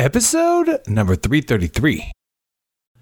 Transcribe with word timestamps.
Episode 0.00 0.78
number 0.86 1.16
333. 1.16 2.12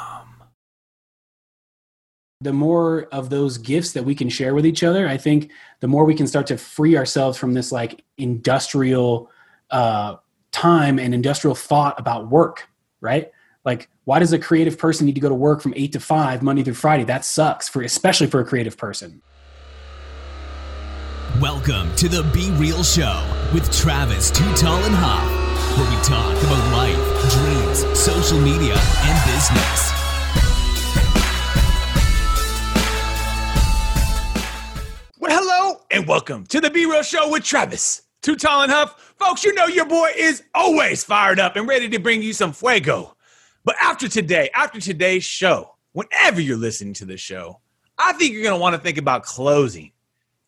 the 2.42 2.54
more 2.54 3.02
of 3.12 3.30
those 3.30 3.58
gifts 3.58 3.92
that 3.92 4.06
we 4.06 4.16
can 4.16 4.30
share 4.30 4.56
with 4.56 4.66
each 4.66 4.82
other, 4.82 5.10
I 5.10 5.18
think 5.18 5.52
the 5.82 5.90
more 5.90 6.06
we 6.06 6.16
can 6.16 6.26
start 6.26 6.48
to 6.48 6.58
free 6.58 6.96
ourselves 6.96 7.38
from 7.38 7.54
this 7.54 7.70
like 7.70 8.02
industrial 8.18 9.30
uh, 9.72 10.16
time 10.52 11.00
and 11.00 11.14
industrial 11.14 11.56
thought 11.56 12.00
about 12.00 12.30
work, 12.30 12.70
right? 13.02 13.30
Like, 13.66 13.90
why 14.06 14.20
does 14.20 14.32
a 14.32 14.40
creative 14.40 14.78
person 14.78 15.06
need 15.06 15.16
to 15.16 15.22
go 15.22 15.28
to 15.28 15.36
work 15.36 15.62
from 15.62 15.74
eight 15.76 15.92
to 15.92 16.00
five, 16.00 16.42
Monday 16.42 16.64
through 16.64 16.76
Friday? 16.76 17.04
That 17.04 17.26
sucks 17.26 17.68
for 17.68 17.82
especially 17.82 18.28
for 18.28 18.40
a 18.40 18.46
creative 18.46 18.78
person. 18.78 19.22
Welcome 21.42 21.96
to 21.96 22.10
the 22.10 22.24
Be 22.34 22.52
Real 22.52 22.84
Show 22.84 23.26
with 23.54 23.72
Travis 23.72 24.30
Too 24.30 24.54
Tall 24.56 24.84
and 24.84 24.94
Huff, 24.94 25.78
where 25.78 25.90
we 25.90 25.96
talk 26.04 26.36
about 26.44 26.72
life, 26.74 26.98
dreams, 27.32 27.98
social 27.98 28.42
media, 28.42 28.76
and 28.76 29.26
business. 29.26 29.92
Well, 35.18 35.32
hello 35.32 35.82
and 35.92 36.06
welcome 36.06 36.46
to 36.48 36.60
the 36.60 36.70
B 36.70 36.84
Real 36.84 37.04
Show 37.04 37.32
with 37.32 37.46
Travis, 37.46 38.02
Too 38.22 38.36
Tall 38.36 38.64
and 38.64 38.72
Huff. 38.72 39.14
Folks, 39.18 39.46
you 39.46 39.54
know 39.54 39.68
your 39.68 39.86
boy 39.86 40.12
is 40.18 40.44
always 40.54 41.06
fired 41.06 41.40
up 41.40 41.56
and 41.56 41.70
ready 41.70 41.88
to 41.88 42.00
bring 42.00 42.22
you 42.22 42.34
some 42.34 42.52
fuego. 42.52 43.16
But 43.64 43.78
after 43.82 44.10
today, 44.10 44.50
after 44.54 44.82
today's 44.82 45.24
show, 45.24 45.76
whenever 45.94 46.42
you're 46.42 46.58
listening 46.58 46.96
to 46.96 47.06
the 47.06 47.16
show, 47.16 47.62
I 47.98 48.12
think 48.12 48.34
you're 48.34 48.44
going 48.44 48.56
to 48.56 48.62
want 48.62 48.76
to 48.76 48.82
think 48.82 48.98
about 48.98 49.24
closing 49.24 49.94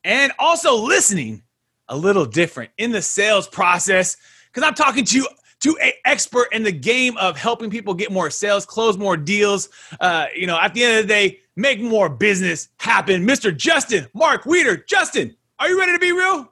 and 0.03 0.31
also 0.39 0.75
listening 0.75 1.43
a 1.89 1.97
little 1.97 2.25
different 2.25 2.71
in 2.77 2.91
the 2.91 3.01
sales 3.01 3.47
process 3.47 4.17
because 4.47 4.67
I'm 4.67 4.73
talking 4.73 5.05
to 5.05 5.17
you 5.17 5.27
to 5.61 5.77
an 5.77 5.91
expert 6.05 6.47
in 6.51 6.63
the 6.63 6.71
game 6.71 7.15
of 7.17 7.37
helping 7.37 7.69
people 7.69 7.93
get 7.93 8.11
more 8.11 8.29
sales, 8.29 8.65
close 8.65 8.97
more 8.97 9.15
deals. 9.15 9.69
Uh, 9.99 10.25
you 10.35 10.47
know, 10.47 10.59
at 10.59 10.73
the 10.73 10.83
end 10.83 10.97
of 10.97 11.03
the 11.03 11.07
day, 11.07 11.39
make 11.55 11.79
more 11.79 12.09
business 12.09 12.69
happen. 12.79 13.25
Mr. 13.25 13.55
Justin 13.55 14.07
Mark 14.13 14.45
Weeder, 14.45 14.77
Justin, 14.77 15.35
are 15.59 15.69
you 15.69 15.79
ready 15.79 15.93
to 15.93 15.99
be 15.99 16.11
real? 16.11 16.50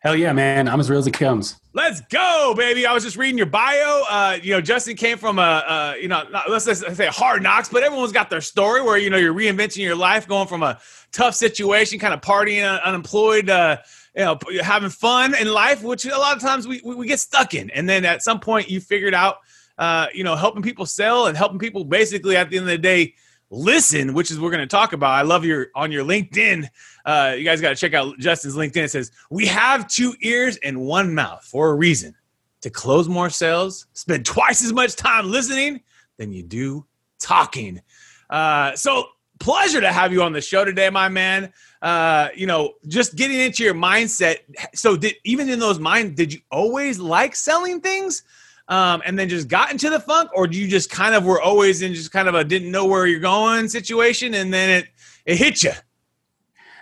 Hell 0.00 0.16
yeah, 0.16 0.32
man! 0.32 0.66
I'm 0.66 0.80
as 0.80 0.88
real 0.88 0.98
as 0.98 1.06
it 1.06 1.12
comes. 1.12 1.60
Let's 1.74 2.00
go, 2.00 2.54
baby. 2.56 2.86
I 2.86 2.94
was 2.94 3.04
just 3.04 3.18
reading 3.18 3.36
your 3.36 3.46
bio. 3.46 4.02
Uh, 4.08 4.38
you 4.42 4.52
know, 4.52 4.60
Justin 4.62 4.96
came 4.96 5.18
from 5.18 5.38
a, 5.38 5.94
you 6.00 6.08
know, 6.08 6.22
not, 6.30 6.48
let's, 6.48 6.66
let's 6.66 6.96
say 6.96 7.06
hard 7.08 7.42
knocks, 7.42 7.68
but 7.68 7.82
everyone's 7.82 8.10
got 8.10 8.30
their 8.30 8.40
story 8.40 8.80
where, 8.80 8.96
you 8.96 9.10
know, 9.10 9.18
you're 9.18 9.34
reinventing 9.34 9.84
your 9.84 9.94
life, 9.94 10.26
going 10.26 10.48
from 10.48 10.62
a 10.62 10.80
tough 11.12 11.34
situation, 11.34 11.98
kind 11.98 12.14
of 12.14 12.22
partying, 12.22 12.64
uh, 12.64 12.80
unemployed, 12.82 13.50
uh, 13.50 13.76
you 14.16 14.24
know, 14.24 14.38
having 14.62 14.88
fun 14.88 15.34
in 15.38 15.48
life, 15.48 15.82
which 15.82 16.06
a 16.06 16.16
lot 16.16 16.34
of 16.34 16.42
times 16.42 16.66
we, 16.66 16.80
we, 16.82 16.94
we 16.94 17.06
get 17.06 17.20
stuck 17.20 17.52
in. 17.52 17.68
And 17.68 17.86
then 17.86 18.06
at 18.06 18.22
some 18.22 18.40
point 18.40 18.70
you 18.70 18.80
figured 18.80 19.14
out, 19.14 19.36
uh, 19.76 20.06
you 20.14 20.24
know, 20.24 20.34
helping 20.34 20.62
people 20.62 20.86
sell 20.86 21.26
and 21.26 21.36
helping 21.36 21.58
people 21.58 21.84
basically 21.84 22.38
at 22.38 22.48
the 22.48 22.56
end 22.56 22.64
of 22.64 22.70
the 22.70 22.78
day, 22.78 23.14
listen, 23.50 24.14
which 24.14 24.30
is 24.30 24.40
we're 24.40 24.50
going 24.50 24.60
to 24.60 24.66
talk 24.66 24.92
about. 24.92 25.10
I 25.10 25.22
love 25.22 25.44
your 25.44 25.68
on 25.74 25.92
your 25.92 26.04
LinkedIn. 26.04 26.68
Uh, 27.04 27.34
you 27.36 27.44
guys 27.44 27.60
got 27.60 27.70
to 27.70 27.76
check 27.76 27.94
out 27.94 28.18
Justin's 28.18 28.54
LinkedIn. 28.54 28.84
It 28.84 28.90
says 28.90 29.10
we 29.30 29.46
have 29.46 29.88
two 29.88 30.14
ears 30.22 30.56
and 30.58 30.80
one 30.80 31.14
mouth 31.14 31.44
for 31.44 31.70
a 31.70 31.74
reason: 31.74 32.14
to 32.62 32.70
close 32.70 33.08
more 33.08 33.30
sales, 33.30 33.86
spend 33.92 34.24
twice 34.24 34.64
as 34.64 34.72
much 34.72 34.96
time 34.96 35.30
listening 35.30 35.80
than 36.16 36.32
you 36.32 36.42
do 36.42 36.86
talking. 37.18 37.80
Uh, 38.28 38.74
so 38.76 39.06
pleasure 39.40 39.80
to 39.80 39.90
have 39.90 40.12
you 40.12 40.22
on 40.22 40.32
the 40.32 40.40
show 40.40 40.64
today, 40.64 40.88
my 40.90 41.08
man. 41.08 41.52
Uh, 41.82 42.28
you 42.34 42.46
know, 42.46 42.74
just 42.86 43.16
getting 43.16 43.40
into 43.40 43.64
your 43.64 43.74
mindset. 43.74 44.38
So, 44.74 44.96
did 44.96 45.14
even 45.24 45.48
in 45.48 45.58
those 45.58 45.78
mind, 45.78 46.14
did 46.14 46.32
you 46.32 46.40
always 46.50 46.98
like 46.98 47.34
selling 47.34 47.80
things? 47.80 48.22
Um, 48.70 49.02
and 49.04 49.18
then 49.18 49.28
just 49.28 49.48
got 49.48 49.72
into 49.72 49.90
the 49.90 50.00
funk, 50.00 50.30
or 50.32 50.46
do 50.46 50.58
you 50.58 50.68
just 50.68 50.90
kind 50.90 51.14
of 51.14 51.24
were 51.24 51.42
always 51.42 51.82
in 51.82 51.92
just 51.92 52.12
kind 52.12 52.28
of 52.28 52.34
a 52.34 52.44
didn't 52.44 52.70
know 52.70 52.86
where 52.86 53.06
you're 53.06 53.20
going 53.20 53.68
situation, 53.68 54.32
and 54.32 54.54
then 54.54 54.70
it 54.70 54.88
it 55.26 55.36
hit 55.36 55.62
you? 55.62 55.72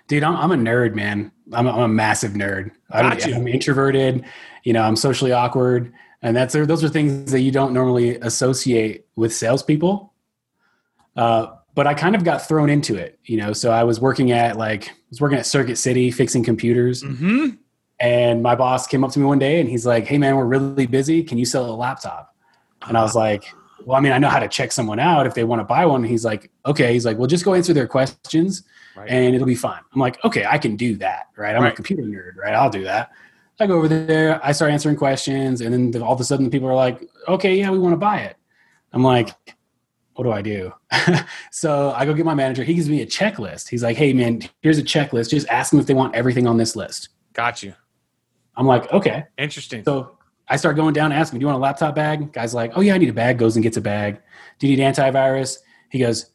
Dude, 0.07 0.23
I'm, 0.23 0.37
I'm 0.37 0.53
a 0.53 0.57
nerd, 0.57 0.95
man. 0.95 1.33
I'm 1.53 1.67
a, 1.67 1.73
I'm 1.73 1.81
a 1.81 1.89
massive 1.89 2.33
nerd. 2.33 2.71
I'm. 2.91 3.19
I'm 3.35 3.49
introverted. 3.49 4.25
You 4.65 4.75
know, 4.75 4.83
I'm 4.83 4.97
socially 4.97 5.33
awkward, 5.33 5.93
and 6.21 6.37
that's 6.37 6.53
those 6.53 6.85
are 6.85 6.89
things 6.91 7.33
that 7.33 7.41
you 7.41 7.51
don't 7.51 7.73
normally 7.73 8.17
associate 8.17 9.07
with 9.17 9.35
salespeople. 9.35 10.13
Uh, 11.17 11.55
but 11.75 11.87
I 11.87 11.95
kind 11.95 12.15
of 12.15 12.23
got 12.23 12.47
thrown 12.47 12.69
into 12.69 12.97
it, 12.97 13.19
you 13.25 13.39
know. 13.39 13.55
So 13.55 13.71
I 13.71 13.85
was 13.85 13.99
working 13.99 14.31
at 14.31 14.59
like 14.59 14.91
I 14.91 14.95
was 15.09 15.23
working 15.23 15.39
at 15.39 15.47
Circuit 15.47 15.77
City 15.77 16.11
fixing 16.11 16.45
computers, 16.45 17.03
Mm-hmm. 17.03 17.49
And 18.01 18.43
my 18.43 18.55
boss 18.55 18.87
came 18.87 19.05
up 19.05 19.11
to 19.13 19.19
me 19.19 19.25
one 19.27 19.39
day 19.39 19.61
and 19.61 19.69
he's 19.69 19.87
like, 19.87 20.07
"Hey, 20.07 20.19
man, 20.19 20.37
we're 20.37 20.47
really 20.47 20.87
busy. 20.87 21.23
Can 21.23 21.39
you 21.39 21.45
sell 21.45 21.69
a 21.71 21.75
laptop?" 21.75 22.35
And 22.87 22.97
I 22.97 23.03
was 23.03 23.17
uh-huh. 23.17 23.25
like, 23.25 23.45
"Well, 23.85 23.97
I 23.97 24.01
mean, 24.01 24.13
I 24.13 24.19
know 24.19 24.29
how 24.29 24.41
to 24.41 24.49
check 24.49 24.73
someone 24.73 24.99
out 24.99 25.27
if 25.27 25.35
they 25.35 25.45
want 25.45 25.61
to 25.61 25.65
buy 25.65 25.87
one." 25.87 26.05
He's 26.05 26.25
like, 26.25 26.51
"Okay." 26.67 26.93
He's 26.93 27.05
like, 27.07 27.19
"Well, 27.19 27.27
just 27.27 27.45
go 27.45 27.55
answer 27.55 27.73
their 27.73 27.89
questions." 27.89 28.65
Right. 28.99 29.11
and 29.11 29.35
it'll 29.35 29.47
be 29.47 29.55
fine. 29.55 29.81
I'm 29.95 30.01
like, 30.01 30.23
okay, 30.25 30.45
I 30.45 30.59
can 30.59 30.75
do 30.75 30.97
that, 30.97 31.27
right? 31.37 31.55
I'm 31.55 31.63
Right. 31.63 31.73
a 31.73 31.77
computer 31.77 32.03
nerd, 32.03 32.37
right? 32.37 32.53
I'll 32.53 32.69
do 32.69 32.83
that. 32.83 33.13
I 33.61 33.67
go 33.69 33.77
over 33.77 33.87
there, 33.87 34.45
I 34.45 34.51
start 34.51 34.73
answering 34.73 34.97
questions, 34.97 35.61
and 35.61 35.73
then 35.73 35.91
the- 35.93 36.05
all 36.05 36.15
of 36.15 36.21
a 36.21 36.25
sudden, 36.25 36.45
the 36.45 36.51
people 36.51 36.69
are 36.69 36.75
like, 36.75 37.09
okay, 37.29 37.57
yeah, 37.57 37.71
we 37.71 37.79
want 37.79 37.93
to 37.93 37.97
buy 37.97 38.21
it. 38.21 38.37
I'm 38.93 39.05
like, 39.05 39.31
what 40.15 40.25
do 40.25 40.33
I 40.33 40.43
do? 40.43 40.73
so 41.53 41.93
I 41.97 42.05
go 42.05 42.13
get 42.13 42.25
my 42.25 42.35
manager. 42.35 42.65
He 42.65 42.75
gives 42.75 42.89
me 42.89 43.03
a 43.03 43.07
checklist. 43.07 43.69
He's 43.69 43.85
like, 43.85 43.97
hey, 43.97 44.13
man, 44.13 44.43
here's 44.63 44.79
a 44.79 44.83
checklist. 44.83 45.31
Just 45.31 45.49
ask 45.49 45.71
them 45.71 45.79
if 45.79 45.87
they 45.87 45.95
want 45.95 46.17
everything 46.17 46.49
on 46.49 46.57
this 46.57 46.75
list. 46.75 47.11
Got 47.35 47.63
you. 47.63 47.75
I'm 48.59 48.67
like, 48.67 48.93
okay. 48.93 49.25
Interesting. 49.39 49.85
So 49.85 50.19
I 50.49 50.57
start 50.57 50.77
going 50.77 50.93
down, 50.93 51.13
asking, 51.13 51.39
do 51.39 51.45
you 51.45 51.47
want 51.47 51.57
a 51.57 51.63
laptop 51.63 51.95
bag? 51.95 52.33
Guy's 52.33 52.53
like, 52.53 52.73
oh, 52.77 52.81
yeah, 52.83 52.95
I 52.95 52.99
need 52.99 53.09
a 53.09 53.13
bag. 53.15 53.39
Goes 53.39 53.57
and 53.57 53.63
gets 53.63 53.77
a 53.79 53.81
bag. 53.81 54.21
Do 54.59 54.67
you 54.69 54.77
need 54.77 54.83
antivirus? 54.83 55.59
He 55.91 55.99
goes, 56.01 56.27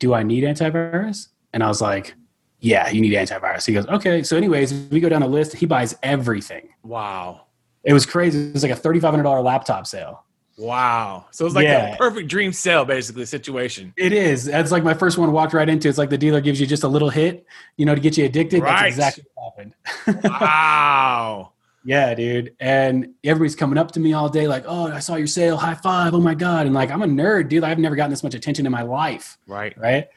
do 0.00 0.12
I 0.12 0.22
need 0.22 0.44
antivirus? 0.44 1.28
And 1.54 1.62
I 1.62 1.68
was 1.68 1.80
like, 1.80 2.14
yeah, 2.60 2.90
you 2.90 3.00
need 3.00 3.12
antivirus. 3.12 3.64
He 3.66 3.72
goes, 3.72 3.86
okay. 3.86 4.22
So, 4.22 4.36
anyways, 4.36 4.72
we 4.90 5.00
go 5.00 5.08
down 5.08 5.20
the 5.22 5.28
list. 5.28 5.54
He 5.54 5.64
buys 5.66 5.96
everything. 6.02 6.68
wow. 6.82 7.42
It 7.84 7.92
was 7.94 8.04
crazy. 8.04 8.48
It 8.48 8.52
was 8.52 8.62
like 8.64 8.72
a 8.72 8.76
$3,500 8.76 9.42
laptop 9.44 9.86
sale. 9.86 10.24
Wow. 10.58 11.26
So 11.30 11.46
it's 11.46 11.54
like 11.54 11.62
Yeah. 11.62 11.94
a 11.94 11.96
perfect 11.96 12.28
dream 12.28 12.52
sale, 12.52 12.84
basically 12.84 13.24
situation. 13.24 13.94
It 13.96 14.12
is. 14.12 14.44
That's 14.46 14.72
like 14.72 14.82
my 14.82 14.92
first 14.94 15.16
one 15.16 15.30
walked 15.32 15.54
right 15.54 15.68
into. 15.68 15.88
It's 15.88 15.96
like 15.96 16.10
the 16.10 16.18
dealer 16.18 16.40
gives 16.40 16.60
you 16.60 16.66
just 16.66 16.82
a 16.82 16.88
little 16.88 17.08
hit, 17.08 17.46
you 17.76 17.86
know, 17.86 17.94
to 17.94 18.00
get 18.00 18.18
you 18.18 18.24
addicted. 18.24 18.62
Right. 18.62 18.92
That's 18.92 19.14
exactly 19.14 19.24
what 19.36 19.54
happened. 19.56 20.24
Wow. 20.24 21.52
Yeah, 21.84 22.14
dude. 22.14 22.54
And 22.60 23.14
everybody's 23.24 23.56
coming 23.56 23.78
up 23.78 23.92
to 23.92 24.00
me 24.00 24.12
all 24.12 24.28
day, 24.28 24.46
like, 24.48 24.64
oh, 24.66 24.92
I 24.92 24.98
saw 24.98 25.14
your 25.16 25.26
sale, 25.26 25.56
high 25.56 25.74
five. 25.74 26.12
Oh 26.14 26.20
my 26.20 26.34
God. 26.34 26.66
And 26.66 26.74
like, 26.74 26.90
I'm 26.90 27.02
a 27.02 27.06
nerd, 27.06 27.48
dude. 27.48 27.64
I've 27.64 27.78
never 27.78 27.96
gotten 27.96 28.10
this 28.10 28.22
much 28.22 28.34
attention 28.34 28.66
in 28.66 28.72
my 28.72 28.82
life. 28.82 29.38
right. 29.46 29.76
Right. 29.78 30.08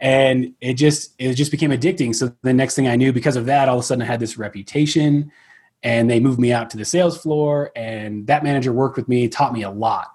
And 0.00 0.54
it 0.60 0.74
just 0.74 1.14
it 1.18 1.34
just 1.34 1.52
became 1.52 1.70
addicting. 1.70 2.12
So 2.12 2.34
the 2.42 2.52
next 2.52 2.74
thing 2.74 2.88
I 2.88 2.96
knew, 2.96 3.12
because 3.12 3.36
of 3.36 3.46
that, 3.46 3.68
all 3.68 3.76
of 3.76 3.80
a 3.80 3.84
sudden 3.84 4.02
I 4.02 4.06
had 4.06 4.18
this 4.18 4.36
reputation 4.36 5.30
and 5.84 6.10
they 6.10 6.18
moved 6.18 6.40
me 6.40 6.52
out 6.52 6.70
to 6.70 6.76
the 6.76 6.84
sales 6.84 7.16
floor. 7.20 7.70
And 7.76 8.26
that 8.26 8.42
manager 8.42 8.72
worked 8.72 8.96
with 8.96 9.06
me, 9.08 9.28
taught 9.28 9.52
me 9.52 9.62
a 9.62 9.70
lot. 9.70 10.08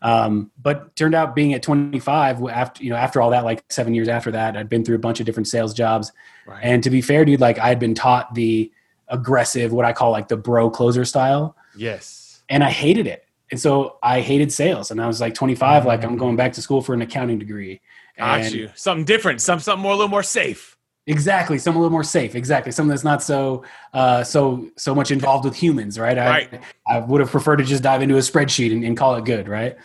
Um, 0.00 0.50
but 0.62 0.94
turned 0.96 1.14
out 1.14 1.34
being 1.34 1.52
at 1.54 1.62
25 1.62 2.42
after 2.48 2.84
you 2.84 2.88
know 2.90 2.96
after 2.96 3.20
all 3.20 3.30
that 3.30 3.44
like 3.44 3.64
seven 3.68 3.94
years 3.94 4.06
after 4.06 4.30
that 4.30 4.56
i'd 4.56 4.68
been 4.68 4.84
through 4.84 4.94
a 4.94 5.00
bunch 5.00 5.18
of 5.18 5.26
different 5.26 5.48
sales 5.48 5.74
jobs 5.74 6.12
Right. 6.46 6.60
and 6.62 6.84
to 6.84 6.90
be 6.90 7.00
fair 7.02 7.24
dude 7.24 7.40
like 7.40 7.58
i 7.58 7.66
had 7.66 7.80
been 7.80 7.94
taught 7.96 8.32
the 8.32 8.70
aggressive 9.08 9.72
what 9.72 9.84
i 9.84 9.92
call 9.92 10.10
like 10.10 10.28
the 10.28 10.36
bro 10.36 10.68
closer 10.70 11.04
style 11.04 11.56
yes. 11.76 12.42
and 12.48 12.62
I 12.64 12.70
hated 12.70 13.06
it. 13.06 13.24
And 13.50 13.58
so 13.58 13.96
I 14.02 14.20
hated 14.20 14.52
sales. 14.52 14.90
And 14.90 15.00
I 15.00 15.06
was 15.06 15.20
like 15.22 15.32
25, 15.34 15.86
like 15.86 16.04
I'm 16.04 16.16
going 16.18 16.36
back 16.36 16.52
to 16.54 16.62
school 16.62 16.82
for 16.82 16.92
an 16.92 17.00
accounting 17.00 17.38
degree. 17.38 17.80
Got 18.18 18.40
And- 18.40 18.54
you. 18.54 18.70
Something 18.74 19.04
different. 19.06 19.40
Some 19.40 19.58
something 19.60 19.82
more 19.82 19.92
a 19.92 19.96
little 19.96 20.10
more 20.10 20.22
safe. 20.22 20.76
Exactly, 21.06 21.56
something 21.58 21.78
a 21.78 21.80
little 21.80 21.92
more 21.92 22.04
safe. 22.04 22.34
Exactly, 22.34 22.70
something 22.70 22.90
that's 22.90 23.04
not 23.04 23.22
so 23.22 23.64
uh, 23.94 24.22
so 24.22 24.68
so 24.76 24.94
much 24.94 25.10
involved 25.10 25.46
with 25.46 25.56
humans, 25.56 25.98
right? 25.98 26.18
I, 26.18 26.28
Right. 26.28 26.60
I 26.86 26.98
would 26.98 27.20
have 27.22 27.30
preferred 27.30 27.56
to 27.56 27.64
just 27.64 27.82
dive 27.82 28.02
into 28.02 28.16
a 28.16 28.20
spreadsheet 28.20 28.72
and, 28.72 28.84
and 28.84 28.94
call 28.94 29.16
it 29.16 29.24
good, 29.24 29.48
right? 29.48 29.76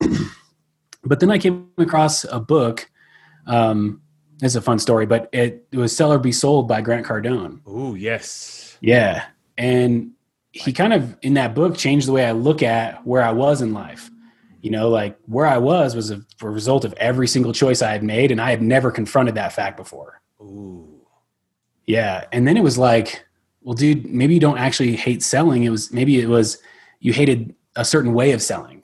but 1.04 1.18
then 1.18 1.30
I 1.32 1.38
came 1.38 1.70
across 1.78 2.24
a 2.24 2.38
book. 2.38 2.88
Um, 3.48 4.02
it's 4.42 4.54
a 4.54 4.60
fun 4.60 4.78
story, 4.78 5.06
but 5.06 5.28
it, 5.32 5.66
it 5.72 5.78
was 5.78 5.96
Sell 5.96 6.12
or 6.12 6.18
Be 6.18 6.32
Sold" 6.32 6.68
by 6.68 6.80
Grant 6.80 7.06
Cardone. 7.06 7.60
Oh, 7.66 7.94
yes. 7.94 8.76
Yeah, 8.80 9.24
and 9.56 10.12
he 10.52 10.72
kind 10.72 10.92
of 10.92 11.16
in 11.22 11.34
that 11.34 11.54
book 11.54 11.76
changed 11.76 12.08
the 12.08 12.12
way 12.12 12.24
I 12.24 12.32
look 12.32 12.62
at 12.62 13.06
where 13.06 13.22
I 13.22 13.32
was 13.32 13.62
in 13.62 13.72
life. 13.72 14.10
You 14.62 14.70
know, 14.70 14.88
like 14.88 15.18
where 15.26 15.46
I 15.46 15.58
was 15.58 15.94
was 15.94 16.10
a, 16.10 16.20
a 16.40 16.50
result 16.50 16.84
of 16.84 16.92
every 16.94 17.28
single 17.28 17.52
choice 17.52 17.82
I 17.82 17.92
had 17.92 18.02
made, 18.02 18.30
and 18.30 18.40
I 18.40 18.50
had 18.50 18.62
never 18.62 18.90
confronted 18.90 19.36
that 19.36 19.52
fact 19.52 19.76
before. 19.76 20.20
Ooh. 20.40 20.88
Yeah, 21.86 22.24
and 22.32 22.48
then 22.48 22.56
it 22.56 22.62
was 22.62 22.76
like, 22.76 23.24
well, 23.62 23.74
dude, 23.74 24.06
maybe 24.06 24.34
you 24.34 24.40
don't 24.40 24.58
actually 24.58 24.96
hate 24.96 25.22
selling. 25.22 25.62
It 25.64 25.70
was 25.70 25.92
maybe 25.92 26.20
it 26.20 26.28
was 26.28 26.58
you 27.00 27.12
hated 27.12 27.54
a 27.76 27.84
certain 27.84 28.12
way 28.12 28.32
of 28.32 28.42
selling, 28.42 28.82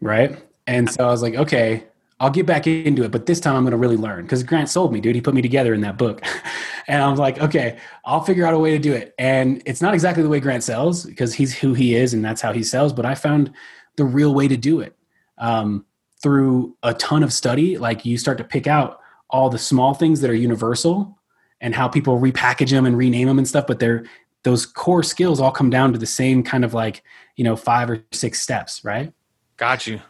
right? 0.00 0.42
And 0.66 0.90
so 0.90 1.04
I 1.04 1.10
was 1.10 1.22
like, 1.22 1.34
okay, 1.34 1.84
I'll 2.22 2.30
get 2.30 2.46
back 2.46 2.68
into 2.68 3.02
it, 3.02 3.10
but 3.10 3.26
this 3.26 3.40
time 3.40 3.56
I'm 3.56 3.64
going 3.64 3.72
to 3.72 3.76
really 3.76 3.96
learn 3.96 4.22
because 4.22 4.44
Grant 4.44 4.68
sold 4.68 4.92
me, 4.92 5.00
dude. 5.00 5.16
He 5.16 5.20
put 5.20 5.34
me 5.34 5.42
together 5.42 5.74
in 5.74 5.80
that 5.80 5.98
book. 5.98 6.22
and 6.86 7.02
I 7.02 7.10
was 7.10 7.18
like, 7.18 7.40
okay, 7.40 7.78
I'll 8.04 8.22
figure 8.22 8.46
out 8.46 8.54
a 8.54 8.58
way 8.60 8.70
to 8.70 8.78
do 8.78 8.92
it. 8.92 9.12
And 9.18 9.60
it's 9.66 9.82
not 9.82 9.92
exactly 9.92 10.22
the 10.22 10.28
way 10.28 10.38
Grant 10.38 10.62
sells 10.62 11.04
because 11.04 11.34
he's 11.34 11.52
who 11.52 11.74
he 11.74 11.96
is 11.96 12.14
and 12.14 12.24
that's 12.24 12.40
how 12.40 12.52
he 12.52 12.62
sells, 12.62 12.92
but 12.92 13.04
I 13.04 13.16
found 13.16 13.50
the 13.96 14.04
real 14.04 14.34
way 14.34 14.46
to 14.46 14.56
do 14.56 14.78
it 14.78 14.96
um, 15.38 15.84
through 16.22 16.76
a 16.84 16.94
ton 16.94 17.24
of 17.24 17.32
study. 17.32 17.76
Like 17.76 18.04
you 18.04 18.16
start 18.16 18.38
to 18.38 18.44
pick 18.44 18.68
out 18.68 19.00
all 19.28 19.50
the 19.50 19.58
small 19.58 19.92
things 19.92 20.20
that 20.20 20.30
are 20.30 20.34
universal 20.34 21.18
and 21.60 21.74
how 21.74 21.88
people 21.88 22.20
repackage 22.20 22.70
them 22.70 22.86
and 22.86 22.96
rename 22.96 23.26
them 23.26 23.38
and 23.38 23.48
stuff, 23.48 23.66
but 23.66 23.80
they're 23.80 24.04
those 24.44 24.64
core 24.64 25.02
skills 25.02 25.40
all 25.40 25.50
come 25.50 25.70
down 25.70 25.92
to 25.92 25.98
the 25.98 26.06
same 26.06 26.44
kind 26.44 26.64
of 26.64 26.72
like, 26.72 27.02
you 27.34 27.42
know, 27.42 27.56
five 27.56 27.90
or 27.90 28.04
six 28.12 28.40
steps, 28.40 28.84
right? 28.84 29.12
Got 29.56 29.88
you. 29.88 30.00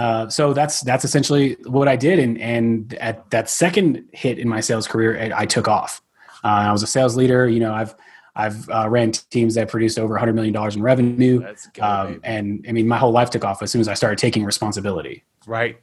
Uh, 0.00 0.30
so 0.30 0.54
that's 0.54 0.80
that's 0.80 1.04
essentially 1.04 1.58
what 1.66 1.86
I 1.86 1.94
did, 1.94 2.18
and 2.18 2.40
and 2.40 2.94
at 2.94 3.30
that 3.32 3.50
second 3.50 4.02
hit 4.14 4.38
in 4.38 4.48
my 4.48 4.60
sales 4.60 4.88
career, 4.88 5.30
I, 5.36 5.44
took 5.44 5.68
off. 5.68 6.00
Uh, 6.42 6.48
I 6.68 6.72
was 6.72 6.82
a 6.82 6.86
sales 6.86 7.18
leader. 7.18 7.46
You 7.46 7.60
know, 7.60 7.74
I've 7.74 7.94
I've 8.34 8.66
uh, 8.70 8.88
ran 8.88 9.12
teams 9.12 9.56
that 9.56 9.68
produced 9.68 9.98
over 9.98 10.14
100 10.14 10.32
million 10.32 10.54
dollars 10.54 10.74
in 10.74 10.80
revenue, 10.80 11.40
Good, 11.40 11.82
um, 11.82 12.18
and 12.24 12.64
I 12.66 12.72
mean, 12.72 12.88
my 12.88 12.96
whole 12.96 13.12
life 13.12 13.28
took 13.28 13.44
off 13.44 13.62
as 13.62 13.70
soon 13.70 13.82
as 13.82 13.88
I 13.88 13.94
started 13.94 14.16
taking 14.16 14.42
responsibility. 14.42 15.22
Right, 15.46 15.78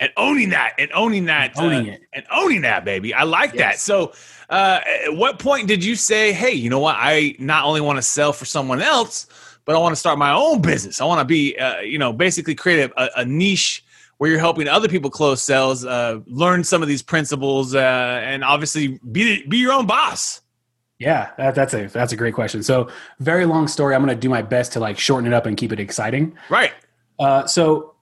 and 0.00 0.10
owning 0.16 0.48
that, 0.48 0.74
and 0.76 0.90
owning 0.92 1.26
that, 1.26 1.56
and 1.56 1.64
owning 1.64 1.90
uh, 1.90 1.92
it, 1.92 2.02
and 2.14 2.26
owning 2.32 2.62
that, 2.62 2.84
baby. 2.84 3.14
I 3.14 3.22
like 3.22 3.54
yes. 3.54 3.60
that. 3.60 3.78
So, 3.78 4.12
uh, 4.50 4.80
at 5.04 5.14
what 5.14 5.38
point 5.38 5.68
did 5.68 5.84
you 5.84 5.94
say, 5.94 6.32
"Hey, 6.32 6.50
you 6.50 6.68
know 6.68 6.80
what? 6.80 6.96
I 6.98 7.36
not 7.38 7.64
only 7.64 7.80
want 7.80 7.98
to 7.98 8.02
sell 8.02 8.32
for 8.32 8.44
someone 8.44 8.82
else." 8.82 9.28
But 9.64 9.76
I 9.76 9.78
want 9.78 9.92
to 9.92 9.96
start 9.96 10.18
my 10.18 10.32
own 10.32 10.60
business. 10.60 11.00
I 11.00 11.04
want 11.04 11.20
to 11.20 11.24
be, 11.24 11.56
uh, 11.56 11.80
you 11.80 11.98
know, 11.98 12.12
basically 12.12 12.54
create 12.54 12.90
a, 12.96 13.20
a 13.20 13.24
niche 13.24 13.84
where 14.18 14.30
you're 14.30 14.40
helping 14.40 14.68
other 14.68 14.88
people 14.88 15.10
close 15.10 15.42
sales, 15.42 15.84
uh, 15.84 16.20
learn 16.26 16.62
some 16.62 16.82
of 16.82 16.88
these 16.88 17.02
principles, 17.02 17.74
uh, 17.74 18.20
and 18.24 18.44
obviously 18.44 19.00
be 19.10 19.44
be 19.46 19.58
your 19.58 19.72
own 19.72 19.86
boss. 19.86 20.40
Yeah, 20.98 21.30
that, 21.36 21.56
that's 21.56 21.74
a 21.74 21.88
that's 21.88 22.12
a 22.12 22.16
great 22.16 22.34
question. 22.34 22.62
So, 22.62 22.88
very 23.18 23.46
long 23.46 23.66
story. 23.66 23.94
I'm 23.94 24.04
going 24.04 24.14
to 24.14 24.20
do 24.20 24.28
my 24.28 24.42
best 24.42 24.72
to 24.74 24.80
like 24.80 24.98
shorten 24.98 25.26
it 25.26 25.34
up 25.34 25.46
and 25.46 25.56
keep 25.56 25.72
it 25.72 25.80
exciting. 25.80 26.36
Right. 26.48 26.72
Uh, 27.18 27.46
so, 27.46 27.94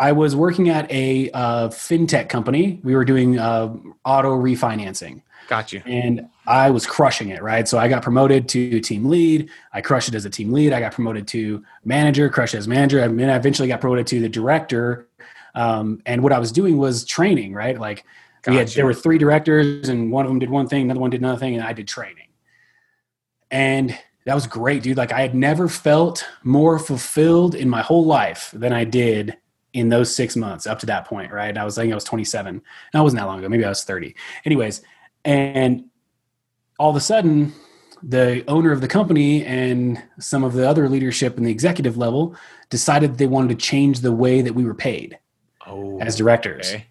I 0.00 0.12
was 0.12 0.34
working 0.34 0.68
at 0.68 0.90
a 0.90 1.30
uh, 1.30 1.68
fintech 1.68 2.28
company. 2.28 2.80
We 2.82 2.96
were 2.96 3.04
doing 3.04 3.38
uh, 3.38 3.74
auto 4.04 4.36
refinancing. 4.36 5.22
Got 5.48 5.72
you. 5.72 5.82
And 5.86 6.28
I 6.48 6.70
was 6.70 6.86
crushing 6.86 7.28
it, 7.28 7.42
right? 7.42 7.68
So 7.68 7.78
I 7.78 7.88
got 7.88 8.02
promoted 8.02 8.48
to 8.48 8.80
team 8.80 9.08
lead. 9.08 9.50
I 9.72 9.82
crushed 9.82 10.08
it 10.08 10.14
as 10.14 10.24
a 10.24 10.30
team 10.30 10.52
lead. 10.52 10.72
I 10.72 10.80
got 10.80 10.92
promoted 10.92 11.28
to 11.28 11.62
manager, 11.84 12.28
crushed 12.28 12.54
as 12.54 12.66
manager. 12.66 13.00
And 13.00 13.20
then 13.20 13.28
I 13.30 13.36
eventually 13.36 13.68
got 13.68 13.80
promoted 13.80 14.06
to 14.08 14.20
the 14.20 14.28
director 14.28 15.08
um, 15.58 16.02
and 16.06 16.22
what 16.22 16.32
I 16.32 16.38
was 16.38 16.52
doing 16.52 16.78
was 16.78 17.04
training, 17.04 17.52
right? 17.52 17.78
Like 17.78 18.04
we 18.46 18.54
had, 18.54 18.68
there 18.68 18.86
were 18.86 18.94
three 18.94 19.18
directors, 19.18 19.88
and 19.88 20.12
one 20.12 20.24
of 20.24 20.30
them 20.30 20.38
did 20.38 20.50
one 20.50 20.68
thing, 20.68 20.82
another 20.82 21.00
one 21.00 21.10
did 21.10 21.20
another 21.20 21.38
thing, 21.38 21.54
and 21.54 21.64
I 21.64 21.72
did 21.72 21.88
training. 21.88 22.28
And 23.50 23.98
that 24.24 24.34
was 24.34 24.46
great, 24.46 24.84
dude. 24.84 24.96
Like 24.96 25.12
I 25.12 25.20
had 25.20 25.34
never 25.34 25.68
felt 25.68 26.24
more 26.44 26.78
fulfilled 26.78 27.56
in 27.56 27.68
my 27.68 27.82
whole 27.82 28.04
life 28.04 28.50
than 28.52 28.72
I 28.72 28.84
did 28.84 29.36
in 29.72 29.88
those 29.88 30.14
six 30.14 30.36
months 30.36 30.66
up 30.66 30.78
to 30.80 30.86
that 30.86 31.06
point, 31.06 31.32
right? 31.32 31.48
And 31.48 31.58
I 31.58 31.64
was 31.64 31.74
saying 31.74 31.90
I 31.90 31.94
was 31.94 32.04
27. 32.04 32.54
And 32.54 32.62
I 32.94 33.02
wasn't 33.02 33.20
that 33.20 33.26
long 33.26 33.40
ago. 33.40 33.48
Maybe 33.48 33.64
I 33.64 33.68
was 33.68 33.84
30. 33.84 34.14
Anyways, 34.44 34.82
and 35.24 35.87
all 36.78 36.90
of 36.90 36.96
a 36.96 37.00
sudden, 37.00 37.52
the 38.02 38.44
owner 38.46 38.72
of 38.72 38.80
the 38.80 38.88
company 38.88 39.44
and 39.44 40.02
some 40.18 40.44
of 40.44 40.52
the 40.52 40.68
other 40.68 40.88
leadership 40.88 41.36
in 41.36 41.44
the 41.44 41.50
executive 41.50 41.96
level 41.96 42.36
decided 42.70 43.18
they 43.18 43.26
wanted 43.26 43.48
to 43.48 43.66
change 43.66 44.00
the 44.00 44.12
way 44.12 44.40
that 44.40 44.54
we 44.54 44.64
were 44.64 44.74
paid 44.74 45.18
oh, 45.66 45.98
as 46.00 46.16
directors. 46.16 46.68
Okay. 46.68 46.86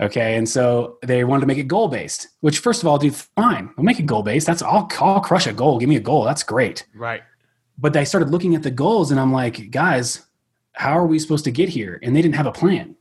okay. 0.00 0.36
And 0.36 0.48
so 0.48 0.98
they 1.02 1.24
wanted 1.24 1.42
to 1.42 1.46
make 1.46 1.58
it 1.58 1.68
goal 1.68 1.88
based, 1.88 2.28
which 2.40 2.58
first 2.58 2.82
of 2.82 2.88
all, 2.88 2.98
dude, 2.98 3.14
fine. 3.14 3.70
We'll 3.76 3.84
make 3.84 4.00
it 4.00 4.06
goal 4.06 4.22
based. 4.22 4.46
That's 4.46 4.62
I'll, 4.62 4.88
I'll 5.00 5.20
crush 5.20 5.46
a 5.46 5.52
goal. 5.52 5.78
Give 5.78 5.88
me 5.88 5.96
a 5.96 6.00
goal. 6.00 6.24
That's 6.24 6.42
great. 6.42 6.86
Right. 6.94 7.22
But 7.76 7.92
they 7.92 8.04
started 8.04 8.30
looking 8.30 8.54
at 8.54 8.62
the 8.62 8.70
goals 8.70 9.10
and 9.10 9.20
I'm 9.20 9.32
like, 9.32 9.70
guys, 9.70 10.22
how 10.72 10.96
are 10.98 11.06
we 11.06 11.18
supposed 11.18 11.44
to 11.44 11.50
get 11.50 11.68
here? 11.68 11.98
And 12.02 12.16
they 12.16 12.22
didn't 12.22 12.36
have 12.36 12.46
a 12.46 12.52
plan. 12.52 12.96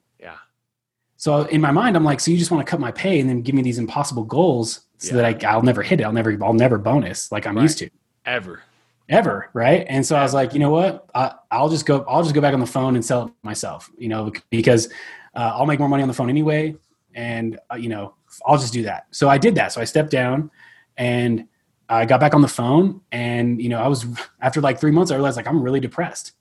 So 1.23 1.43
in 1.43 1.61
my 1.61 1.71
mind, 1.71 1.95
I'm 1.95 2.03
like, 2.03 2.19
so 2.19 2.31
you 2.31 2.37
just 2.37 2.51
want 2.51 2.67
to 2.67 2.69
cut 2.69 2.81
my 2.81 2.91
pay 2.91 3.21
and 3.21 3.29
then 3.29 3.43
give 3.43 3.55
me 3.55 3.61
these 3.61 3.77
impossible 3.77 4.25
goals 4.25 4.81
so 4.97 5.15
Yeah. 5.15 5.21
that 5.21 5.45
I, 5.45 5.51
I'll 5.51 5.61
never 5.61 5.81
hit 5.81 6.01
it. 6.01 6.03
I'll 6.03 6.11
never, 6.11 6.37
I'll 6.43 6.51
never 6.51 6.77
bonus 6.77 7.31
like 7.31 7.47
I'm 7.47 7.55
Right. 7.55 7.61
used 7.63 7.77
to 7.77 7.89
Ever. 8.25 8.61
ever 9.07 9.49
right 9.53 9.85
and 9.89 10.05
so 10.05 10.15
i 10.17 10.23
was 10.23 10.33
like 10.33 10.53
you 10.53 10.59
know 10.59 10.69
what 10.69 11.05
I, 11.13 11.33
i'll 11.51 11.67
just 11.69 11.85
go 11.85 12.05
i'll 12.07 12.23
just 12.23 12.33
go 12.33 12.39
back 12.39 12.53
on 12.53 12.61
the 12.61 12.65
phone 12.77 12.95
and 12.95 13.03
sell 13.03 13.27
it 13.27 13.33
myself 13.43 13.89
you 13.97 14.07
know 14.07 14.31
because 14.49 14.87
uh, 15.35 15.51
i'll 15.55 15.65
make 15.65 15.77
more 15.79 15.89
money 15.89 16.01
on 16.03 16.07
the 16.07 16.13
phone 16.13 16.29
anyway 16.29 16.73
and 17.13 17.59
uh, 17.71 17.75
you 17.75 17.89
know 17.89 18.15
i'll 18.45 18.57
just 18.57 18.71
do 18.71 18.83
that 18.83 19.07
so 19.11 19.27
i 19.27 19.37
did 19.37 19.55
that 19.55 19.73
so 19.73 19.81
i 19.81 19.83
stepped 19.83 20.09
down 20.09 20.49
and 20.95 21.45
i 21.89 22.05
got 22.05 22.21
back 22.21 22.33
on 22.33 22.41
the 22.41 22.47
phone 22.47 23.01
and 23.11 23.61
you 23.61 23.67
know 23.67 23.79
i 23.81 23.87
was 23.89 24.05
after 24.41 24.61
like 24.61 24.79
three 24.79 24.91
months 24.91 25.11
i 25.11 25.15
realized 25.15 25.35
like 25.35 25.47
i'm 25.47 25.61
really 25.61 25.81
depressed 25.81 26.31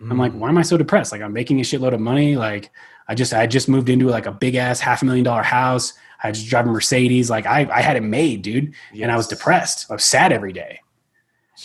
i'm 0.00 0.18
like 0.18 0.32
mm. 0.32 0.36
why 0.36 0.48
am 0.48 0.58
i 0.58 0.62
so 0.62 0.76
depressed? 0.76 1.12
Like 1.12 1.22
i'm 1.22 1.32
making 1.32 1.60
a 1.60 1.62
shitload 1.62 1.94
of 1.94 2.00
money. 2.00 2.36
Like 2.36 2.70
i 3.08 3.14
just 3.14 3.32
i 3.32 3.46
just 3.46 3.68
moved 3.68 3.88
into 3.88 4.06
like 4.08 4.26
a 4.26 4.32
big 4.32 4.54
ass 4.54 4.80
half 4.80 5.02
a 5.02 5.04
million 5.04 5.24
dollar 5.24 5.42
house. 5.42 5.92
I 6.22 6.32
just 6.32 6.48
drive 6.48 6.66
a 6.66 6.70
mercedes. 6.70 7.30
Like 7.30 7.46
i, 7.46 7.68
I 7.72 7.80
had 7.80 7.96
it 7.96 8.02
made 8.02 8.42
dude. 8.42 8.74
And 9.00 9.10
i 9.10 9.16
was 9.16 9.26
depressed. 9.26 9.90
I 9.90 9.94
was 9.94 10.04
sad 10.04 10.32
every 10.32 10.52
day. 10.52 10.80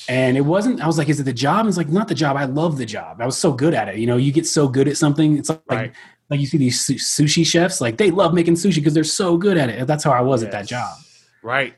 And 0.09 0.35
it 0.37 0.41
wasn't 0.41 0.81
i 0.81 0.87
was 0.87 0.97
like 0.97 1.09
is 1.09 1.19
it 1.19 1.23
the 1.23 1.33
job? 1.33 1.67
It's 1.67 1.77
like 1.77 1.89
not 1.89 2.07
the 2.07 2.15
job. 2.15 2.35
I 2.37 2.45
love 2.45 2.77
the 2.77 2.85
job. 2.85 3.21
I 3.21 3.25
was 3.25 3.37
so 3.37 3.51
good 3.51 3.73
at 3.73 3.87
it. 3.89 3.97
You 3.97 4.07
know 4.07 4.17
you 4.17 4.31
get 4.31 4.47
so 4.47 4.67
good 4.67 4.87
at 4.87 4.97
something 4.97 5.37
it's 5.37 5.49
like 5.49 5.61
Right. 5.69 5.93
like 6.29 6.39
you 6.39 6.47
see 6.47 6.57
these 6.57 6.81
su- 6.83 6.95
sushi 6.95 7.45
chefs 7.45 7.81
like 7.81 7.97
they 7.97 8.09
love 8.09 8.33
making 8.33 8.55
sushi 8.55 8.75
because 8.75 8.93
they're 8.93 9.03
so 9.03 9.37
good 9.37 9.57
at 9.57 9.69
it. 9.69 9.85
That's 9.87 10.03
how 10.03 10.11
i 10.11 10.21
was 10.21 10.41
at 10.43 10.51
that 10.51 10.67
job. 10.67 10.97
Right. 11.43 11.75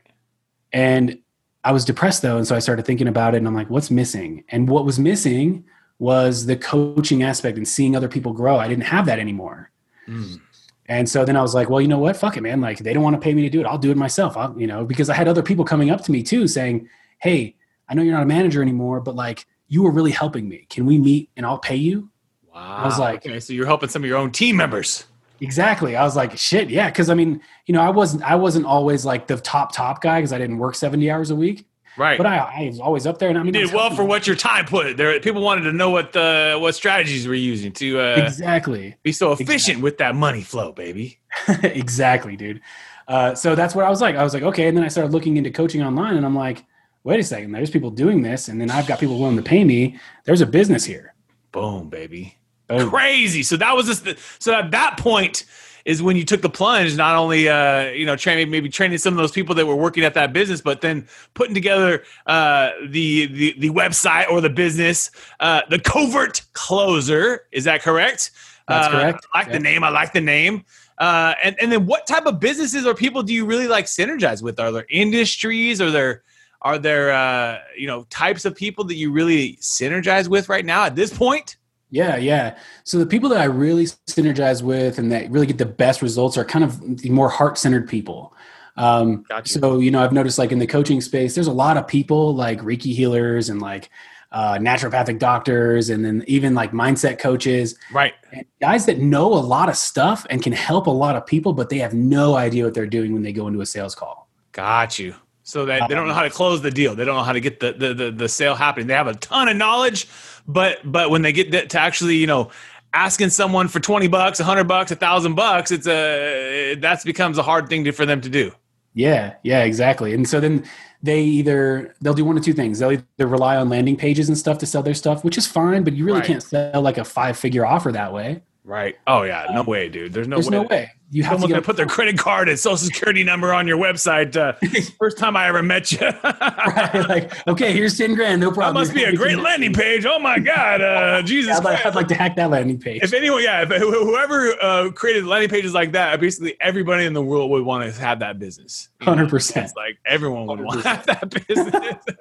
and 0.72 1.18
i 1.64 1.72
was 1.72 1.84
depressed 1.84 2.22
though. 2.22 2.38
And 2.38 2.46
so 2.46 2.56
i 2.56 2.60
started 2.60 2.86
thinking 2.86 3.08
about 3.08 3.34
it 3.34 3.38
and 3.38 3.46
i'm 3.46 3.54
like 3.54 3.68
what's 3.68 3.90
missing? 3.90 4.44
And 4.48 4.68
what 4.68 4.84
was 4.86 4.98
missing 4.98 5.64
was 5.98 6.46
the 6.46 6.56
coaching 6.56 7.22
aspect 7.22 7.56
and 7.56 7.66
seeing 7.66 7.96
other 7.96 8.08
people 8.08 8.32
grow 8.32 8.56
i 8.58 8.68
didn't 8.68 8.84
have 8.84 9.06
that 9.06 9.18
anymore 9.18 9.70
Mm. 10.08 10.40
and 10.86 11.08
so 11.08 11.24
then 11.24 11.36
I 11.36 11.42
was 11.42 11.52
like, 11.52 11.68
well, 11.68 11.80
you 11.80 11.88
know 11.88 11.98
what? 11.98 12.16
Fuck 12.16 12.36
it, 12.36 12.40
man. 12.40 12.60
Like 12.60 12.78
they 12.78 12.92
don't 12.92 13.02
want 13.02 13.16
to 13.16 13.20
pay 13.20 13.34
me 13.34 13.42
to 13.42 13.50
do 13.50 13.58
it. 13.58 13.66
I'll 13.66 13.76
do 13.76 13.90
it 13.90 13.96
myself. 13.96 14.36
I'll, 14.36 14.54
you 14.56 14.68
know, 14.68 14.84
because 14.84 15.10
I 15.10 15.14
had 15.16 15.26
other 15.26 15.42
people 15.42 15.64
coming 15.64 15.90
up 15.90 16.00
to 16.04 16.12
me 16.12 16.22
too 16.22 16.46
saying, 16.46 16.88
Hey, 17.18 17.56
I 17.88 17.94
know 17.94 18.02
you're 18.02 18.14
not 18.14 18.22
a 18.22 18.26
manager 18.26 18.62
anymore, 18.62 19.00
but 19.00 19.16
like 19.16 19.46
you 19.66 19.82
were 19.82 19.90
really 19.90 20.12
helping 20.12 20.48
me. 20.48 20.64
Can 20.70 20.86
we 20.86 20.96
meet 21.00 21.30
and 21.36 21.44
I'll 21.44 21.58
pay 21.58 21.74
you? 21.74 22.08
Wow. 22.54 22.76
I 22.82 22.84
was 22.84 23.00
like- 23.00 23.26
okay, 23.26 23.40
so 23.40 23.52
you're 23.52 23.66
helping 23.66 23.88
some 23.88 24.04
of 24.04 24.08
your 24.08 24.16
own 24.16 24.30
team 24.30 24.54
members. 24.56 25.06
Exactly. 25.40 25.96
I 25.96 26.04
was 26.04 26.14
like, 26.14 26.38
shit. 26.38 26.70
Yeah. 26.70 26.88
Cause 26.92 27.10
I 27.10 27.14
mean, 27.14 27.40
you 27.66 27.74
know, 27.74 27.80
I 27.82 27.90
wasn't, 27.90 28.22
I 28.22 28.36
wasn't 28.36 28.66
always 28.66 29.04
like 29.04 29.26
the 29.26 29.38
top, 29.38 29.72
top 29.72 30.00
guy 30.00 30.20
because 30.20 30.32
I 30.32 30.38
didn't 30.38 30.58
work 30.58 30.76
70 30.76 31.10
hours 31.10 31.30
a 31.30 31.36
week, 31.36 31.66
Right. 31.96 32.18
but 32.18 32.26
I, 32.26 32.36
I 32.36 32.66
was 32.66 32.80
always 32.80 33.06
up 33.06 33.18
there 33.18 33.28
and 33.30 33.38
I 33.38 33.42
mean, 33.42 33.54
you 33.54 33.66
did 33.66 33.74
well 33.74 33.90
for 33.94 34.04
what 34.04 34.26
your 34.26 34.36
time 34.36 34.66
put. 34.66 34.96
There, 34.96 35.18
people 35.20 35.42
wanted 35.42 35.62
to 35.62 35.72
know 35.72 35.90
what 35.90 36.12
the 36.12 36.58
what 36.60 36.74
strategies 36.74 37.26
we're 37.26 37.34
using 37.34 37.72
to 37.72 37.98
uh, 38.00 38.24
exactly. 38.26 38.96
be 39.02 39.12
so 39.12 39.32
efficient 39.32 39.50
Exactly. 39.54 39.82
with 39.82 39.98
that 39.98 40.14
money 40.14 40.42
flow, 40.42 40.72
baby. 40.72 41.18
exactly, 41.62 42.36
dude. 42.36 42.60
Uh, 43.08 43.34
so 43.34 43.54
that's 43.54 43.74
what 43.74 43.84
I 43.84 43.88
was 43.88 44.00
like. 44.00 44.16
I 44.16 44.24
was 44.24 44.34
like, 44.34 44.42
okay. 44.42 44.68
And 44.68 44.76
then 44.76 44.84
I 44.84 44.88
started 44.88 45.12
looking 45.12 45.36
into 45.36 45.50
coaching 45.50 45.82
online, 45.82 46.16
and 46.16 46.26
I'm 46.26 46.34
like, 46.34 46.64
wait 47.04 47.20
a 47.20 47.22
second. 47.22 47.52
There's 47.52 47.70
people 47.70 47.90
doing 47.90 48.22
this, 48.22 48.48
and 48.48 48.60
then 48.60 48.70
I've 48.70 48.86
got 48.86 48.98
people 48.98 49.18
willing 49.18 49.36
to 49.36 49.42
pay 49.42 49.64
me. 49.64 49.98
There's 50.24 50.40
a 50.40 50.46
business 50.46 50.84
here. 50.84 51.14
Boom, 51.52 51.88
baby. 51.88 52.36
Boom. 52.66 52.90
Crazy. 52.90 53.42
So 53.44 53.56
that 53.58 53.74
was 53.76 53.86
just 53.86 54.04
the, 54.04 54.18
so 54.40 54.54
at 54.54 54.72
that 54.72 54.98
point 54.98 55.44
is 55.86 56.02
when 56.02 56.16
you 56.16 56.24
took 56.24 56.42
the 56.42 56.50
plunge. 56.50 56.96
Not 56.96 57.14
only 57.16 57.48
uh, 57.48 57.84
you 57.90 58.04
know 58.04 58.16
training 58.16 58.50
maybe 58.50 58.68
training 58.68 58.98
some 58.98 59.14
of 59.14 59.18
those 59.18 59.32
people 59.32 59.54
that 59.54 59.64
were 59.64 59.76
working 59.76 60.04
at 60.04 60.12
that 60.14 60.34
business, 60.34 60.60
but 60.60 60.82
then 60.82 61.06
putting 61.32 61.54
together 61.54 62.02
uh, 62.26 62.72
the, 62.88 63.26
the 63.26 63.54
the 63.58 63.70
website 63.70 64.28
or 64.28 64.42
the 64.42 64.50
business, 64.50 65.10
uh, 65.40 65.62
the 65.70 65.78
covert 65.78 66.42
closer. 66.52 67.46
Is 67.52 67.64
that 67.64 67.82
correct? 67.82 68.32
That's 68.68 68.88
Uh, 68.88 68.90
correct. 68.90 69.26
I 69.32 69.38
like 69.38 69.52
the 69.52 69.60
name. 69.60 69.84
I 69.84 69.88
like 69.90 70.12
the 70.12 70.20
name. 70.20 70.64
Uh, 70.98 71.34
and 71.42 71.56
and 71.60 71.70
then 71.70 71.86
what 71.86 72.06
type 72.06 72.26
of 72.26 72.40
businesses 72.40 72.84
or 72.84 72.94
people 72.94 73.22
do 73.22 73.32
you 73.32 73.46
really 73.46 73.68
like 73.68 73.84
synergize 73.86 74.42
with? 74.42 74.58
Are 74.58 74.72
there 74.72 74.86
industries? 74.90 75.80
Are 75.80 75.92
there 75.92 76.22
are 76.62 76.78
there 76.78 77.12
uh, 77.12 77.58
you 77.78 77.86
know 77.86 78.04
types 78.10 78.44
of 78.44 78.56
people 78.56 78.82
that 78.86 78.96
you 78.96 79.12
really 79.12 79.56
synergize 79.60 80.26
with 80.26 80.48
right 80.48 80.64
now 80.64 80.84
at 80.84 80.96
this 80.96 81.16
point? 81.16 81.58
Yeah, 81.90 82.16
yeah. 82.16 82.56
So 82.84 82.98
the 82.98 83.06
people 83.06 83.28
that 83.30 83.40
I 83.40 83.44
really 83.44 83.84
synergize 84.08 84.62
with 84.62 84.98
and 84.98 85.10
that 85.12 85.30
really 85.30 85.46
get 85.46 85.58
the 85.58 85.66
best 85.66 86.02
results 86.02 86.36
are 86.36 86.44
kind 86.44 86.64
of 86.64 86.98
the 86.98 87.10
more 87.10 87.28
heart 87.28 87.58
centered 87.58 87.88
people. 87.88 88.34
Um, 88.76 89.24
Gotcha. 89.28 89.58
So, 89.58 89.78
you 89.78 89.90
know, 89.90 90.02
I've 90.02 90.12
noticed 90.12 90.38
like 90.38 90.52
in 90.52 90.58
the 90.58 90.66
coaching 90.66 91.00
space, 91.00 91.34
there's 91.34 91.46
a 91.46 91.52
lot 91.52 91.76
of 91.76 91.86
people 91.86 92.34
like 92.34 92.60
Reiki 92.60 92.94
healers 92.94 93.48
and 93.48 93.60
like 93.62 93.88
uh, 94.32 94.58
naturopathic 94.58 95.18
doctors, 95.18 95.88
and 95.88 96.04
then 96.04 96.22
even 96.26 96.52
like 96.54 96.72
mindset 96.72 97.18
coaches, 97.18 97.76
Right. 97.92 98.12
and 98.32 98.44
guys 98.60 98.84
that 98.86 98.98
know 98.98 99.32
a 99.32 99.38
lot 99.38 99.68
of 99.68 99.76
stuff 99.76 100.26
and 100.28 100.42
can 100.42 100.52
help 100.52 100.88
a 100.88 100.90
lot 100.90 101.14
of 101.16 101.24
people, 101.24 101.52
but 101.54 101.70
they 101.70 101.78
have 101.78 101.94
no 101.94 102.34
idea 102.34 102.64
what 102.64 102.74
they're 102.74 102.86
doing 102.88 103.14
when 103.14 103.22
they 103.22 103.32
go 103.32 103.46
into 103.46 103.60
a 103.60 103.66
sales 103.66 103.94
call. 103.94 104.28
Got 104.52 104.98
you. 104.98 105.14
So 105.44 105.64
that 105.66 105.88
they 105.88 105.94
don't 105.94 106.08
know 106.08 106.12
how 106.12 106.22
to 106.22 106.28
close 106.30 106.60
the 106.60 106.72
deal. 106.72 106.96
They 106.96 107.04
don't 107.04 107.14
know 107.14 107.22
how 107.22 107.32
to 107.32 107.40
get 107.40 107.60
the 107.60 107.72
the, 107.72 107.94
the, 107.94 108.10
the 108.10 108.28
sale 108.28 108.56
happening. 108.56 108.88
They 108.88 108.94
have 108.94 109.06
a 109.06 109.14
ton 109.14 109.48
of 109.48 109.56
knowledge, 109.56 110.08
but 110.48 110.78
but 110.84 111.10
when 111.10 111.22
they 111.22 111.32
get 111.32 111.70
to 111.70 111.80
actually, 111.80 112.16
you 112.16 112.26
know, 112.26 112.50
asking 112.92 113.30
someone 113.30 113.68
for 113.68 113.80
20 113.80 114.08
bucks, 114.08 114.38
100 114.38 114.64
bucks, 114.64 114.90
a 114.90 114.96
thousand 114.96 115.34
bucks, 115.34 115.70
it's 115.70 115.86
a 115.86 116.74
that's 116.76 117.04
becomes 117.04 117.38
a 117.38 117.42
hard 117.42 117.68
thing 117.68 117.84
to, 117.84 117.92
for 117.92 118.06
them 118.06 118.20
to 118.20 118.28
do. 118.28 118.52
Yeah, 118.94 119.34
yeah, 119.42 119.64
exactly. 119.64 120.14
And 120.14 120.26
so 120.28 120.40
then 120.40 120.64
they 121.02 121.20
either 121.22 121.94
they'll 122.00 122.14
do 122.14 122.24
one 122.24 122.38
of 122.38 122.44
two 122.44 122.54
things. 122.54 122.78
They'll 122.78 122.92
either 122.92 123.26
rely 123.26 123.56
on 123.56 123.68
landing 123.68 123.96
pages 123.96 124.28
and 124.28 124.38
stuff 124.38 124.56
to 124.58 124.66
sell 124.66 124.82
their 124.82 124.94
stuff, 124.94 125.22
which 125.24 125.36
is 125.36 125.46
fine, 125.46 125.84
but 125.84 125.92
you 125.92 126.04
really 126.06 126.20
Right. 126.20 126.26
can't 126.26 126.42
sell 126.42 126.80
like 126.80 126.96
a 126.96 127.04
five 127.04 127.36
figure 127.36 127.66
offer 127.66 127.92
that 127.92 128.12
way. 128.12 128.42
Right. 128.64 128.96
Oh 129.06 129.22
yeah. 129.22 129.46
No 129.52 129.62
way, 129.62 129.88
dude. 129.88 130.12
There's 130.12 130.26
no 130.26 130.36
There's 130.36 130.50
way. 130.50 130.56
no 130.56 130.62
way. 130.62 130.90
You 131.10 131.22
have 131.22 131.32
to 131.32 131.34
Someone's 131.34 131.50
get 131.50 131.54
gonna 131.54 131.64
put 131.64 131.76
their 131.76 131.86
credit 131.86 132.18
card 132.18 132.48
and 132.48 132.58
social 132.58 132.78
security 132.78 133.22
number 133.22 133.54
on 133.54 133.68
your 133.68 133.78
website. 133.78 134.34
Uh, 134.36 134.54
first 134.98 135.18
time 135.18 135.36
I 135.36 135.46
ever 135.46 135.62
met 135.62 135.92
you. 135.92 136.00
right, 136.00 137.04
like, 137.08 137.48
okay, 137.48 137.72
here's 137.72 137.96
10 137.96 138.14
grand, 138.16 138.40
no 138.40 138.50
problem. 138.50 138.74
That 138.74 138.80
must 138.80 138.94
be 138.94 139.04
a 139.04 139.14
great 139.14 139.38
landing 139.38 139.72
page. 139.72 140.04
Oh 140.04 140.18
my 140.18 140.40
God, 140.40 140.80
uh, 140.80 141.22
Jesus 141.24 141.58
I'd 141.58 141.64
like, 141.64 141.80
Christ. 141.80 141.86
I'd 141.86 141.94
like 141.94 142.08
to 142.08 142.16
hack 142.16 142.34
that 142.36 142.50
landing 142.50 142.80
page. 142.80 143.02
If 143.04 143.12
anyone, 143.12 143.42
yeah, 143.42 143.62
if 143.62 143.68
whoever 143.68 144.60
uh, 144.60 144.90
created 144.90 145.26
landing 145.26 145.48
pages 145.48 145.74
like 145.74 145.92
that, 145.92 146.18
basically 146.18 146.56
everybody 146.60 147.04
in 147.04 147.12
the 147.12 147.22
world 147.22 147.50
would 147.52 147.64
want 147.64 147.84
to 147.84 148.00
have 148.00 148.18
that 148.18 148.40
business. 148.40 148.88
100%. 149.02 149.62
It's 149.62 149.74
like 149.76 149.98
everyone 150.06 150.46
would 150.46 150.60
want 150.60 150.82
to 150.82 150.88
have 150.88 151.06
that 151.06 151.30
business 151.46 151.72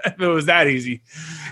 if 0.05 0.21
it 0.21 0.27
was 0.27 0.45
that 0.45 0.67
easy. 0.67 1.01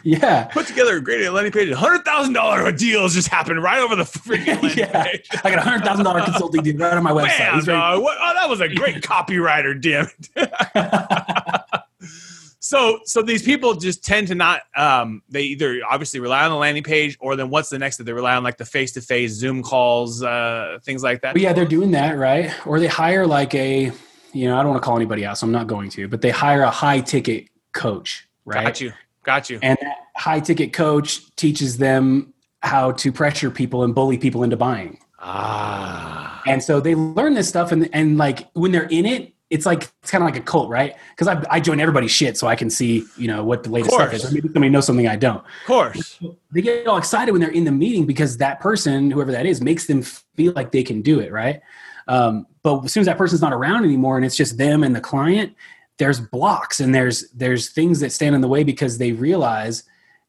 Yeah. 0.03 0.43
Put 0.45 0.67
together 0.67 0.97
a 0.97 1.01
great 1.01 1.27
landing 1.31 1.51
page. 1.51 1.73
Hundred 1.73 2.05
thousand 2.05 2.33
dollar 2.33 2.71
deals 2.71 3.15
just 3.15 3.29
happened 3.29 3.63
right 3.63 3.79
over 3.79 3.95
the 3.95 4.03
freaking 4.03 4.61
landing 4.61 4.77
yeah. 4.77 5.03
page. 5.03 5.27
I 5.43 5.49
got 5.49 5.59
a 5.59 5.61
hundred 5.61 5.83
thousand 5.83 6.05
dollar 6.05 6.21
consulting 6.21 6.61
deal 6.61 6.77
right 6.77 6.95
on 6.95 7.03
my 7.03 7.11
website. 7.11 7.22
Bam, 7.27 7.55
He's 7.55 7.67
ready- 7.67 7.79
dog. 7.79 8.01
What, 8.03 8.17
oh, 8.21 8.33
that 8.33 8.49
was 8.49 8.61
a 8.61 8.67
great 8.75 8.97
copywriter, 9.03 9.79
damn 9.79 10.07
it. 10.35 11.83
so, 12.59 12.99
so 13.05 13.21
these 13.21 13.43
people 13.43 13.73
just 13.75 14.03
tend 14.03 14.27
to 14.27 14.35
not. 14.35 14.61
Um, 14.75 15.21
they 15.29 15.43
either 15.43 15.81
obviously 15.89 16.19
rely 16.19 16.43
on 16.45 16.51
the 16.51 16.57
landing 16.57 16.83
page, 16.83 17.17
or 17.19 17.35
then 17.35 17.49
what's 17.49 17.69
the 17.69 17.79
next 17.79 17.97
that 17.97 18.03
they 18.05 18.13
rely 18.13 18.35
on, 18.35 18.43
like 18.43 18.57
the 18.57 18.65
face 18.65 18.91
to 18.93 19.01
face 19.01 19.31
Zoom 19.31 19.63
calls, 19.63 20.23
uh, 20.23 20.79
things 20.83 21.03
like 21.03 21.21
that. 21.21 21.33
But 21.33 21.41
yeah, 21.41 21.53
they're 21.53 21.65
doing 21.65 21.91
that, 21.91 22.17
right? 22.17 22.53
Or 22.65 22.79
they 22.79 22.87
hire 22.87 23.25
like 23.27 23.53
a, 23.55 23.91
you 24.33 24.47
know, 24.47 24.57
I 24.57 24.63
don't 24.63 24.71
want 24.71 24.81
to 24.81 24.85
call 24.85 24.95
anybody 24.95 25.25
out, 25.25 25.37
so 25.37 25.45
I'm 25.45 25.51
not 25.51 25.67
going 25.67 25.89
to, 25.91 26.07
but 26.07 26.21
they 26.21 26.29
hire 26.31 26.61
a 26.63 26.71
high 26.71 27.01
ticket 27.01 27.47
coach, 27.73 28.27
right? 28.45 28.63
Got 28.65 28.81
you. 28.81 28.93
Got 29.23 29.49
you. 29.49 29.59
And 29.61 29.77
that 29.81 29.97
high 30.15 30.39
ticket 30.39 30.73
coach 30.73 31.33
teaches 31.35 31.77
them 31.77 32.33
how 32.61 32.91
to 32.93 33.11
pressure 33.11 33.49
people 33.51 33.83
and 33.83 33.93
bully 33.95 34.17
people 34.17 34.43
into 34.43 34.57
buying. 34.57 34.99
Ah. 35.19 36.22
And 36.45 36.63
so 36.63 36.79
they 36.79 36.95
learn 36.95 37.33
this 37.33 37.47
stuff, 37.47 37.71
and 37.71 37.89
and 37.93 38.17
like 38.17 38.49
when 38.53 38.71
they're 38.71 38.87
in 38.89 39.05
it, 39.05 39.33
it's 39.49 39.65
like 39.65 39.83
it's 40.01 40.11
kind 40.11 40.23
of 40.23 40.27
like 40.27 40.35
a 40.35 40.43
cult, 40.43 40.69
right? 40.69 40.95
Because 41.11 41.27
I 41.27 41.43
I 41.49 41.59
join 41.59 41.79
everybody's 41.79 42.11
shit, 42.11 42.37
so 42.37 42.47
I 42.47 42.55
can 42.55 42.69
see 42.69 43.05
you 43.17 43.27
know 43.27 43.43
what 43.43 43.63
the 43.63 43.69
latest 43.69 43.93
stuff 43.93 44.13
is. 44.13 44.25
Or 44.25 44.33
maybe 44.33 44.47
somebody 44.47 44.69
knows 44.69 44.85
something 44.85 45.07
I 45.07 45.15
don't. 45.15 45.37
Of 45.37 45.65
course. 45.65 46.19
They 46.51 46.61
get 46.61 46.87
all 46.87 46.97
excited 46.97 47.31
when 47.31 47.41
they're 47.41 47.51
in 47.51 47.63
the 47.63 47.71
meeting 47.71 48.05
because 48.05 48.37
that 48.37 48.59
person, 48.59 49.11
whoever 49.11 49.31
that 49.31 49.45
is, 49.45 49.61
makes 49.61 49.85
them 49.87 50.01
feel 50.01 50.53
like 50.53 50.71
they 50.71 50.83
can 50.83 51.01
do 51.01 51.19
it, 51.19 51.31
right? 51.31 51.61
Um, 52.07 52.47
but 52.63 52.83
as 52.83 52.93
soon 52.93 53.01
as 53.01 53.07
that 53.07 53.17
person's 53.17 53.41
not 53.41 53.53
around 53.53 53.85
anymore, 53.85 54.17
and 54.17 54.25
it's 54.25 54.35
just 54.35 54.57
them 54.57 54.83
and 54.83 54.95
the 54.95 55.01
client, 55.01 55.53
there's 55.97 56.19
blocks 56.19 56.79
and 56.79 56.93
there's 56.93 57.29
there's 57.31 57.69
things 57.69 57.99
that 57.99 58.11
stand 58.11 58.35
in 58.35 58.41
the 58.41 58.47
way 58.47 58.63
because 58.63 58.97
they 58.97 59.11
realize 59.11 59.83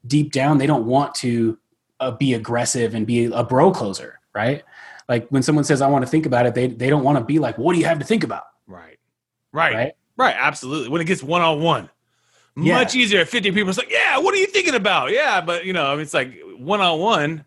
deep 0.06 0.32
down 0.32 0.58
they 0.58 0.66
don't 0.66 0.86
want 0.86 1.14
to 1.14 1.58
uh, 2.00 2.10
be 2.10 2.34
aggressive 2.34 2.94
and 2.94 3.06
be 3.06 3.24
a 3.24 3.42
bro 3.42 3.70
closer, 3.70 4.20
right? 4.34 4.62
Like 5.08 5.28
when 5.28 5.42
someone 5.42 5.64
says, 5.64 5.80
"I 5.82 5.86
want 5.88 6.04
to 6.04 6.10
think 6.10 6.26
about 6.26 6.46
it," 6.46 6.54
they 6.54 6.66
they 6.66 6.88
don't 6.90 7.04
want 7.04 7.18
to 7.18 7.24
be 7.24 7.38
like, 7.38 7.58
"What 7.58 7.74
do 7.74 7.78
you 7.78 7.86
have 7.86 7.98
to 7.98 8.04
think 8.04 8.24
about?" 8.24 8.44
Right. 8.66 8.98
Right. 9.52 9.74
Right? 9.74 9.92
Right. 10.16 10.36
Absolutely. 10.38 10.88
When 10.88 11.00
it 11.00 11.04
gets 11.06 11.22
one 11.22 11.42
on 11.42 11.60
one, 11.60 11.90
Yeah. 12.56 12.74
much 12.74 12.94
easier. 12.94 13.20
At 13.20 13.28
Fifty 13.28 13.50
people, 13.52 13.68
it's 13.68 13.78
like, 13.78 13.90
yeah. 13.90 14.18
What 14.18 14.34
are 14.34 14.38
you 14.38 14.46
thinking 14.46 14.74
about? 14.74 15.10
Yeah, 15.12 15.40
but 15.40 15.64
you 15.64 15.72
know, 15.72 15.98
it's 15.98 16.14
like 16.14 16.32
one 16.56 16.80
on 16.80 16.98
one. 16.98 17.44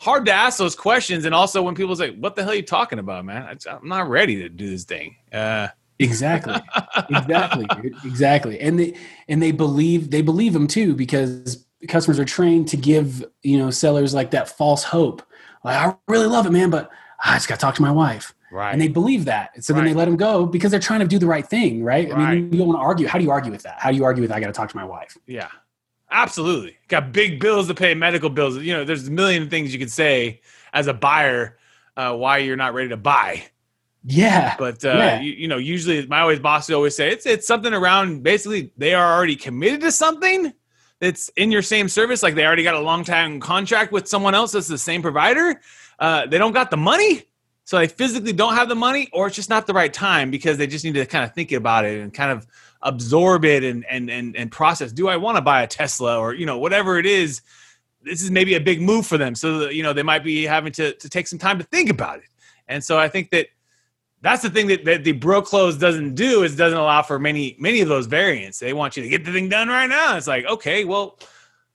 Hard 0.00 0.26
to 0.26 0.32
ask 0.32 0.58
those 0.58 0.74
questions, 0.74 1.24
and 1.24 1.34
also 1.34 1.62
when 1.62 1.74
people 1.76 1.94
say, 1.94 2.10
"What 2.10 2.34
the 2.36 2.42
hell 2.42 2.50
are 2.50 2.56
you 2.56 2.62
talking 2.62 2.98
about, 2.98 3.24
man?" 3.24 3.56
I'm 3.70 3.88
not 3.88 4.08
ready 4.08 4.36
to 4.42 4.48
do 4.48 4.68
this 4.68 4.84
thing. 4.84 5.16
Uh, 5.32 5.68
Exactly. 5.98 6.54
exactly. 7.10 7.66
Exactly. 8.04 8.60
And 8.60 8.78
they 8.80 8.94
and 9.28 9.40
they 9.40 9.52
believe 9.52 10.10
they 10.10 10.22
believe 10.22 10.52
them 10.52 10.66
too 10.66 10.94
because 10.96 11.64
customers 11.88 12.18
are 12.18 12.24
trained 12.24 12.66
to 12.68 12.76
give, 12.76 13.24
you 13.42 13.58
know, 13.58 13.70
sellers 13.70 14.12
like 14.12 14.32
that 14.32 14.48
false 14.48 14.82
hope. 14.82 15.22
Like 15.64 15.76
I 15.76 15.94
really 16.08 16.26
love 16.26 16.46
it, 16.46 16.50
man, 16.50 16.70
but 16.70 16.90
I 17.24 17.34
just 17.36 17.48
got 17.48 17.54
to 17.56 17.60
talk 17.60 17.74
to 17.76 17.82
my 17.82 17.90
wife. 17.92 18.34
right. 18.50 18.72
And 18.72 18.80
they 18.80 18.88
believe 18.88 19.24
that. 19.26 19.62
So 19.64 19.72
then 19.72 19.84
they 19.84 19.94
let 19.94 20.06
them 20.06 20.16
go 20.16 20.44
because 20.44 20.70
they're 20.70 20.80
trying 20.80 21.00
to 21.00 21.06
do 21.06 21.18
the 21.18 21.26
right 21.26 21.46
thing, 21.46 21.82
right? 21.84 22.10
I 22.12 22.14
Right. 22.16 22.34
mean, 22.34 22.52
you 22.52 22.58
don't 22.58 22.68
want 22.68 22.78
to 22.80 22.82
argue. 22.84 23.06
How 23.06 23.18
do 23.18 23.24
you 23.24 23.30
argue 23.30 23.50
with 23.52 23.62
that? 23.62 23.78
How 23.80 23.90
do 23.90 23.96
you 23.96 24.04
argue 24.04 24.22
with 24.22 24.32
I 24.32 24.40
got 24.40 24.48
to 24.48 24.52
talk 24.52 24.68
to 24.70 24.76
my 24.76 24.84
wife? 24.84 25.16
Yeah, 25.26 25.48
absolutely. 26.10 26.76
Got 26.88 27.12
big 27.12 27.40
bills 27.40 27.68
to 27.68 27.74
pay, 27.74 27.94
medical 27.94 28.28
bills. 28.30 28.56
You 28.58 28.74
know, 28.74 28.84
there's 28.84 29.08
a 29.08 29.10
million 29.10 29.48
things 29.48 29.72
you 29.72 29.78
could 29.78 29.90
say 29.90 30.40
as 30.72 30.86
a 30.86 30.94
buyer 30.94 31.58
uh, 31.96 32.14
why 32.14 32.38
you're 32.38 32.56
not 32.56 32.74
ready 32.74 32.88
to 32.90 32.96
buy. 32.96 33.44
Yeah. 34.04 34.56
But 34.58 34.84
uh, 34.84 34.88
Yeah. 34.88 35.20
you, 35.20 35.32
you 35.32 35.48
know, 35.48 35.58
usually 35.58 36.06
my 36.06 36.20
always 36.20 36.40
boss 36.40 36.68
would 36.68 36.74
always 36.74 36.96
say 36.96 37.10
it's 37.10 37.24
it's 37.26 37.46
something 37.46 37.72
around. 37.72 38.22
Basically, 38.22 38.72
they 38.76 38.94
are 38.94 39.14
already 39.16 39.36
committed 39.36 39.80
to 39.82 39.92
something 39.92 40.52
that's 41.02 41.30
in 41.30 41.50
your 41.50 41.62
same 41.62 41.88
service. 41.88 42.22
Like 42.22 42.36
they 42.36 42.46
already 42.46 42.62
got 42.62 42.76
a 42.76 42.80
long 42.80 43.02
time 43.02 43.40
contract 43.40 43.90
with 43.90 44.06
someone 44.06 44.36
else 44.36 44.52
that's 44.52 44.68
the 44.68 44.78
same 44.78 45.02
provider. 45.02 45.60
Uh, 45.98 46.26
they 46.26 46.38
don't 46.38 46.52
got 46.52 46.70
the 46.70 46.76
money, 46.76 47.24
so 47.64 47.76
they 47.76 47.88
physically 47.88 48.32
don't 48.32 48.54
have 48.54 48.68
the 48.68 48.76
money, 48.76 49.10
or 49.12 49.26
it's 49.26 49.34
just 49.34 49.50
not 49.50 49.66
the 49.66 49.74
right 49.74 49.92
time 49.92 50.30
because 50.30 50.58
they 50.58 50.66
just 50.68 50.84
need 50.84 50.94
to 50.94 51.04
kind 51.04 51.24
of 51.24 51.34
think 51.34 51.50
about 51.50 51.84
it 51.84 52.00
and 52.00 52.14
kind 52.14 52.30
of 52.30 52.46
absorb 52.82 53.44
it 53.44 53.64
and 53.64 53.84
and 53.90 54.10
and, 54.10 54.36
and 54.36 54.52
process. 54.52 54.92
Do 54.92 55.08
I 55.08 55.16
want 55.16 55.36
to 55.36 55.42
buy 55.42 55.64
a 55.64 55.66
Tesla 55.66 56.16
or 56.20 56.34
you 56.34 56.46
know 56.46 56.58
whatever 56.58 56.98
it 57.00 57.06
is? 57.06 57.42
This 58.02 58.22
is 58.22 58.30
maybe 58.30 58.54
a 58.54 58.60
big 58.60 58.80
move 58.80 59.04
for 59.04 59.18
them, 59.18 59.34
so 59.34 59.68
you 59.70 59.82
know 59.82 59.92
they 59.92 60.04
might 60.04 60.22
be 60.22 60.44
having 60.44 60.72
to 60.74 60.92
to 60.92 61.08
take 61.08 61.26
some 61.26 61.38
time 61.40 61.58
to 61.58 61.64
think 61.64 61.90
about 61.90 62.18
it. 62.18 62.28
And 62.68 62.82
so 62.82 62.96
I 62.96 63.08
think 63.08 63.30
that 63.30 63.48
that's 64.22 64.42
the 64.42 64.50
thing 64.50 64.68
that, 64.68 64.84
that 64.84 65.04
the 65.04 65.12
bro 65.12 65.42
close 65.42 65.76
doesn't 65.76 66.14
do 66.14 66.42
is 66.44 66.56
doesn't 66.56 66.78
allow 66.78 67.02
for 67.02 67.18
many 67.18 67.56
many 67.58 67.80
of 67.80 67.88
those 67.88 68.06
variants. 68.06 68.58
They 68.58 68.72
want 68.72 68.96
you 68.96 69.02
to 69.02 69.08
get 69.08 69.24
the 69.24 69.32
thing 69.32 69.48
done 69.48 69.68
right 69.68 69.88
now. 69.88 70.16
It's 70.16 70.28
like, 70.28 70.46
okay, 70.46 70.84
well, 70.84 71.18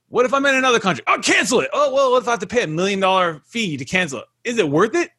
what 0.10 0.26
if 0.26 0.34
I'm 0.34 0.46
in 0.46 0.56
another 0.56 0.80
country? 0.80 1.04
Oh, 1.08 1.20
cancel 1.22 1.60
it. 1.60 1.70
Oh, 1.74 1.94
well, 1.94 2.12
what 2.12 2.22
if 2.22 2.28
I 2.28 2.32
have 2.32 2.40
to 2.40 2.48
pay 2.48 2.64
a 2.64 2.68
million 2.68 3.00
dollar 3.00 3.42
fee 3.46 3.78
to 3.78 3.86
cancel 3.86 4.20
it? 4.20 4.26
Is 4.46 4.58
it 4.58 4.70
worth 4.70 4.96
it? 4.96 5.12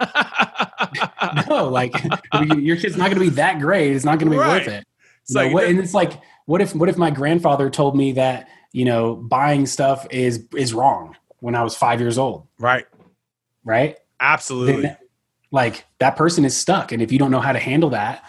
no, 1.48 1.68
like 1.68 1.94
your 2.56 2.76
kid's 2.76 2.96
not 2.96 3.06
going 3.06 3.18
to 3.18 3.30
be 3.30 3.30
that 3.30 3.60
great. 3.60 3.94
It's 3.94 4.04
not 4.04 4.18
going 4.18 4.30
to 4.30 4.36
be 4.36 4.40
Right. 4.40 4.66
worth 4.66 4.68
it. 4.68 4.84
It's 5.22 5.34
You 5.34 5.42
know, 5.42 5.54
what, 5.54 5.64
and 5.64 5.78
it's 5.78 5.94
like, 5.94 6.20
what 6.46 6.60
if 6.60 6.74
what 6.74 6.88
if 6.88 6.98
my 6.98 7.10
grandfather 7.10 7.70
told 7.70 7.96
me 7.96 8.12
that 8.12 8.48
you 8.72 8.84
know 8.84 9.14
buying 9.14 9.66
stuff 9.66 10.06
is 10.10 10.46
is 10.54 10.74
wrong 10.74 11.16
when 11.38 11.54
I 11.54 11.62
was 11.62 11.76
five 11.76 12.00
years 12.00 12.18
old, 12.18 12.46
right. 12.58 12.86
right? 13.64 13.96
Absolutely. 14.20 14.82
Then, 14.82 14.96
like 15.54 15.86
that 15.98 16.16
person 16.16 16.44
is 16.44 16.56
stuck, 16.56 16.90
and 16.90 17.00
if 17.00 17.12
you 17.12 17.18
don't 17.18 17.30
know 17.30 17.40
how 17.40 17.52
to 17.52 17.60
handle 17.60 17.90
that, 17.90 18.24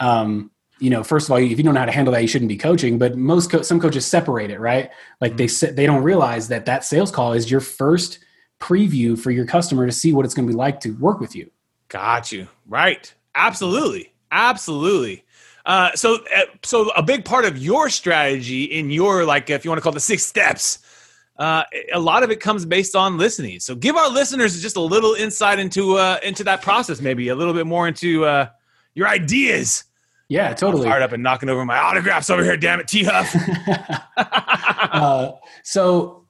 um, 0.00 0.50
you 0.80 0.90
know, 0.90 1.04
first 1.04 1.28
of 1.28 1.30
all, 1.30 1.38
if 1.38 1.56
you 1.56 1.62
don't 1.62 1.74
know 1.74 1.80
how 1.80 1.86
to 1.86 1.92
handle 1.92 2.12
that, 2.12 2.20
you 2.20 2.26
shouldn't 2.26 2.48
be 2.48 2.56
coaching. 2.56 2.98
But 2.98 3.16
most 3.16 3.48
co- 3.50 3.62
some 3.62 3.80
coaches 3.80 4.04
separate 4.04 4.50
it, 4.50 4.58
right? 4.58 4.90
Like 5.20 5.36
they 5.36 5.46
Mm-hmm. 5.46 5.76
they 5.76 5.86
don't 5.86 6.02
realize 6.02 6.48
that 6.48 6.66
that 6.66 6.84
sales 6.84 7.12
call 7.12 7.32
is 7.32 7.48
your 7.48 7.60
first 7.60 8.18
preview 8.60 9.16
for 9.16 9.30
your 9.30 9.46
customer 9.46 9.86
to 9.86 9.92
see 9.92 10.12
what 10.12 10.24
it's 10.24 10.34
going 10.34 10.48
to 10.48 10.52
be 10.52 10.56
like 10.56 10.80
to 10.80 10.90
work 10.98 11.20
with 11.20 11.36
you. 11.36 11.50
Got 11.88 12.32
you. 12.32 12.48
Right. 12.66 13.14
Absolutely. 13.34 14.12
Absolutely. 14.32 15.24
Uh, 15.66 15.92
so, 15.94 16.18
uh, 16.36 16.42
so 16.62 16.90
a 16.90 17.02
big 17.02 17.24
part 17.24 17.44
of 17.44 17.56
your 17.56 17.88
strategy 17.88 18.64
in 18.64 18.90
your 18.90 19.24
like, 19.24 19.48
if 19.48 19.64
you 19.64 19.70
want 19.70 19.78
to 19.78 19.82
call 19.82 19.92
it 19.92 19.94
the 19.94 20.00
six 20.00 20.24
steps, 20.24 20.78
uh, 21.36 21.64
a 21.92 21.98
lot 21.98 22.22
of 22.22 22.30
it 22.30 22.40
comes 22.40 22.64
based 22.64 22.94
on 22.94 23.18
listening. 23.18 23.60
So, 23.60 23.74
give 23.74 23.96
our 23.96 24.08
listeners 24.08 24.60
just 24.62 24.76
a 24.76 24.80
little 24.80 25.14
insight 25.14 25.58
into 25.58 25.96
uh, 25.96 26.18
into 26.22 26.44
that 26.44 26.62
process, 26.62 27.00
maybe 27.00 27.28
a 27.28 27.34
little 27.34 27.54
bit 27.54 27.66
more 27.66 27.88
into 27.88 28.24
uh, 28.24 28.48
your 28.94 29.08
ideas. 29.08 29.84
Yeah, 30.28 30.54
totally. 30.54 30.88
Fired 30.88 31.02
up 31.02 31.12
and 31.12 31.22
knocking 31.22 31.48
over 31.48 31.64
my 31.64 31.78
autographs 31.78 32.30
over 32.30 32.42
here. 32.42 32.56
Damn 32.56 32.80
it, 32.80 32.88
T 32.88 33.04
Huff. 33.04 33.34
uh, 34.16 35.32
so 35.62 36.24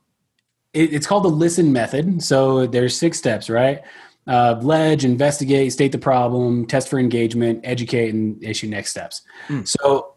it, 0.72 0.92
it's 0.92 1.06
called 1.06 1.24
the 1.24 1.28
listen 1.28 1.72
method. 1.72 2.22
So 2.22 2.66
there's 2.66 2.96
six 2.98 3.18
steps, 3.18 3.48
right? 3.48 3.82
Uh, 4.26 4.58
ledge, 4.62 5.04
investigate, 5.04 5.72
state 5.72 5.92
the 5.92 5.98
problem, 5.98 6.66
test 6.66 6.88
for 6.88 6.98
engagement, 6.98 7.60
educate, 7.62 8.14
and 8.14 8.42
issue 8.42 8.66
next 8.66 8.90
steps. 8.90 9.22
Mm. 9.48 9.68
So 9.68 10.14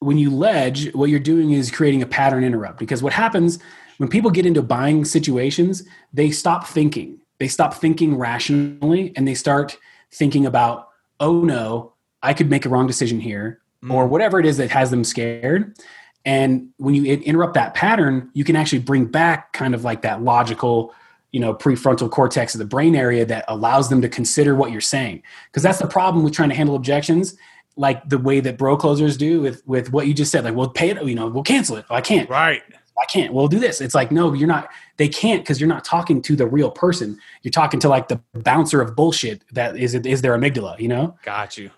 when 0.00 0.18
you 0.18 0.30
ledge, 0.30 0.92
what 0.92 1.08
you're 1.08 1.20
doing 1.20 1.52
is 1.52 1.70
creating 1.70 2.02
a 2.02 2.06
pattern 2.06 2.44
interrupt 2.44 2.78
because 2.78 3.02
what 3.02 3.12
happens 3.12 3.58
when 3.98 4.08
people 4.08 4.30
get 4.30 4.46
into 4.46 4.62
buying 4.62 5.04
situations, 5.04 5.82
they 6.12 6.30
stop 6.30 6.66
thinking. 6.66 7.18
They 7.38 7.48
stop 7.48 7.74
thinking 7.74 8.16
rationally 8.16 9.12
and 9.16 9.26
they 9.26 9.34
start 9.34 9.76
thinking 10.12 10.46
about, 10.46 10.88
oh 11.20 11.40
no, 11.42 11.92
I 12.22 12.32
could 12.34 12.48
make 12.50 12.64
a 12.64 12.68
wrong 12.68 12.86
decision 12.86 13.20
here, 13.20 13.60
Mm. 13.84 13.92
or 13.92 14.06
whatever 14.06 14.40
it 14.40 14.46
is 14.46 14.56
that 14.56 14.70
has 14.70 14.90
them 14.90 15.04
scared. 15.04 15.76
And 16.24 16.70
when 16.78 16.94
you 16.94 17.04
interrupt 17.04 17.52
that 17.54 17.74
pattern, 17.74 18.30
you 18.32 18.44
can 18.44 18.56
actually 18.56 18.78
bring 18.78 19.04
back 19.04 19.52
kind 19.52 19.74
of 19.74 19.84
like 19.84 20.00
that 20.02 20.22
logical, 20.22 20.94
you 21.32 21.40
know, 21.40 21.52
prefrontal 21.52 22.10
cortex 22.10 22.54
of 22.54 22.60
the 22.60 22.64
brain 22.64 22.96
area 22.96 23.26
that 23.26 23.44
allows 23.48 23.90
them 23.90 24.00
to 24.00 24.08
consider 24.08 24.54
what 24.54 24.72
you're 24.72 24.80
saying. 24.80 25.22
Because 25.50 25.62
that's 25.62 25.80
the 25.80 25.86
problem 25.86 26.24
with 26.24 26.32
trying 26.32 26.48
to 26.48 26.54
handle 26.54 26.76
objections, 26.76 27.36
like 27.76 28.08
the 28.08 28.16
way 28.16 28.40
that 28.40 28.56
bro 28.56 28.76
closers 28.78 29.18
do 29.18 29.42
with 29.42 29.62
with 29.66 29.92
what 29.92 30.06
you 30.06 30.14
just 30.14 30.32
said. 30.32 30.44
Like, 30.44 30.54
well, 30.54 30.70
pay 30.70 30.88
it, 30.90 31.04
you 31.04 31.14
know, 31.14 31.26
we'll 31.26 31.42
cancel 31.42 31.76
it. 31.76 31.84
Oh, 31.90 31.94
I 31.94 32.00
can't. 32.00 32.30
Right. 32.30 32.62
I 32.98 33.04
can't. 33.06 33.32
Well, 33.32 33.48
do 33.48 33.58
this. 33.58 33.80
It's 33.80 33.94
like, 33.94 34.12
no, 34.12 34.32
you're 34.32 34.48
not. 34.48 34.70
They 34.96 35.08
can't 35.08 35.42
because 35.42 35.60
you're 35.60 35.68
not 35.68 35.84
talking 35.84 36.22
to 36.22 36.36
the 36.36 36.46
real 36.46 36.70
person. 36.70 37.18
You're 37.42 37.52
talking 37.52 37.80
to 37.80 37.88
like 37.88 38.08
the 38.08 38.20
bouncer 38.34 38.80
of 38.80 38.94
bullshit 38.94 39.42
that 39.52 39.76
is 39.76 39.94
is 39.94 40.22
their 40.22 40.36
amygdala. 40.36 40.78
You 40.78 40.88
know. 40.88 41.16
Got 41.22 41.58
you. 41.58 41.70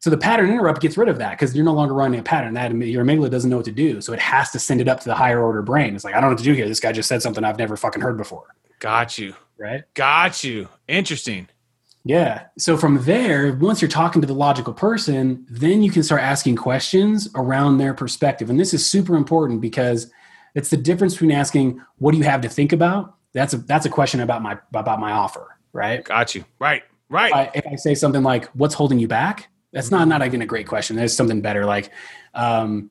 So 0.00 0.10
the 0.10 0.18
pattern 0.18 0.50
interrupt 0.50 0.82
gets 0.82 0.98
rid 0.98 1.08
of 1.08 1.16
that 1.18 1.30
because 1.30 1.56
you're 1.56 1.64
no 1.64 1.72
longer 1.72 1.94
running 1.94 2.20
a 2.20 2.22
pattern. 2.22 2.54
That 2.54 2.74
your 2.74 3.04
amygdala 3.04 3.30
doesn't 3.30 3.48
know 3.48 3.56
what 3.56 3.64
to 3.66 3.72
do, 3.72 4.00
so 4.00 4.12
it 4.12 4.20
has 4.20 4.50
to 4.50 4.58
send 4.58 4.80
it 4.80 4.88
up 4.88 5.00
to 5.00 5.06
the 5.06 5.14
higher 5.14 5.42
order 5.42 5.62
brain. 5.62 5.94
It's 5.94 6.04
like 6.04 6.14
I 6.14 6.20
don't 6.20 6.30
know 6.30 6.34
what 6.34 6.38
to 6.38 6.44
do 6.44 6.52
here. 6.52 6.68
This 6.68 6.80
guy 6.80 6.92
just 6.92 7.08
said 7.08 7.22
something 7.22 7.44
I've 7.44 7.58
never 7.58 7.76
fucking 7.76 8.02
heard 8.02 8.16
before. 8.16 8.54
Got 8.80 9.16
you. 9.16 9.34
Right? 9.56 9.84
Got 9.94 10.42
you. 10.42 10.68
Interesting. 10.88 11.48
Yeah. 12.04 12.48
So 12.58 12.76
from 12.76 13.02
there, 13.04 13.54
once 13.54 13.80
you're 13.80 13.88
talking 13.88 14.20
to 14.20 14.26
the 14.26 14.34
logical 14.34 14.74
person, 14.74 15.46
then 15.48 15.82
you 15.82 15.90
can 15.90 16.02
start 16.02 16.20
asking 16.20 16.56
questions 16.56 17.30
around 17.34 17.78
their 17.78 17.94
perspective. 17.94 18.50
And 18.50 18.60
this 18.60 18.74
is 18.74 18.86
super 18.86 19.16
important 19.16 19.62
because 19.62 20.10
it's 20.54 20.70
the 20.70 20.76
difference 20.76 21.14
between 21.14 21.32
asking, 21.32 21.80
"What 21.98 22.12
do 22.12 22.18
you 22.18 22.24
have 22.24 22.40
to 22.42 22.48
think 22.48 22.72
about?" 22.72 23.14
That's 23.32 23.54
a 23.54 23.58
that's 23.58 23.86
a 23.86 23.90
question 23.90 24.20
about 24.20 24.42
my 24.42 24.58
about 24.72 25.00
my 25.00 25.12
offer, 25.12 25.58
right? 25.72 26.04
Got 26.04 26.34
you. 26.34 26.44
Right. 26.58 26.82
Right. 27.08 27.30
If 27.30 27.34
I, 27.34 27.50
if 27.54 27.66
I 27.66 27.76
say 27.76 27.94
something 27.94 28.22
like, 28.22 28.46
"What's 28.54 28.74
holding 28.74 28.98
you 28.98 29.08
back?" 29.08 29.48
That's 29.72 29.90
not 29.90 30.06
not 30.08 30.24
even 30.24 30.40
a 30.42 30.46
great 30.46 30.66
question. 30.68 30.96
There's 30.96 31.14
something 31.14 31.40
better 31.40 31.64
like, 31.64 31.90
um, 32.34 32.90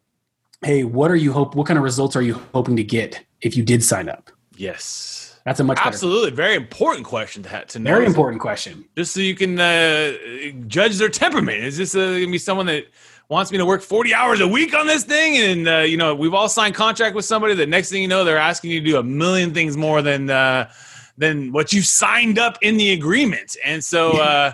"Hey, 0.63 0.83
what 0.83 1.09
are 1.11 1.15
you 1.15 1.31
hope? 1.31 1.55
What 1.55 1.67
kind 1.67 1.77
of 1.77 1.83
results 1.83 2.15
are 2.15 2.21
you 2.21 2.41
hoping 2.53 2.75
to 2.75 2.83
get 2.83 3.23
if 3.41 3.55
you 3.57 3.63
did 3.63 3.83
sign 3.83 4.09
up?" 4.09 4.31
yes. 4.55 5.19
That's 5.45 5.59
a 5.59 5.63
much 5.65 5.75
better, 5.75 5.89
Absolutely. 5.89 6.31
Very 6.31 6.55
important 6.55 7.05
question 7.05 7.43
to, 7.43 7.49
ha- 7.49 7.63
to 7.67 7.79
know. 7.79 7.91
very 7.91 8.05
important 8.05 8.41
question. 8.41 8.85
Just 8.95 9.13
so 9.13 9.19
you 9.19 9.35
can 9.35 9.59
uh, 9.59 10.13
judge 10.67 10.97
their 10.97 11.09
temperament. 11.09 11.65
Is 11.65 11.77
this 11.77 11.95
uh, 11.95 11.99
going 11.99 12.25
to 12.27 12.31
be 12.31 12.37
someone 12.37 12.65
that 12.67 12.85
wants 13.29 13.51
me 13.51 13.57
to 13.57 13.65
work 13.65 13.81
40 13.81 14.13
hours 14.13 14.41
a 14.41 14.47
week 14.47 14.73
on 14.73 14.87
this 14.87 15.03
thing? 15.03 15.37
And, 15.37 15.67
uh, 15.67 15.77
you 15.79 15.97
know, 15.97 16.13
we've 16.15 16.33
all 16.33 16.49
signed 16.49 16.75
contract 16.75 17.15
with 17.15 17.25
somebody 17.25 17.55
that 17.55 17.69
next 17.69 17.89
thing 17.89 18.01
you 18.01 18.07
know, 18.07 18.23
they're 18.23 18.37
asking 18.37 18.71
you 18.71 18.79
to 18.79 18.85
do 18.85 18.97
a 18.97 19.03
million 19.03 19.53
things 19.53 19.77
more 19.77 20.01
than, 20.01 20.29
uh, 20.29 20.71
than 21.17 21.51
what 21.51 21.73
you 21.73 21.81
signed 21.81 22.39
up 22.39 22.57
in 22.61 22.77
the 22.77 22.91
agreement. 22.91 23.55
And 23.63 23.83
so, 23.83 24.11
uh, 24.21 24.53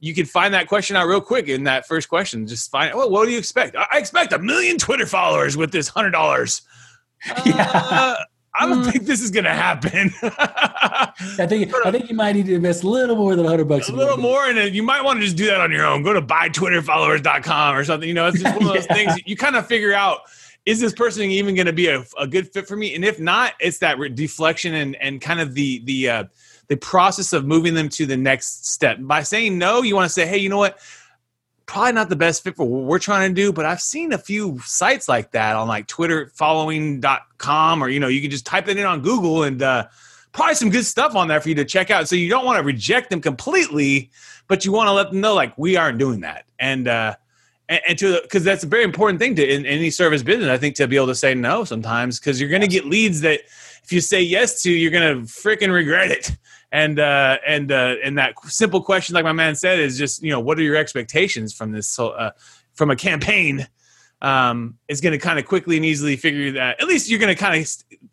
you 0.00 0.14
can 0.14 0.24
find 0.24 0.54
that 0.54 0.66
question 0.66 0.96
out 0.96 1.06
real 1.06 1.20
quick 1.20 1.48
in 1.48 1.64
that 1.64 1.86
first 1.86 2.08
question. 2.08 2.46
Just 2.46 2.70
find, 2.70 2.94
well, 2.94 3.10
what 3.10 3.26
do 3.26 3.32
you 3.32 3.38
expect? 3.38 3.76
I 3.76 3.86
I 3.92 3.98
expect 3.98 4.32
a 4.32 4.38
million 4.38 4.78
Twitter 4.78 5.06
followers 5.06 5.56
with 5.56 5.70
this 5.70 5.88
hundred 5.88 6.10
dollars. 6.10 6.62
Yeah. 7.44 8.16
I 8.52 8.66
don't 8.66 8.82
think 8.84 9.04
this 9.04 9.22
is 9.22 9.30
going 9.30 9.44
to 9.44 9.52
happen. 9.54 10.12
I 10.22 11.46
think 11.46 11.72
I 11.86 11.90
think 11.90 12.08
you 12.10 12.16
might 12.16 12.34
need 12.34 12.46
to 12.46 12.54
invest 12.54 12.82
a 12.82 12.88
little 12.88 13.14
more 13.16 13.36
than 13.36 13.46
hundred 13.46 13.68
bucks. 13.68 13.88
a 13.88 13.92
little 13.92 14.16
more, 14.16 14.44
and 14.46 14.74
you 14.74 14.82
might 14.82 15.02
want 15.02 15.18
to 15.20 15.24
just 15.24 15.36
do 15.36 15.46
that 15.46 15.60
on 15.60 15.70
your 15.70 15.84
own. 15.86 16.02
Go 16.02 16.12
to 16.12 16.20
buytwitterfollowers.com 16.22 17.76
or 17.76 17.84
something. 17.84 18.08
You 18.08 18.14
know, 18.14 18.26
it's 18.26 18.40
just 18.42 18.56
one 18.56 18.66
of 18.68 18.74
those 18.74 18.86
Yeah. 18.90 18.94
things 18.94 19.20
you 19.26 19.36
kind 19.36 19.56
of 19.56 19.66
figure 19.66 19.92
out 19.92 20.20
is 20.66 20.78
this 20.80 20.92
person 20.92 21.22
even 21.24 21.54
going 21.54 21.66
to 21.66 21.72
be 21.72 21.86
a, 21.88 22.04
a 22.18 22.26
good 22.26 22.52
fit 22.52 22.66
for 22.68 22.76
me? 22.76 22.94
And 22.94 23.04
if 23.04 23.18
not, 23.18 23.54
it's 23.60 23.78
that 23.78 23.98
re- 23.98 24.08
deflection 24.08 24.74
and 24.74 24.96
and 24.96 25.20
kind 25.20 25.40
of 25.40 25.54
the 25.54 25.80
the 25.84 26.08
uh, 26.10 26.24
the 26.68 26.76
process 26.76 27.32
of 27.32 27.44
moving 27.46 27.74
them 27.74 27.88
to 27.90 28.04
the 28.06 28.16
next 28.16 28.66
step. 28.68 28.98
By 29.00 29.22
saying 29.22 29.58
no, 29.58 29.82
you 29.82 29.94
want 29.94 30.06
to 30.06 30.12
say, 30.12 30.26
hey, 30.26 30.38
you 30.38 30.48
know 30.48 30.58
what? 30.58 30.78
Probably 31.70 31.92
not 31.92 32.08
the 32.08 32.16
best 32.16 32.42
fit 32.42 32.56
for 32.56 32.66
what 32.66 32.82
we're 32.82 32.98
trying 32.98 33.30
to 33.30 33.34
do, 33.40 33.52
but 33.52 33.64
I've 33.64 33.80
seen 33.80 34.12
a 34.12 34.18
few 34.18 34.58
sites 34.64 35.08
like 35.08 35.30
that 35.30 35.54
on 35.54 35.68
like 35.68 35.86
twitterfollowing.com 35.86 37.84
or 37.84 37.88
you 37.88 38.00
know, 38.00 38.08
you 38.08 38.20
can 38.20 38.28
just 38.28 38.44
type 38.44 38.66
it 38.66 38.76
in 38.76 38.84
on 38.84 39.02
Google 39.02 39.44
and 39.44 39.62
uh 39.62 39.86
probably 40.32 40.56
some 40.56 40.70
good 40.70 40.84
stuff 40.84 41.14
on 41.14 41.28
there 41.28 41.40
for 41.40 41.48
you 41.48 41.54
to 41.54 41.64
check 41.64 41.92
out. 41.92 42.08
So 42.08 42.16
you 42.16 42.28
don't 42.28 42.44
want 42.44 42.58
to 42.58 42.64
reject 42.64 43.08
them 43.08 43.20
completely, 43.20 44.10
but 44.48 44.64
you 44.64 44.72
want 44.72 44.88
to 44.88 44.92
let 44.92 45.12
them 45.12 45.20
know 45.20 45.32
like 45.32 45.56
we 45.56 45.76
aren't 45.76 45.98
doing 45.98 46.22
that. 46.22 46.44
And 46.58 46.88
uh 46.88 47.14
and, 47.68 47.80
and 47.86 47.98
to 48.00 48.20
because 48.20 48.42
that's 48.42 48.64
a 48.64 48.66
very 48.66 48.82
important 48.82 49.20
thing 49.20 49.36
to 49.36 49.48
in, 49.48 49.64
any 49.64 49.90
service 49.90 50.24
business, 50.24 50.48
I 50.48 50.58
think, 50.58 50.74
to 50.74 50.88
be 50.88 50.96
able 50.96 51.06
to 51.06 51.14
say 51.14 51.34
no 51.34 51.62
sometimes 51.62 52.18
because 52.18 52.40
you're 52.40 52.50
going 52.50 52.62
to 52.62 52.66
get 52.66 52.84
leads 52.84 53.20
that 53.20 53.42
if 53.84 53.92
you 53.92 54.00
say 54.00 54.20
yes 54.20 54.60
to, 54.62 54.72
you're 54.72 54.90
going 54.90 55.20
to 55.20 55.24
freaking 55.24 55.72
regret 55.72 56.10
it. 56.10 56.36
And 56.72 56.98
uh, 56.98 57.38
and 57.46 57.72
uh, 57.72 57.96
and 58.02 58.16
that 58.18 58.34
simple 58.44 58.80
question, 58.80 59.14
like 59.14 59.24
my 59.24 59.32
man 59.32 59.56
said, 59.56 59.80
is 59.80 59.98
just 59.98 60.22
you 60.22 60.30
know 60.30 60.40
what 60.40 60.58
are 60.58 60.62
your 60.62 60.76
expectations 60.76 61.52
from 61.52 61.72
this 61.72 61.98
uh, 61.98 62.30
from 62.74 62.90
a 62.90 62.96
campaign? 62.96 63.66
Um, 64.22 64.76
it's 64.86 65.00
going 65.00 65.12
to 65.12 65.18
kind 65.18 65.38
of 65.38 65.46
quickly 65.46 65.76
and 65.76 65.84
easily 65.84 66.16
figure 66.16 66.52
that. 66.52 66.80
At 66.80 66.86
least 66.86 67.10
you're 67.10 67.18
going 67.18 67.34
to 67.34 67.40
kind 67.40 67.60
of 67.60 67.68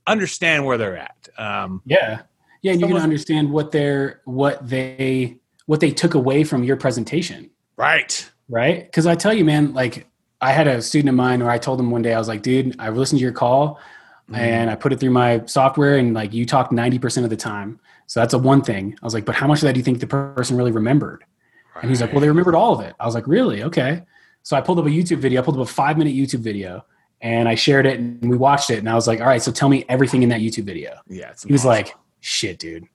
understand 0.07 0.65
where 0.65 0.77
they're 0.77 0.97
at. 0.97 1.29
Um, 1.37 1.81
Yeah, 1.85 2.21
yeah, 2.61 2.71
and 2.71 2.81
you're 2.81 2.89
going 2.89 2.99
to 2.99 3.03
understand 3.03 3.51
what 3.51 3.71
they're 3.71 4.21
what 4.25 4.67
they 4.67 5.37
what 5.67 5.79
they 5.79 5.91
took 5.91 6.15
away 6.15 6.43
from 6.43 6.63
your 6.63 6.77
presentation, 6.77 7.51
right. 7.75 8.29
right? 8.49 8.85
Because 8.85 9.05
I 9.05 9.15
tell 9.15 9.33
you, 9.33 9.45
man, 9.45 9.73
like 9.73 10.07
I 10.41 10.51
had 10.51 10.65
a 10.65 10.81
student 10.81 11.09
of 11.09 11.15
mine 11.15 11.41
where 11.41 11.51
I 11.51 11.57
told 11.57 11.79
him 11.79 11.91
one 11.91 12.01
day, 12.01 12.13
I 12.13 12.19
was 12.19 12.27
like, 12.27 12.41
dude, 12.41 12.75
I 12.79 12.89
listened 12.89 13.19
to 13.19 13.23
your 13.23 13.33
call 13.33 13.79
Mm-hmm. 14.29 14.35
and 14.35 14.69
I 14.69 14.75
put 14.75 14.91
it 14.91 14.99
through 14.99 15.11
my 15.11 15.41
software, 15.45 15.97
and 15.97 16.13
like 16.13 16.33
you 16.33 16.45
talked 16.45 16.71
ninety 16.73 16.99
percent 16.99 17.23
of 17.23 17.29
the 17.29 17.37
time. 17.37 17.79
So 18.07 18.19
that's 18.19 18.33
a 18.33 18.37
one 18.37 18.61
thing. 18.61 18.97
I 19.01 19.05
was 19.05 19.13
like, 19.13 19.25
but 19.25 19.35
how 19.35 19.47
much 19.47 19.59
of 19.59 19.63
that 19.63 19.73
do 19.73 19.79
you 19.79 19.83
think 19.83 19.99
the 19.99 20.07
person 20.07 20.57
really 20.57 20.71
remembered? 20.71 21.23
And 21.81 21.89
he's 21.89 22.01
like, 22.01 22.11
well, 22.11 22.21
they 22.21 22.27
remembered 22.27 22.55
all 22.55 22.73
of 22.73 22.81
it. 22.85 22.95
I 22.99 23.05
was 23.05 23.13
like, 23.15 23.27
really? 23.27 23.63
Okay. 23.63 24.01
So 24.43 24.57
I 24.57 24.61
pulled 24.61 24.79
up 24.79 24.85
a 24.85 24.89
YouTube 24.89 25.17
video. 25.19 25.41
I 25.41 25.45
pulled 25.45 25.57
up 25.57 25.67
a 25.67 25.71
five 25.71 25.97
minute 25.97 26.13
YouTube 26.13 26.39
video 26.39 26.83
and 27.21 27.47
I 27.47 27.55
shared 27.55 27.85
it 27.85 27.99
and 27.99 28.29
we 28.29 28.35
watched 28.37 28.69
it. 28.69 28.79
And 28.79 28.89
I 28.89 28.95
was 28.95 29.07
like, 29.07 29.19
all 29.21 29.27
right, 29.27 29.41
so 29.41 29.51
tell 29.51 29.69
me 29.69 29.85
everything 29.89 30.23
in 30.23 30.29
that 30.29 30.39
YouTube 30.39 30.63
video. 30.63 30.95
yeah, 31.07 31.31
it's 31.31 31.43
He 31.43 31.51
was 31.51 31.61
awesome. 31.61 31.69
like, 31.69 31.95
shit, 32.21 32.57
dude. 32.57 32.85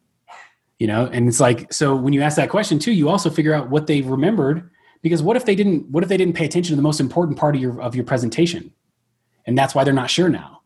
You 0.79 0.87
know, 0.89 1.07
and 1.13 1.29
it's 1.29 1.39
like, 1.41 1.73
so 1.73 1.95
when 1.95 2.13
you 2.13 2.23
ask 2.23 2.37
that 2.37 2.49
question 2.49 2.79
too, 2.81 2.91
you 2.93 3.09
also 3.09 3.31
figure 3.31 3.55
out 3.55 3.69
what 3.71 3.87
they 3.87 4.01
remembered 4.01 4.69
because 5.03 5.23
what 5.23 5.37
if 5.37 5.45
they 5.45 5.55
didn't, 5.55 5.89
what 5.91 6.03
if 6.03 6.09
they 6.09 6.17
didn't 6.17 6.35
pay 6.35 6.47
attention 6.47 6.73
to 6.73 6.77
the 6.77 6.83
most 6.83 6.99
important 6.99 7.39
part 7.39 7.55
of 7.55 7.61
your, 7.61 7.81
of 7.81 7.95
your 7.95 8.05
presentation? 8.05 8.73
And 9.47 9.57
that's 9.57 9.75
why 9.75 9.85
they're 9.85 9.95
not 9.95 10.11
sure 10.11 10.29
now. 10.29 10.62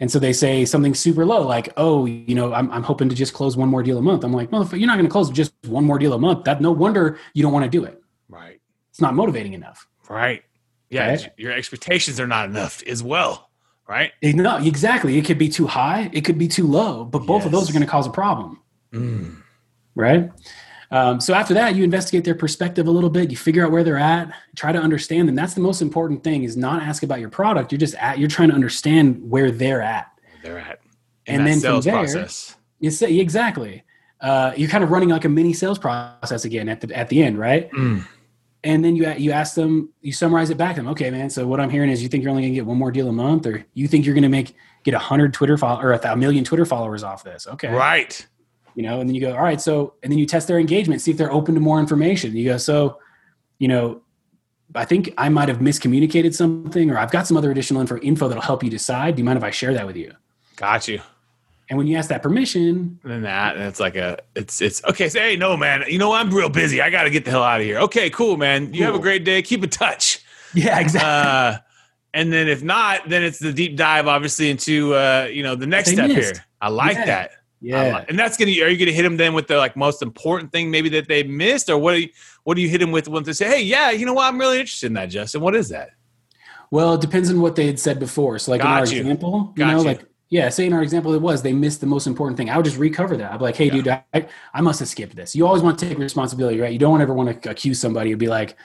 And 0.00 0.10
so 0.10 0.18
they 0.18 0.32
say 0.32 0.64
something 0.64 0.94
super 0.94 1.24
low, 1.26 1.46
like, 1.46 1.72
"Oh, 1.76 2.06
you 2.06 2.34
know, 2.34 2.52
I'm, 2.54 2.70
I'm 2.72 2.82
hoping 2.82 3.08
to 3.10 3.14
just 3.14 3.34
close 3.34 3.56
one 3.56 3.68
more 3.68 3.82
deal 3.82 3.98
a 3.98 4.02
month." 4.02 4.24
I'm 4.24 4.32
like, 4.32 4.50
"Motherfucker, 4.50 4.78
you're 4.78 4.86
not 4.86 4.96
going 4.96 5.06
to 5.06 5.12
close 5.12 5.30
just 5.30 5.52
one 5.66 5.84
more 5.84 5.98
deal 5.98 6.14
a 6.14 6.18
month. 6.18 6.44
That 6.44 6.60
no 6.62 6.72
wonder 6.72 7.18
you 7.34 7.42
don't 7.42 7.52
want 7.52 7.64
to 7.66 7.70
do 7.70 7.84
it. 7.84 8.00
right, 8.28 8.60
It's 8.90 9.00
not 9.00 9.14
motivating 9.14 9.52
enough." 9.52 9.86
right. 10.08 10.42
Yeah, 10.88 11.08
Right? 11.10 11.30
your 11.36 11.52
expectations 11.52 12.18
are 12.18 12.26
not 12.26 12.48
enough 12.48 12.82
as 12.84 13.00
well, 13.00 13.50
right? 13.86 14.10
No, 14.24 14.56
exactly. 14.56 15.16
It 15.18 15.24
could 15.24 15.38
be 15.38 15.48
too 15.48 15.68
high. 15.68 16.10
It 16.12 16.24
could 16.24 16.36
be 16.36 16.48
too 16.48 16.66
low. 16.66 17.04
But 17.04 17.26
both 17.26 17.46
of 17.46 17.52
those 17.52 17.70
are 17.70 17.72
going 17.72 17.84
to 17.84 17.88
cause 17.88 18.08
a 18.08 18.10
problem, 18.10 18.60
Mm. 18.92 19.36
right? 19.94 20.30
Um, 20.92 21.20
so 21.20 21.34
after 21.34 21.54
that, 21.54 21.74
you 21.76 21.84
investigate 21.84 22.24
their 22.24 22.34
perspective 22.34 22.86
a 22.86 22.90
little 22.90 23.10
bit. 23.10 23.30
You 23.30 23.36
figure 23.36 23.64
out 23.64 23.70
where 23.70 23.84
they're 23.84 23.96
at. 23.98 24.32
Try 24.56 24.72
to 24.72 24.78
understand 24.80 25.28
them. 25.28 25.36
That's 25.36 25.54
the 25.54 25.60
most 25.60 25.80
important 25.82 26.24
thing. 26.24 26.42
Is 26.42 26.56
not 26.56 26.82
ask 26.82 27.02
about 27.02 27.20
your 27.20 27.28
product. 27.30 27.70
You're 27.72 27.78
just 27.78 27.94
at. 27.96 28.18
You're 28.18 28.28
trying 28.28 28.48
to 28.48 28.54
understand 28.54 29.30
where 29.30 29.50
they're 29.50 29.82
at. 29.82 30.08
They're 30.42 30.58
at 30.58 30.80
And 31.26 31.42
that 31.46 31.50
then 31.50 31.60
from 31.60 31.80
there- 31.82 31.92
process. 31.94 32.56
You 32.80 32.90
say 32.90 33.18
exactly. 33.18 33.84
Uh, 34.20 34.52
you're 34.56 34.68
kind 34.68 34.82
of 34.82 34.90
running 34.90 35.10
like 35.10 35.24
a 35.24 35.28
mini 35.28 35.52
sales 35.52 35.78
process 35.78 36.44
again 36.44 36.68
at 36.68 36.80
the 36.80 36.96
at 36.96 37.08
the 37.08 37.22
end, 37.22 37.38
right? 37.38 37.70
Mm. 37.72 38.06
And 38.64 38.84
then 38.84 38.96
you 38.96 39.10
you 39.12 39.30
ask 39.32 39.54
them, 39.54 39.90
you 40.02 40.12
summarize 40.12 40.50
it 40.50 40.58
back 40.58 40.74
to 40.76 40.82
them. 40.82 40.90
Okay, 40.90 41.10
man. 41.10 41.30
So 41.30 41.46
what 41.46 41.60
I'm 41.60 41.70
hearing 41.70 41.88
is 41.90 42.02
you 42.02 42.08
think 42.08 42.22
you're 42.24 42.30
only 42.30 42.42
gonna 42.42 42.54
get 42.54 42.66
one 42.66 42.76
more 42.78 42.90
deal 42.90 43.08
a 43.08 43.12
month, 43.12 43.46
or 43.46 43.64
you 43.74 43.86
think 43.86 44.04
you're 44.06 44.14
gonna 44.14 44.28
make 44.28 44.54
get 44.82 44.92
a 44.94 44.98
hundred 44.98 45.32
Twitter 45.34 45.56
follow 45.56 45.80
or 45.80 45.92
a 45.92 46.16
million 46.16 46.42
Twitter 46.44 46.64
followers 46.66 47.02
off 47.02 47.22
this? 47.22 47.46
Okay, 47.46 47.68
Right. 47.72 48.26
You 48.74 48.82
know. 48.82 49.00
And 49.00 49.08
then 49.08 49.14
you 49.14 49.20
go, 49.20 49.32
all 49.34 49.42
right. 49.42 49.60
So 49.60 49.94
and 50.02 50.10
then 50.12 50.18
you 50.18 50.26
test 50.26 50.48
their 50.48 50.58
engagement, 50.58 51.00
see 51.00 51.10
if 51.10 51.16
they're 51.16 51.32
open 51.32 51.54
to 51.54 51.60
more 51.60 51.80
information. 51.80 52.34
You 52.36 52.44
go, 52.50 52.56
so 52.56 52.98
you 53.58 53.68
know, 53.68 54.00
I 54.74 54.84
think 54.84 55.12
I 55.18 55.28
might 55.28 55.48
have 55.48 55.58
miscommunicated 55.58 56.34
something, 56.34 56.90
or 56.90 56.98
I've 56.98 57.10
got 57.10 57.26
some 57.26 57.36
other 57.36 57.50
additional 57.50 57.80
info 57.80 57.98
info 57.98 58.28
that'll 58.28 58.42
help 58.42 58.62
you 58.64 58.70
decide. 58.70 59.16
Do 59.16 59.20
you 59.20 59.24
mind 59.24 59.36
if 59.38 59.44
I 59.44 59.50
share 59.50 59.74
that 59.74 59.86
with 59.86 59.96
you? 59.96 60.12
Got 60.56 60.88
you. 60.88 61.00
And 61.68 61.78
when 61.78 61.86
you 61.86 61.96
ask 61.96 62.08
that 62.08 62.20
permission, 62.20 62.98
then 63.04 63.22
that, 63.22 63.54
and 63.56 63.64
it's 63.64 63.78
like 63.78 63.94
a, 63.94 64.18
it's, 64.34 64.60
it's 64.60 64.82
okay. 64.86 65.08
Say, 65.08 65.20
hey, 65.20 65.36
no, 65.36 65.56
man. 65.56 65.84
You 65.86 65.98
know, 65.98 66.12
I'm 66.12 66.28
real 66.34 66.48
busy. 66.48 66.82
I 66.82 66.90
got 66.90 67.04
to 67.04 67.10
get 67.10 67.24
the 67.24 67.30
hell 67.30 67.44
out 67.44 67.60
of 67.60 67.64
here. 67.66 67.78
Okay, 67.78 68.10
cool, 68.10 68.36
man. 68.36 68.74
You 68.74 68.82
have 68.86 68.96
a 68.96 68.98
great 68.98 69.22
day. 69.24 69.40
Keep 69.40 69.62
in 69.62 69.70
touch. 69.70 70.18
yeah, 70.54 70.80
exactly. 70.80 71.08
Uh, 71.08 71.58
and 72.12 72.32
then 72.32 72.48
if 72.48 72.64
not, 72.64 73.08
then 73.08 73.22
it's 73.22 73.38
the 73.38 73.52
deep 73.52 73.76
dive, 73.76 74.08
obviously, 74.08 74.50
into 74.50 74.94
uh, 74.94 75.28
you 75.30 75.44
know 75.44 75.54
the 75.54 75.66
next 75.68 75.90
They 75.90 75.94
step 75.94 76.08
missed. 76.08 76.36
here. 76.36 76.44
I 76.60 76.70
like 76.70 76.96
Yeah. 76.96 77.06
that. 77.06 77.30
Yeah. 77.60 78.04
and 78.08 78.18
that's 78.18 78.36
gonna. 78.36 78.52
Are 78.52 78.68
you 78.68 78.78
gonna 78.78 78.92
hit 78.96 79.02
them 79.02 79.16
then 79.16 79.34
with 79.34 79.46
the 79.46 79.56
like 79.56 79.76
most 79.76 80.02
important 80.02 80.50
thing 80.50 80.70
maybe 80.70 80.88
that 80.90 81.08
they 81.08 81.22
missed, 81.22 81.68
or 81.68 81.78
what? 81.78 81.92
Do 81.92 82.00
you, 82.00 82.08
what 82.44 82.54
do 82.54 82.62
you 82.62 82.68
hit 82.68 82.78
them 82.78 82.90
with 82.90 83.08
when 83.08 83.22
they 83.22 83.32
say, 83.32 83.48
hey, 83.48 83.62
yeah, 83.62 83.90
you 83.90 84.06
know 84.06 84.14
what? 84.14 84.26
I'm 84.26 84.38
really 84.38 84.60
interested 84.60 84.86
in 84.86 84.94
that, 84.94 85.06
Justin. 85.06 85.40
What 85.42 85.54
is 85.54 85.68
that? 85.68 85.90
Well, 86.70 86.94
it 86.94 87.00
depends 87.00 87.30
on 87.30 87.40
what 87.40 87.56
they 87.56 87.66
had 87.66 87.78
said 87.78 87.98
before. 87.98 88.38
So, 88.38 88.52
like 88.52 88.60
in 88.62 88.66
our 88.66 88.86
you. 88.86 89.00
example, 89.00 89.52
you 89.56 89.66
know, 89.66 89.78
you. 89.78 89.84
like 89.84 90.04
yeah, 90.30 90.48
say 90.48 90.64
in 90.64 90.72
our 90.72 90.82
example, 90.82 91.12
it 91.12 91.20
was 91.20 91.42
they 91.42 91.52
missed 91.52 91.80
the 91.80 91.88
most 91.88 92.06
important 92.06 92.36
thing. 92.36 92.48
I 92.50 92.56
would 92.56 92.64
just 92.64 92.78
recover 92.78 93.16
that. 93.16 93.32
I'd 93.32 93.38
be 93.38 93.42
like, 93.42 93.56
hey, 93.56 93.68
dude, 93.68 93.88
I, 93.88 94.04
I 94.54 94.60
must 94.60 94.78
have 94.78 94.88
skipped 94.88 95.16
this. 95.16 95.34
You 95.34 95.44
always 95.44 95.60
want 95.60 95.76
to 95.80 95.88
take 95.88 95.98
responsibility, 95.98 96.60
right? 96.60 96.72
You 96.72 96.78
don't 96.78 97.00
ever 97.00 97.12
want 97.12 97.42
to 97.42 97.50
accuse 97.50 97.80
somebody 97.80 98.12
and 98.12 98.18
be 98.18 98.28
like, 98.28 98.56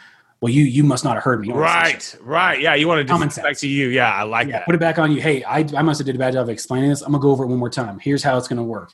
well, 0.45 0.53
you 0.53 0.63
you 0.63 0.83
must 0.83 1.03
not 1.03 1.15
have 1.15 1.23
heard 1.23 1.41
me. 1.41 1.51
Right, 1.51 2.15
right. 2.21 2.61
Yeah, 2.61 2.75
you 2.75 2.87
want 2.87 3.01
to 3.05 3.11
Common 3.11 3.29
back 3.29 3.57
to 3.57 3.67
you. 3.67 3.87
Yeah, 3.87 4.13
I 4.13 4.21
like 4.21 4.47
Yeah, 4.47 4.59
that. 4.59 4.65
put 4.67 4.75
it 4.75 4.77
back 4.79 4.99
on 4.99 5.11
you. 5.11 5.19
Hey, 5.19 5.43
I, 5.43 5.65
I 5.75 5.81
must 5.81 5.97
have 5.97 6.05
did 6.05 6.15
a 6.15 6.19
bad 6.19 6.33
job 6.33 6.43
of 6.43 6.49
explaining 6.49 6.91
this. 6.91 7.01
I'm 7.01 7.13
gonna 7.13 7.21
go 7.23 7.31
over 7.31 7.43
it 7.45 7.47
one 7.47 7.57
more 7.57 7.69
time. 7.71 7.97
Here's 7.97 8.21
how 8.21 8.37
it's 8.37 8.47
gonna 8.47 8.63
work. 8.63 8.91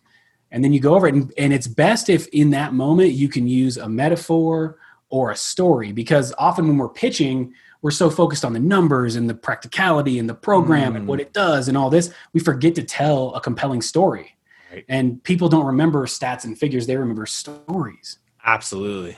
And 0.51 0.63
then 0.63 0.71
you 0.71 0.79
go 0.79 0.95
over 0.95 1.07
it, 1.07 1.13
and, 1.13 1.33
and 1.37 1.51
it's 1.51 1.67
best 1.67 2.07
if 2.09 2.25
in 2.27 2.51
that 2.51 2.73
moment 2.73 3.11
you 3.11 3.27
can 3.27 3.49
use 3.49 3.75
a 3.75 3.89
metaphor 3.89 4.77
or 5.09 5.31
a 5.31 5.35
story 5.35 5.91
because 5.91 6.33
often 6.37 6.69
when 6.69 6.77
we're 6.77 6.87
pitching, 6.87 7.53
we're 7.81 7.91
so 7.91 8.09
focused 8.09 8.45
on 8.45 8.53
the 8.53 8.59
numbers 8.61 9.17
and 9.17 9.29
the 9.29 9.33
practicality 9.33 10.19
and 10.19 10.29
the 10.29 10.33
program 10.33 10.95
and 10.95 11.03
Mm. 11.03 11.07
what 11.09 11.19
it 11.19 11.33
does 11.33 11.67
and 11.67 11.77
all 11.77 11.89
this, 11.89 12.13
we 12.31 12.39
forget 12.39 12.75
to 12.75 12.83
tell 12.83 13.33
a 13.35 13.41
compelling 13.41 13.81
story. 13.81 14.37
Right. 14.71 14.85
And 14.87 15.21
people 15.25 15.49
don't 15.49 15.65
remember 15.65 16.05
stats 16.05 16.45
and 16.45 16.57
figures; 16.57 16.87
they 16.87 16.95
remember 16.95 17.25
stories 17.25 18.19
Absolutely. 18.45 19.17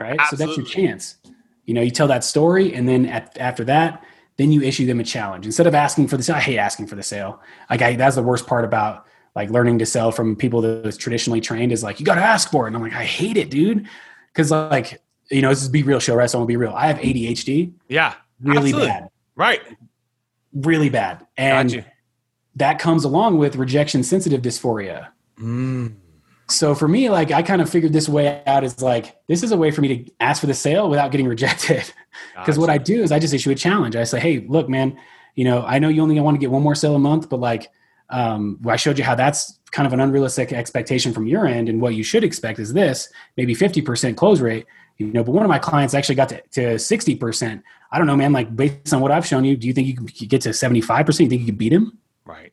right? 0.00 0.18
So 0.28 0.34
that's 0.34 0.56
your 0.56 0.66
chance. 0.66 1.18
You 1.68 1.74
know, 1.74 1.82
you 1.82 1.90
tell 1.90 2.08
that 2.08 2.24
story, 2.24 2.72
and 2.72 2.88
then 2.88 3.04
at, 3.04 3.36
after 3.38 3.62
that, 3.64 4.02
then 4.38 4.50
you 4.52 4.62
issue 4.62 4.86
them 4.86 5.00
a 5.00 5.04
challenge 5.04 5.44
instead 5.44 5.66
of 5.66 5.74
asking 5.74 6.08
for 6.08 6.16
the 6.16 6.22
sale. 6.22 6.36
I 6.36 6.40
hate 6.40 6.56
asking 6.56 6.86
for 6.86 6.94
the 6.96 7.02
sale. 7.02 7.42
Like 7.68 7.82
I, 7.82 7.94
that's 7.94 8.16
the 8.16 8.22
worst 8.22 8.46
part 8.46 8.64
about 8.64 9.04
like 9.36 9.50
learning 9.50 9.78
to 9.80 9.84
sell 9.86 10.10
from 10.10 10.34
people 10.34 10.62
that 10.62 10.82
was 10.82 10.96
traditionally 10.96 11.42
trained 11.42 11.70
is 11.70 11.82
like 11.82 12.00
you 12.00 12.06
got 12.06 12.14
to 12.14 12.22
ask 12.22 12.50
for 12.50 12.64
it. 12.64 12.68
And 12.68 12.76
I'm 12.76 12.82
like, 12.82 12.94
I 12.94 13.04
hate 13.04 13.36
it, 13.36 13.50
dude, 13.50 13.86
because 14.32 14.50
like 14.50 15.02
you 15.30 15.42
know, 15.42 15.50
this 15.50 15.60
is 15.62 15.68
be 15.68 15.82
real 15.82 16.00
show, 16.00 16.14
right? 16.14 16.30
So 16.30 16.38
I'm 16.38 16.40
gonna 16.44 16.48
be 16.48 16.56
real. 16.56 16.72
I 16.74 16.86
have 16.86 16.96
ADHD, 17.00 17.72
Yeah. 17.86 18.14
really 18.40 18.58
absolutely. 18.70 18.86
bad, 18.88 19.08
Right. 19.36 19.60
really 20.54 20.88
bad, 20.88 21.26
and 21.36 21.70
Got 21.74 21.84
that 22.56 22.78
comes 22.78 23.04
along 23.04 23.36
with 23.36 23.56
rejection 23.56 24.02
sensitive 24.02 24.40
dysphoria. 24.40 25.08
Mm. 25.38 25.96
So 26.50 26.74
for 26.74 26.88
me, 26.88 27.10
like 27.10 27.30
I 27.30 27.42
kind 27.42 27.60
of 27.60 27.68
figured 27.68 27.92
this 27.92 28.08
way 28.08 28.42
out 28.46 28.64
is 28.64 28.80
like 28.80 29.16
this 29.26 29.42
is 29.42 29.52
a 29.52 29.56
way 29.56 29.70
for 29.70 29.82
me 29.82 30.04
to 30.04 30.12
ask 30.20 30.40
for 30.40 30.46
the 30.46 30.54
sale 30.54 30.88
without 30.88 31.10
getting 31.10 31.28
rejected. 31.36 31.90
Because 32.34 32.58
what 32.58 32.70
I 32.70 32.78
do 32.78 33.02
is 33.02 33.12
I 33.12 33.18
just 33.18 33.34
issue 33.34 33.50
a 33.50 33.54
challenge. 33.54 33.96
I 33.96 34.04
say, 34.04 34.18
hey, 34.18 34.46
look, 34.48 34.68
man, 34.68 34.98
you 35.34 35.44
know, 35.44 35.62
I 35.62 35.78
know 35.78 35.88
you 35.88 36.02
only 36.02 36.18
want 36.20 36.34
to 36.36 36.40
get 36.40 36.50
one 36.50 36.62
more 36.62 36.74
sale 36.74 36.94
a 36.94 36.98
month, 36.98 37.28
but 37.28 37.38
like 37.38 37.70
um, 38.10 38.58
I 38.66 38.76
showed 38.76 38.98
you 38.98 39.04
how 39.04 39.14
that's 39.14 39.58
kind 39.70 39.86
of 39.86 39.92
an 39.92 40.00
unrealistic 40.00 40.52
expectation 40.52 41.12
from 41.12 41.26
your 41.26 41.46
end, 41.46 41.68
and 41.68 41.80
what 41.80 41.94
you 41.94 42.02
should 42.02 42.24
expect 42.24 42.58
is 42.58 42.72
this, 42.72 43.08
maybe 43.36 43.54
fifty 43.54 43.82
percent 43.82 44.16
close 44.16 44.40
rate. 44.40 44.66
You 44.96 45.06
know, 45.08 45.22
but 45.22 45.32
one 45.32 45.44
of 45.44 45.48
my 45.48 45.58
clients 45.58 45.94
actually 45.94 46.14
got 46.14 46.32
to 46.52 46.78
sixty 46.78 47.14
percent. 47.14 47.62
I 47.92 47.98
don't 47.98 48.06
know, 48.06 48.16
man. 48.16 48.32
Like 48.32 48.54
based 48.54 48.92
on 48.92 49.00
what 49.00 49.10
I've 49.10 49.26
shown 49.26 49.44
you, 49.44 49.56
do 49.56 49.66
you 49.66 49.72
think 49.72 49.86
you 49.86 49.94
can 49.94 50.06
get 50.06 50.40
to 50.42 50.54
seventy 50.54 50.80
five 50.80 51.04
percent? 51.04 51.26
You 51.26 51.30
think 51.30 51.40
you 51.42 51.46
could 51.46 51.58
beat 51.58 51.72
him? 51.72 51.98
Right. 52.24 52.52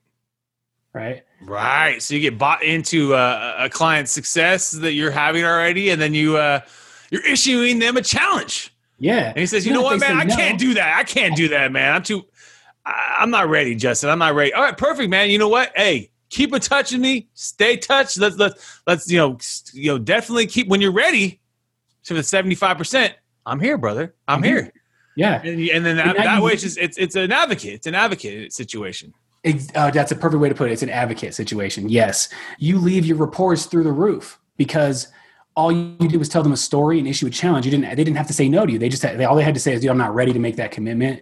Right? 0.95 1.23
Right. 1.41 2.01
So 2.01 2.13
you 2.13 2.21
get 2.21 2.37
bought 2.37 2.63
into 2.63 3.13
uh, 3.13 3.55
a 3.59 3.69
client's 3.69 4.13
success 4.13 4.71
that 4.71 4.93
you're 4.93 5.11
having 5.11 5.43
already, 5.43 5.89
and 5.89 6.01
then 6.01 6.13
you 6.13 6.37
uh, 6.37 6.61
you're 7.11 7.25
issuing 7.25 7.79
them 7.79 7.97
a 7.97 8.01
challenge. 8.01 8.73
Yeah. 8.97 9.27
And 9.27 9.37
he 9.37 9.45
says, 9.45 9.65
"You 9.67 9.73
know 9.73 9.81
what, 9.81 9.99
man? 9.99 10.15
I 10.15 10.23
no- 10.23 10.33
can't 10.33 10.57
do 10.57 10.73
that. 10.75 10.97
I 10.97 11.03
can't 11.03 11.35
do 11.35 11.49
that, 11.49 11.73
man. 11.73 11.93
I'm 11.93 12.01
too. 12.01 12.25
I, 12.85 13.17
I'm 13.19 13.29
not 13.29 13.49
ready, 13.49 13.75
Justin. 13.75 14.09
I'm 14.09 14.19
not 14.19 14.35
ready. 14.35 14.53
All 14.53 14.63
right, 14.63 14.77
perfect, 14.77 15.09
man. 15.09 15.29
You 15.29 15.37
know 15.37 15.49
what? 15.49 15.73
Hey, 15.75 16.11
keep 16.29 16.53
in 16.53 16.61
touch 16.61 16.93
with 16.93 17.01
me. 17.01 17.27
Stay 17.33 17.75
touched. 17.75 18.17
Let's 18.17 18.37
let's 18.37 18.81
let's 18.87 19.11
you 19.11 19.17
know 19.17 19.37
you 19.73 19.91
know 19.91 19.97
definitely 19.97 20.47
keep 20.47 20.69
when 20.69 20.79
you're 20.79 20.93
ready. 20.93 21.41
So 22.03 22.13
the 22.13 22.23
75 22.23 22.77
percent, 22.77 23.15
I'm 23.45 23.59
here, 23.59 23.77
brother. 23.77 24.15
I'm 24.29 24.37
I'm 24.37 24.43
here. 24.43 24.63
here. 24.63 24.73
Yeah. 25.17 25.41
And, 25.41 25.59
and 25.69 25.85
then 25.85 25.97
that, 25.97 26.15
that 26.15 26.41
way, 26.41 26.53
it's 26.53 26.63
just 26.63 26.77
it's 26.77 26.97
it's 26.97 27.17
an 27.17 27.33
advocate. 27.33 27.73
It's 27.73 27.87
an 27.87 27.95
advocate 27.95 28.53
situation. 28.53 29.13
Uh, 29.75 29.91
that's 29.91 30.11
a 30.11 30.15
perfect 30.15 30.41
way 30.41 30.49
to 30.49 30.55
put 30.55 30.69
it. 30.69 30.73
It's 30.73 30.83
an 30.83 30.89
advocate 30.89 31.33
situation. 31.33 31.89
Yes, 31.89 32.29
you 32.57 32.79
leave 32.79 33.05
your 33.05 33.17
reports 33.17 33.65
through 33.65 33.83
the 33.83 33.91
roof 33.91 34.39
because 34.57 35.07
all 35.55 35.71
you 35.71 35.95
did 35.97 36.17
was 36.17 36.29
tell 36.29 36.43
them 36.43 36.51
a 36.51 36.57
story 36.57 36.99
and 36.99 37.07
issue 37.07 37.27
a 37.27 37.29
challenge. 37.29 37.65
You 37.65 37.71
didn't. 37.71 37.89
They 37.89 38.03
didn't 38.03 38.17
have 38.17 38.27
to 38.27 38.33
say 38.33 38.49
no 38.49 38.65
to 38.65 38.71
you. 38.71 38.79
They 38.79 38.89
just 38.89 39.03
had, 39.03 39.17
they, 39.17 39.25
all 39.25 39.35
they 39.35 39.43
had 39.43 39.53
to 39.53 39.59
say 39.59 39.73
is, 39.73 39.81
"Dude, 39.81 39.91
I'm 39.91 39.97
not 39.97 40.15
ready 40.15 40.33
to 40.33 40.39
make 40.39 40.55
that 40.55 40.71
commitment," 40.71 41.21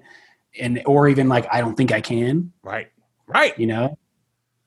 and 0.59 0.81
or 0.85 1.07
even 1.07 1.27
like, 1.27 1.47
"I 1.51 1.61
don't 1.61 1.75
think 1.75 1.91
I 1.91 2.01
can." 2.01 2.51
Right. 2.63 2.89
Right. 3.27 3.57
You 3.57 3.67
know, 3.67 3.97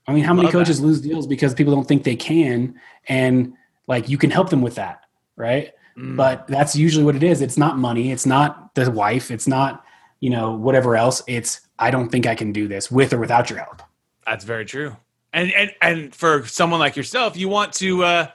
I 0.07 0.13
mean, 0.13 0.25
how 0.25 0.33
many 0.33 0.47
Love 0.47 0.53
that. 0.53 0.59
coaches 0.59 0.81
lose 0.81 1.01
deals 1.01 1.27
because 1.27 1.55
people 1.55 1.75
don't 1.75 1.87
think 1.87 2.05
they 2.05 2.17
can, 2.17 2.79
and 3.09 3.55
like 3.87 4.09
you 4.09 4.19
can 4.19 4.31
help 4.31 4.51
them 4.51 4.63
with 4.63 4.77
that, 4.77 5.01
right? 5.37 5.73
Mm. 5.99 6.17
But 6.17 6.47
that's 6.47 6.77
usually 6.77 7.05
what 7.05 7.17
it 7.17 7.23
is. 7.23 7.43
It's 7.43 7.57
not 7.57 7.79
money. 7.79 8.13
It's 8.13 8.27
not 8.27 8.75
the 8.75 8.91
wife. 8.91 9.31
It's 9.31 9.49
not 9.49 9.85
you 10.21 10.31
know 10.31 10.53
whatever 10.53 10.97
else. 10.97 11.23
It's 11.27 11.61
I 11.79 11.91
don't 11.91 12.09
think 12.09 12.27
I 12.27 12.35
can 12.35 12.53
do 12.53 12.69
this 12.69 12.91
with 12.91 13.13
or 13.13 13.19
without 13.19 13.51
your 13.51 13.59
help. 13.59 13.83
That's 14.25 14.45
very 14.45 14.65
true. 14.65 14.97
And 15.33 15.53
and 15.53 15.75
and 15.83 16.15
for 16.15 16.47
someone 16.47 16.81
like 16.81 16.97
yourself, 16.97 17.37
you 17.37 17.49
want 17.49 17.73
to 17.75 18.05
uh 18.05 18.27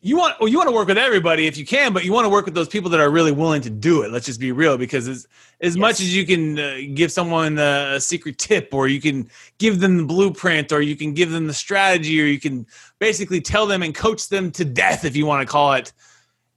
you 0.00 0.16
want 0.16 0.40
well, 0.40 0.48
you 0.48 0.56
want 0.56 0.68
to 0.68 0.74
work 0.74 0.88
with 0.88 0.98
everybody 0.98 1.46
if 1.46 1.56
you 1.56 1.64
can, 1.64 1.92
but 1.92 2.04
you 2.04 2.12
want 2.12 2.24
to 2.24 2.28
work 2.28 2.44
with 2.44 2.54
those 2.54 2.68
people 2.68 2.90
that 2.90 2.98
are 2.98 3.10
really 3.10 3.30
willing 3.30 3.62
to 3.62 3.70
do 3.70 4.02
it. 4.02 4.10
Let's 4.10 4.26
just 4.26 4.40
be 4.40 4.50
real, 4.50 4.76
because 4.78 5.06
as 5.06 5.28
as 5.60 5.76
much 5.76 6.00
as 6.00 6.16
you 6.16 6.26
can 6.26 6.58
uh, 6.58 6.78
give 6.94 7.12
someone 7.12 7.58
a, 7.58 7.94
a 7.94 8.00
secret 8.00 8.38
tip, 8.38 8.70
or 8.72 8.88
you 8.88 9.00
can 9.00 9.30
give 9.58 9.78
them 9.78 9.98
the 9.98 10.04
blueprint, 10.04 10.72
or 10.72 10.80
you 10.80 10.96
can 10.96 11.12
give 11.12 11.30
them 11.30 11.46
the 11.46 11.54
strategy, 11.54 12.20
or 12.20 12.24
you 12.24 12.40
can 12.40 12.66
basically 12.98 13.40
tell 13.40 13.66
them 13.66 13.82
and 13.82 13.94
coach 13.94 14.28
them 14.28 14.50
to 14.52 14.64
death, 14.64 15.04
if 15.04 15.14
you 15.14 15.24
want 15.24 15.46
to 15.46 15.52
call 15.52 15.74
it. 15.74 15.92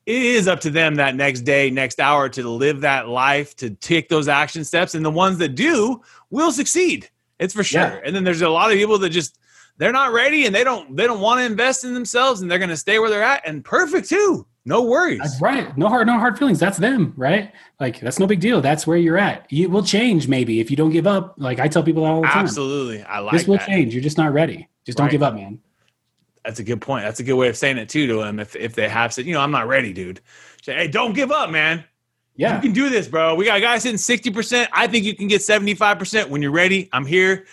It 0.06 0.22
is 0.22 0.48
up 0.48 0.60
to 0.62 0.70
them 0.70 0.96
that 0.96 1.15
next 1.15 1.41
day, 1.41 1.72
next 1.72 2.00
hour 2.00 2.30
to 2.30 2.48
live 2.48 2.82
that 2.82 3.08
life, 3.08 3.56
to 3.58 3.72
take 3.72 4.08
those 4.08 4.28
action 4.28 4.63
steps, 4.63 4.94
and 4.94 5.04
the 5.04 5.12
ones 5.12 5.39
that 5.39 5.56
do 5.56 6.02
will 6.30 6.52
succeed. 6.52 7.10
It's 7.39 7.54
for 7.54 7.63
sure. 7.63 7.82
Yeah. 7.82 8.02
And 8.06 8.15
then 8.15 8.24
there's 8.24 8.41
a 8.41 8.50
lot 8.50 8.72
of 8.72 8.78
people 8.78 9.00
that 9.00 9.10
just 9.10 9.39
they're 9.78 9.91
not 9.91 10.13
ready 10.13 10.46
and 10.46 10.56
they 10.56 10.63
don't 10.63 10.96
they 10.96 11.06
don't 11.06 11.20
want 11.20 11.39
to 11.39 11.46
invest 11.46 11.84
in 11.84 11.94
themselves 11.94 12.41
and 12.41 12.50
they're 12.50 12.60
going 12.60 12.70
to 12.70 12.78
stay 12.78 13.00
where 13.00 13.10
they're 13.10 13.24
at 13.24 13.46
and 13.46 13.63
perfect 13.63 14.08
too. 14.08 14.46
No 14.68 14.84
worries. 14.84 15.20
That's 15.20 15.41
right. 15.41 15.78
No 15.78 15.88
hard, 15.89 16.08
no 16.08 16.18
hard 16.18 16.39
feelings. 16.39 16.60
That's 16.60 16.78
them, 16.78 17.13
right? 17.15 17.52
Like 17.80 18.00
that's 18.00 18.20
no 18.20 18.26
big 18.26 18.39
deal. 18.39 18.62
That's 18.62 18.88
where 18.88 18.98
you're 18.98 19.18
at. 19.18 19.52
You 19.52 19.70
will 19.70 19.84
change 19.84 20.28
maybe 20.28 20.60
if 20.60 20.72
you 20.72 20.78
don't 20.78 20.91
give 20.91 21.06
up. 21.06 21.36
Like 21.38 21.60
I 21.60 21.68
tell 21.68 21.84
people 21.84 22.04
that 22.04 22.10
all 22.10 22.22
the 22.22 22.28
time. 22.28 22.46
Absolutely. 22.46 23.04
I 23.04 23.20
like 23.20 23.34
this 23.34 23.48
will 23.48 23.58
that. 23.58 23.68
change. 23.68 23.94
You're 23.94 24.04
just 24.04 24.18
not 24.18 24.34
ready. 24.34 24.68
Just 24.86 24.98
don't 24.98 25.12
give 25.12 25.24
up, 25.24 25.36
man. 25.36 25.60
That's 26.45 26.60
a 26.60 26.63
good 26.63 26.79
point. 26.81 27.03
That's 27.03 27.19
a 27.19 27.23
good 27.23 27.34
way 27.34 27.47
of 27.49 27.58
saying 27.58 27.77
it 27.77 27.89
too 27.89 28.08
to 28.08 28.17
them 28.17 28.39
if 28.39 28.55
if 28.55 28.75
they 28.75 28.88
have 28.88 29.13
said, 29.13 29.25
you 29.25 29.34
know, 29.34 29.41
I'm 29.41 29.51
not 29.51 29.67
ready, 29.67 29.91
dude. 29.93 30.21
Say, 30.62 30.75
hey, 30.75 30.88
don't 30.88 31.13
give 31.13 31.31
up, 31.31 31.49
man. 31.49 31.84
Yeah. 32.36 32.55
You 32.55 32.62
can 32.62 32.71
do 32.73 32.89
this, 32.89 33.08
bro. 33.08 33.34
We 33.36 33.45
got 33.45 33.62
guys 33.62 33.84
hitting 33.84 33.97
60%. 33.97 34.67
I 34.73 34.88
think 34.88 35.05
you 35.05 35.15
can 35.15 35.27
get 35.29 35.39
75% 35.41 36.27
when 36.29 36.41
you're 36.41 36.51
ready. 36.51 36.89
I'm 36.91 37.05
here. 37.05 37.45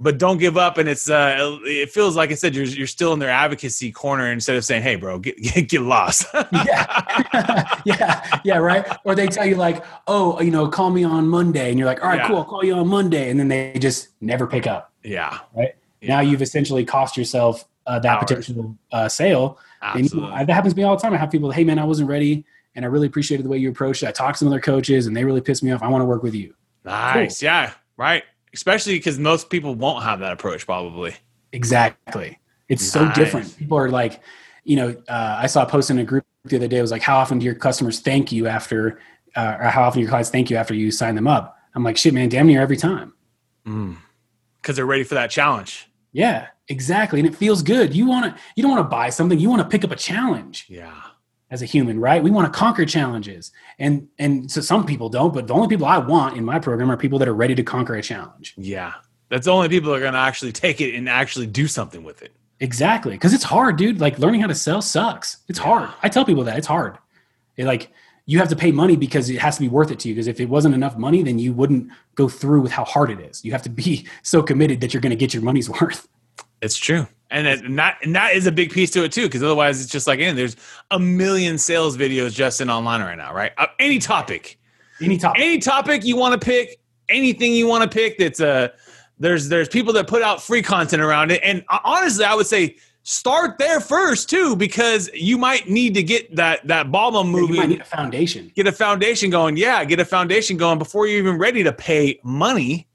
But 0.00 0.18
don't 0.18 0.38
give 0.38 0.56
up. 0.56 0.78
And 0.78 0.88
it's 0.88 1.10
uh 1.10 1.58
it 1.64 1.90
feels 1.90 2.14
like 2.14 2.30
I 2.30 2.34
said, 2.34 2.54
you're 2.54 2.66
you're 2.66 2.86
still 2.86 3.12
in 3.14 3.18
their 3.18 3.30
advocacy 3.30 3.90
corner 3.90 4.30
instead 4.30 4.54
of 4.56 4.64
saying, 4.64 4.82
Hey 4.82 4.94
bro, 4.94 5.18
get 5.18 5.36
get, 5.42 5.68
get 5.68 5.80
lost. 5.82 6.26
yeah. 6.52 7.80
yeah. 7.84 8.40
Yeah. 8.44 8.58
Right. 8.58 8.86
Or 9.04 9.16
they 9.16 9.26
tell 9.26 9.46
you 9.46 9.56
like, 9.56 9.84
oh, 10.06 10.40
you 10.40 10.52
know, 10.52 10.68
call 10.68 10.90
me 10.90 11.02
on 11.02 11.26
Monday. 11.26 11.70
And 11.70 11.78
you're 11.78 11.86
like, 11.86 12.02
all 12.02 12.08
right, 12.10 12.18
Yeah. 12.20 12.28
cool. 12.28 12.36
I'll 12.36 12.44
call 12.44 12.64
you 12.64 12.74
on 12.74 12.86
Monday. 12.86 13.30
And 13.30 13.40
then 13.40 13.48
they 13.48 13.76
just 13.80 14.10
never 14.20 14.46
pick 14.46 14.66
up. 14.68 14.92
yeah. 15.02 15.38
Right. 15.56 15.74
Now 16.00 16.20
you've 16.20 16.42
essentially 16.42 16.84
cost 16.84 17.16
yourself 17.16 17.64
uh, 17.88 17.98
that 17.98 18.18
Hours. 18.18 18.24
potential 18.28 18.76
uh, 18.92 19.08
sale. 19.08 19.58
And, 19.82 19.98
you 19.98 20.16
know, 20.16 20.26
Absolutely. 20.26 20.44
that 20.46 20.52
happens 20.52 20.74
to 20.74 20.76
me 20.76 20.84
all 20.84 20.96
the 20.96 21.02
time. 21.02 21.14
I 21.14 21.16
have 21.16 21.30
people, 21.30 21.50
hey 21.50 21.64
man, 21.64 21.78
I 21.78 21.84
wasn't 21.84 22.08
ready. 22.08 22.44
And 22.74 22.84
I 22.84 22.88
really 22.88 23.08
appreciated 23.08 23.44
the 23.44 23.50
way 23.50 23.58
you 23.58 23.70
approached 23.70 24.02
it. 24.02 24.08
I 24.08 24.12
talked 24.12 24.34
to 24.34 24.38
some 24.40 24.48
other 24.48 24.60
coaches 24.60 25.06
and 25.06 25.16
they 25.16 25.24
really 25.24 25.40
pissed 25.40 25.62
me 25.64 25.72
off. 25.72 25.82
I 25.82 25.88
want 25.88 26.02
to 26.02 26.06
work 26.06 26.22
with 26.22 26.34
you. 26.34 26.54
Nice. 26.84 27.42
Yeah. 27.42 27.72
Right. 27.96 28.22
Especially 28.54 28.94
because 28.94 29.18
most 29.18 29.50
people 29.50 29.74
won't 29.74 30.04
have 30.04 30.20
that 30.20 30.32
approach, 30.32 30.64
probably. 30.64 31.16
Exactly. 31.52 32.38
It's 32.68 32.86
so 32.86 33.10
different. 33.12 33.56
People 33.58 33.78
are 33.78 33.90
like, 33.90 34.20
you 34.64 34.76
know, 34.76 34.90
uh, 35.08 35.38
I 35.40 35.46
saw 35.46 35.62
a 35.62 35.66
post 35.66 35.90
in 35.90 35.98
a 35.98 36.04
group 36.04 36.24
the 36.44 36.56
other 36.56 36.68
day. 36.68 36.78
It 36.78 36.82
was 36.82 36.90
like, 36.90 37.02
how 37.02 37.16
often 37.18 37.38
do 37.38 37.46
your 37.46 37.54
customers 37.54 38.00
thank 38.00 38.30
you 38.30 38.46
after, 38.46 39.00
uh, 39.34 39.56
or 39.60 39.64
how 39.68 39.82
often 39.82 40.00
your 40.00 40.08
clients 40.08 40.30
thank 40.30 40.50
you 40.50 40.56
after 40.56 40.74
you 40.74 40.90
sign 40.90 41.14
them 41.14 41.26
up? 41.26 41.56
I'm 41.74 41.82
like, 41.82 41.96
shit, 41.96 42.14
man, 42.14 42.28
damn 42.28 42.46
near 42.46 42.60
every 42.60 42.76
time. 42.76 43.12
Because 43.64 44.76
they're 44.76 44.86
ready 44.86 45.04
for 45.04 45.14
that 45.14 45.30
challenge. 45.30 45.90
Yeah, 46.12 46.48
exactly. 46.68 47.18
And 47.20 47.28
it 47.28 47.34
feels 47.36 47.62
good. 47.62 47.94
You 47.94 48.06
want 48.06 48.34
to, 48.34 48.40
you 48.56 48.62
don't 48.62 48.72
want 48.72 48.84
to 48.84 48.88
buy 48.88 49.10
something. 49.10 49.38
You 49.38 49.50
want 49.50 49.62
to 49.62 49.68
pick 49.68 49.84
up 49.84 49.90
a 49.90 49.96
challenge 49.96 50.66
Yeah. 50.68 50.94
as 51.50 51.62
a 51.62 51.64
human, 51.66 51.98
right? 52.00 52.22
We 52.22 52.30
want 52.30 52.52
to 52.52 52.56
conquer 52.58 52.84
challenges. 52.84 53.50
And, 53.78 54.08
and 54.18 54.50
so 54.50 54.60
some 54.60 54.84
people 54.86 55.08
don't, 55.08 55.32
but 55.34 55.46
the 55.46 55.54
only 55.54 55.68
people 55.68 55.86
I 55.86 55.98
want 55.98 56.36
in 56.36 56.44
my 56.44 56.58
program 56.58 56.90
are 56.90 56.96
people 56.96 57.18
that 57.20 57.28
are 57.28 57.34
ready 57.34 57.54
to 57.54 57.62
conquer 57.62 57.94
a 57.94 58.02
challenge. 58.02 58.54
Yeah. 58.56 58.94
That's 59.30 59.44
the 59.46 59.52
only 59.52 59.68
people 59.68 59.90
that 59.90 59.98
are 59.98 60.00
going 60.00 60.12
to 60.14 60.18
actually 60.18 60.52
take 60.52 60.80
it 60.80 60.94
and 60.94 61.08
actually 61.08 61.46
do 61.46 61.66
something 61.68 62.02
with 62.04 62.22
it. 62.22 62.32
Exactly. 62.60 63.16
Cause 63.16 63.32
it's 63.34 63.44
hard, 63.44 63.76
dude. 63.76 64.00
Like 64.00 64.18
learning 64.18 64.40
how 64.40 64.46
to 64.48 64.54
sell 64.54 64.82
sucks. 64.82 65.38
It's 65.48 65.58
hard. 65.60 65.90
I 66.02 66.08
tell 66.08 66.24
people 66.24 66.44
that 66.44 66.58
it's 66.58 66.66
hard. 66.66 66.98
It 67.56 67.66
like 67.66 67.90
you 68.26 68.38
have 68.40 68.48
to 68.48 68.56
pay 68.56 68.72
money 68.72 68.96
because 68.96 69.30
it 69.30 69.38
has 69.38 69.54
to 69.56 69.60
be 69.62 69.68
worth 69.68 69.90
it 69.90 69.98
to 70.00 70.08
you. 70.08 70.14
Because 70.14 70.26
if 70.26 70.40
it 70.40 70.48
wasn't 70.48 70.74
enough 70.74 70.96
money, 70.96 71.22
then 71.22 71.38
you 71.38 71.52
wouldn't 71.52 71.88
go 72.14 72.28
through 72.28 72.60
with 72.60 72.72
how 72.72 72.84
hard 72.84 73.10
it 73.10 73.20
is. 73.20 73.44
You 73.44 73.52
have 73.52 73.62
to 73.62 73.70
be 73.70 74.06
so 74.22 74.42
committed 74.42 74.80
that 74.80 74.92
you're 74.92 75.00
going 75.00 75.10
to 75.10 75.16
get 75.16 75.32
your 75.32 75.42
money's 75.42 75.70
worth. 75.80 76.08
It's 76.62 76.76
true. 76.76 77.06
And, 77.30 77.46
it, 77.46 77.62
and 77.62 77.78
that 77.78 77.98
and 78.02 78.14
that 78.16 78.34
is 78.34 78.46
a 78.46 78.52
big 78.52 78.70
piece 78.72 78.90
to 78.92 79.04
it 79.04 79.12
too, 79.12 79.24
because 79.24 79.42
otherwise 79.42 79.82
it's 79.82 79.90
just 79.92 80.06
like, 80.06 80.18
and 80.18 80.36
there's 80.36 80.56
a 80.90 80.98
million 80.98 81.58
sales 81.58 81.96
videos 81.96 82.32
just 82.32 82.60
in 82.60 82.70
online 82.70 83.02
right 83.02 83.18
now, 83.18 83.34
right? 83.34 83.52
Uh, 83.58 83.66
any 83.78 83.98
topic, 83.98 84.58
Any 85.02 85.18
topic. 85.18 85.42
any 85.42 85.58
topic 85.58 86.04
you 86.06 86.16
want 86.16 86.40
to 86.40 86.44
pick, 86.44 86.80
anything 87.10 87.52
you 87.52 87.66
want 87.66 87.82
to 87.82 87.94
pick. 87.94 88.16
That's 88.16 88.40
uh, 88.40 88.68
there's 89.18 89.48
there's 89.50 89.68
people 89.68 89.92
that 89.92 90.06
put 90.06 90.22
out 90.22 90.42
free 90.42 90.62
content 90.62 91.02
around 91.02 91.30
it, 91.30 91.40
and 91.44 91.62
uh, 91.68 91.80
honestly, 91.84 92.24
I 92.24 92.34
would 92.34 92.46
say 92.46 92.76
start 93.02 93.58
there 93.58 93.80
first 93.80 94.30
too, 94.30 94.56
because 94.56 95.10
you 95.12 95.36
might 95.36 95.68
need 95.68 95.92
to 95.94 96.02
get 96.02 96.34
that 96.34 96.66
that 96.66 96.90
ball 96.90 97.22
moving. 97.24 97.56
You 97.56 97.60
might 97.60 97.68
need 97.68 97.80
a 97.82 97.84
foundation. 97.84 98.50
get 98.54 98.66
a 98.66 98.72
foundation 98.72 99.28
going. 99.28 99.58
Yeah, 99.58 99.84
get 99.84 100.00
a 100.00 100.04
foundation 100.06 100.56
going 100.56 100.78
before 100.78 101.06
you're 101.06 101.18
even 101.18 101.36
ready 101.36 101.62
to 101.62 101.74
pay 101.74 102.18
money. 102.24 102.87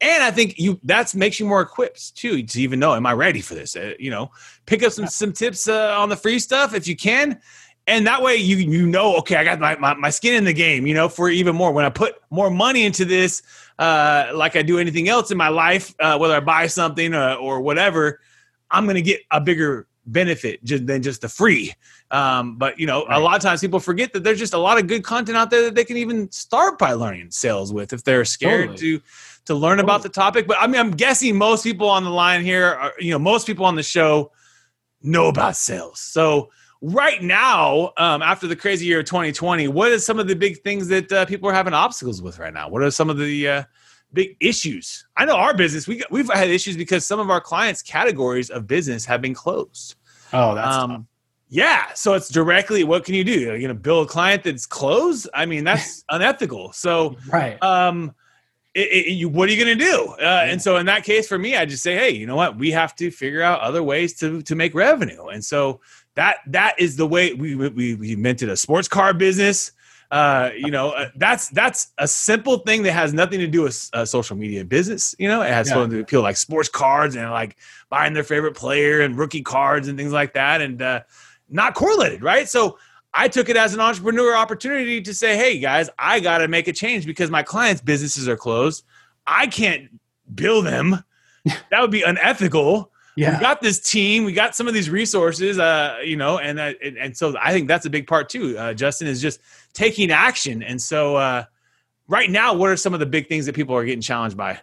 And 0.00 0.22
I 0.22 0.30
think 0.30 0.58
you 0.58 0.78
that 0.84 1.12
makes 1.14 1.40
you 1.40 1.46
more 1.46 1.60
equipped 1.60 2.16
too 2.16 2.42
to 2.42 2.60
even 2.62 2.78
know, 2.78 2.94
am 2.94 3.06
I 3.06 3.14
ready 3.14 3.40
for 3.40 3.54
this? 3.54 3.74
Uh, 3.74 3.94
you 3.98 4.10
know, 4.10 4.30
pick 4.66 4.82
up 4.82 4.92
some 4.92 5.08
some 5.08 5.32
tips 5.32 5.66
uh, 5.66 5.94
on 5.98 6.08
the 6.08 6.16
free 6.16 6.38
stuff 6.38 6.72
if 6.72 6.86
you 6.86 6.96
can, 6.96 7.40
and 7.88 8.06
that 8.06 8.22
way 8.22 8.36
you 8.36 8.56
you 8.58 8.86
know, 8.86 9.16
okay, 9.16 9.34
I 9.36 9.42
got 9.42 9.58
my, 9.58 9.76
my 9.76 9.94
my 9.94 10.10
skin 10.10 10.34
in 10.34 10.44
the 10.44 10.52
game. 10.52 10.86
You 10.86 10.94
know, 10.94 11.08
for 11.08 11.28
even 11.28 11.56
more 11.56 11.72
when 11.72 11.84
I 11.84 11.90
put 11.90 12.14
more 12.30 12.48
money 12.48 12.84
into 12.84 13.04
this, 13.04 13.42
uh, 13.80 14.30
like 14.34 14.54
I 14.54 14.62
do 14.62 14.78
anything 14.78 15.08
else 15.08 15.32
in 15.32 15.36
my 15.36 15.48
life, 15.48 15.92
uh, 15.98 16.16
whether 16.16 16.34
I 16.34 16.40
buy 16.40 16.68
something 16.68 17.12
or, 17.12 17.34
or 17.34 17.60
whatever, 17.60 18.20
I'm 18.70 18.84
going 18.84 18.96
to 18.96 19.02
get 19.02 19.22
a 19.32 19.40
bigger 19.40 19.88
benefit 20.06 20.62
just, 20.64 20.86
than 20.86 21.02
just 21.02 21.20
the 21.20 21.28
free. 21.28 21.72
Um, 22.10 22.56
but 22.56 22.78
you 22.78 22.86
know, 22.86 23.04
a 23.10 23.20
lot 23.20 23.36
of 23.36 23.42
times 23.42 23.60
people 23.60 23.80
forget 23.80 24.12
that 24.12 24.24
there's 24.24 24.38
just 24.38 24.54
a 24.54 24.58
lot 24.58 24.78
of 24.78 24.86
good 24.86 25.04
content 25.04 25.36
out 25.36 25.50
there 25.50 25.64
that 25.64 25.74
they 25.74 25.84
can 25.84 25.96
even 25.96 26.30
start 26.30 26.78
by 26.78 26.92
learning 26.92 27.30
sales 27.30 27.72
with 27.72 27.92
if 27.92 28.04
they're 28.04 28.24
scared 28.24 28.70
Totally. 28.70 28.98
to 28.98 29.02
to 29.48 29.54
learn 29.54 29.80
about 29.80 30.02
the 30.02 30.08
topic. 30.08 30.46
But 30.46 30.58
I 30.60 30.66
mean, 30.66 30.80
I'm 30.80 30.92
guessing 30.92 31.36
most 31.36 31.64
people 31.64 31.88
on 31.88 32.04
the 32.04 32.10
line 32.10 32.42
here, 32.42 32.66
are, 32.66 32.92
you 32.98 33.10
know, 33.10 33.18
most 33.18 33.46
people 33.46 33.66
on 33.66 33.74
the 33.74 33.82
show 33.82 34.30
know 35.02 35.28
about 35.28 35.56
sales. 35.56 36.00
So 36.00 36.50
right 36.80 37.22
now, 37.22 37.92
um, 37.96 38.22
after 38.22 38.46
the 38.46 38.56
crazy 38.56 38.86
year 38.86 39.00
of 39.00 39.06
2020, 39.06 39.68
what 39.68 39.90
are 39.90 39.98
some 39.98 40.18
of 40.18 40.28
the 40.28 40.36
big 40.36 40.62
things 40.62 40.88
that 40.88 41.10
uh, 41.10 41.26
people 41.26 41.48
are 41.48 41.54
having 41.54 41.74
obstacles 41.74 42.22
with 42.22 42.38
right 42.38 42.54
now? 42.54 42.68
What 42.68 42.82
are 42.82 42.90
some 42.90 43.10
of 43.10 43.18
the 43.18 43.48
uh, 43.48 43.62
big 44.12 44.36
issues? 44.40 45.06
I 45.16 45.24
know 45.24 45.36
our 45.36 45.54
business, 45.54 45.88
we, 45.88 46.02
we've 46.10 46.30
had 46.32 46.50
issues 46.50 46.76
because 46.76 47.04
some 47.06 47.18
of 47.18 47.30
our 47.30 47.40
clients' 47.40 47.82
categories 47.82 48.50
of 48.50 48.66
business 48.66 49.04
have 49.06 49.20
been 49.20 49.34
closed. 49.34 49.96
Oh, 50.32 50.54
that's 50.54 50.76
tough. 50.76 50.90
Um, 50.90 51.08
yeah, 51.50 51.94
so 51.94 52.12
it's 52.12 52.28
directly 52.28 52.84
what 52.84 53.04
can 53.04 53.14
you 53.14 53.24
do? 53.24 53.32
You're 53.32 53.58
going 53.58 53.68
to 53.68 53.74
build 53.74 54.06
a 54.06 54.10
client 54.10 54.44
that's 54.44 54.66
closed? 54.66 55.28
I 55.32 55.46
mean, 55.46 55.64
that's 55.64 56.04
unethical. 56.10 56.72
So, 56.72 57.16
right. 57.28 57.62
um, 57.62 58.14
it, 58.74 59.06
it, 59.06 59.10
you, 59.12 59.28
what 59.28 59.48
are 59.48 59.52
you 59.52 59.64
going 59.64 59.78
to 59.78 59.84
do? 59.84 60.14
Uh, 60.20 60.44
and 60.46 60.60
so, 60.60 60.76
in 60.76 60.86
that 60.86 61.04
case, 61.04 61.26
for 61.26 61.38
me, 61.38 61.56
I 61.56 61.64
just 61.64 61.82
say, 61.82 61.96
hey, 61.96 62.10
you 62.10 62.26
know 62.26 62.36
what? 62.36 62.56
We 62.58 62.70
have 62.70 62.94
to 62.96 63.10
figure 63.10 63.42
out 63.42 63.60
other 63.60 63.82
ways 63.82 64.14
to 64.18 64.42
to 64.42 64.54
make 64.54 64.74
revenue. 64.74 65.26
And 65.26 65.44
so 65.44 65.80
that 66.14 66.36
that 66.48 66.74
is 66.78 66.96
the 66.96 67.06
way 67.06 67.32
we 67.34 67.54
we, 67.54 67.94
we 67.94 68.12
invented 68.12 68.48
a 68.48 68.56
sports 68.56 68.88
car 68.88 69.14
business. 69.14 69.72
Uh, 70.10 70.50
you 70.56 70.70
know, 70.70 70.90
uh, 70.90 71.10
that's 71.16 71.48
that's 71.50 71.88
a 71.98 72.08
simple 72.08 72.58
thing 72.58 72.82
that 72.82 72.92
has 72.92 73.12
nothing 73.12 73.40
to 73.40 73.46
do 73.46 73.62
with 73.62 73.90
uh, 73.92 74.04
social 74.04 74.36
media 74.36 74.64
business. 74.64 75.14
You 75.18 75.28
know, 75.28 75.42
it 75.42 75.50
has 75.52 75.68
Yeah. 75.68 75.74
something 75.74 75.90
to 75.98 76.00
appeal 76.02 76.22
like 76.22 76.36
sports 76.36 76.68
cards 76.68 77.14
and 77.14 77.30
like 77.30 77.56
buying 77.90 78.14
their 78.14 78.24
favorite 78.24 78.54
player 78.54 79.02
and 79.02 79.18
rookie 79.18 79.42
cards 79.42 79.86
and 79.86 79.98
things 79.98 80.12
like 80.12 80.32
that, 80.32 80.60
and 80.62 80.80
uh, 80.80 81.00
not 81.50 81.74
correlated, 81.74 82.22
right? 82.22 82.48
So 82.48 82.78
I 83.14 83.28
took 83.28 83.48
it 83.48 83.56
as 83.56 83.74
an 83.74 83.80
entrepreneur 83.80 84.36
opportunity 84.36 85.00
to 85.02 85.14
say, 85.14 85.36
hey 85.36 85.58
guys, 85.58 85.88
I 85.98 86.20
got 86.20 86.38
to 86.38 86.48
make 86.48 86.68
a 86.68 86.72
change 86.72 87.06
because 87.06 87.30
my 87.30 87.42
clients' 87.42 87.80
businesses 87.80 88.28
are 88.28 88.36
closed. 88.36 88.84
I 89.26 89.46
can't 89.46 89.88
bill 90.34 90.62
them. 90.62 91.02
that 91.44 91.80
would 91.80 91.90
be 91.90 92.02
unethical. 92.02 92.92
We 93.34 93.40
got 93.40 93.60
this 93.60 93.80
team. 93.80 94.24
We 94.24 94.32
got 94.32 94.54
some 94.54 94.68
of 94.68 94.74
these 94.74 94.88
resources, 94.88 95.58
uh, 95.58 95.98
you 96.04 96.16
know, 96.16 96.38
and 96.38 96.60
uh, 96.60 96.74
and, 96.82 96.96
and 96.96 97.16
so 97.16 97.34
I 97.40 97.52
think 97.52 97.66
that's 97.66 97.84
a 97.84 97.90
big 97.90 98.06
part 98.06 98.28
too. 98.28 98.56
Uh, 98.56 98.74
Justin 98.74 99.08
is 99.08 99.20
just 99.20 99.40
taking 99.72 100.12
action, 100.12 100.62
and 100.62 100.80
so 100.80 101.16
uh, 101.16 101.44
right 102.06 102.30
now, 102.30 102.54
what 102.54 102.70
are 102.70 102.76
some 102.76 102.94
of 102.94 103.00
the 103.00 103.06
big 103.06 103.28
things 103.28 103.44
that 103.46 103.56
people 103.56 103.74
are 103.74 103.84
getting 103.84 104.00
challenged 104.00 104.36
by? 104.36 104.60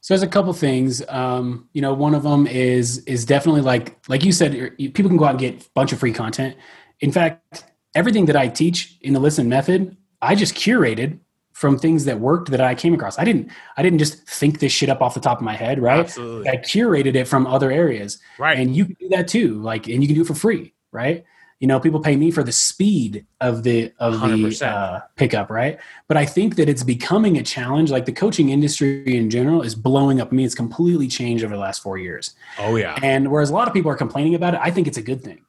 So 0.00 0.14
there's 0.14 0.22
a 0.22 0.28
couple 0.28 0.52
things. 0.54 1.02
Um, 1.08 1.68
you 1.74 1.82
know, 1.82 1.92
one 1.92 2.14
of 2.14 2.22
them 2.22 2.46
is 2.46 2.98
is 3.04 3.26
definitely 3.26 3.60
like 3.60 3.98
like 4.08 4.24
you 4.24 4.32
said, 4.32 4.52
people 4.78 5.08
can 5.08 5.18
go 5.18 5.26
out 5.26 5.32
and 5.32 5.40
get 5.40 5.62
a 5.62 5.70
bunch 5.74 5.92
of 5.92 5.98
free 5.98 6.12
content. 6.12 6.56
In 7.00 7.12
fact, 7.12 7.64
everything 7.94 8.26
that 8.26 8.36
I 8.36 8.48
teach 8.48 8.98
in 9.00 9.12
the 9.12 9.20
listen 9.20 9.48
method, 9.48 9.96
I 10.20 10.34
just 10.34 10.54
curated 10.54 11.18
from 11.52 11.76
things 11.76 12.04
that 12.04 12.20
worked 12.20 12.50
that 12.52 12.60
I 12.60 12.74
came 12.74 12.94
across. 12.94 13.18
I 13.18 13.24
didn't 13.24 13.50
I 13.76 13.82
didn't 13.82 13.98
just 13.98 14.26
think 14.28 14.60
this 14.60 14.72
shit 14.72 14.88
up 14.88 15.02
off 15.02 15.14
the 15.14 15.20
top 15.20 15.38
of 15.38 15.44
my 15.44 15.54
head, 15.54 15.80
right? 15.82 16.00
Absolutely, 16.00 16.48
I 16.48 16.56
curated 16.56 17.14
it 17.16 17.26
from 17.26 17.46
other 17.46 17.70
areas. 17.72 18.18
right. 18.38 18.58
and 18.58 18.76
you 18.76 18.84
can 18.84 18.96
do 19.00 19.08
that 19.10 19.26
too 19.28 19.54
like 19.60 19.88
and 19.88 20.02
you 20.02 20.08
can 20.08 20.14
do 20.14 20.22
it 20.22 20.26
for 20.26 20.34
free 20.34 20.72
right 20.92 21.24
you 21.60 21.66
know 21.66 21.80
people 21.80 22.00
pay 22.00 22.16
me 22.16 22.30
for 22.30 22.42
the 22.42 22.52
speed 22.52 23.26
of 23.40 23.62
the 23.62 23.92
of 23.98 24.20
the 24.20 24.26
100%. 24.26 24.62
uh, 24.66 25.00
pickup 25.16 25.50
right 25.50 25.78
but 26.06 26.16
i 26.16 26.24
think 26.24 26.56
that 26.56 26.68
it's 26.68 26.82
becoming 26.82 27.36
a 27.36 27.42
challenge 27.42 27.90
like 27.90 28.06
the 28.06 28.12
coaching 28.12 28.48
industry 28.50 29.16
in 29.16 29.28
general 29.28 29.62
is 29.62 29.74
blowing 29.74 30.20
up 30.20 30.28
i 30.32 30.34
mean 30.34 30.46
it's 30.46 30.54
completely 30.54 31.08
changed 31.08 31.44
over 31.44 31.54
the 31.54 31.60
last 31.60 31.82
four 31.82 31.98
years 31.98 32.34
oh 32.58 32.76
yeah, 32.76 32.98
and 33.02 33.30
whereas 33.30 33.50
a 33.50 33.52
lot 33.52 33.68
of 33.68 33.74
people 33.74 33.90
are 33.90 33.96
complaining 33.96 34.34
about 34.34 34.54
it 34.54 34.60
i 34.62 34.70
think 34.70 34.86
it's 34.86 34.98
a 34.98 35.02
good 35.02 35.22
thing 35.22 35.40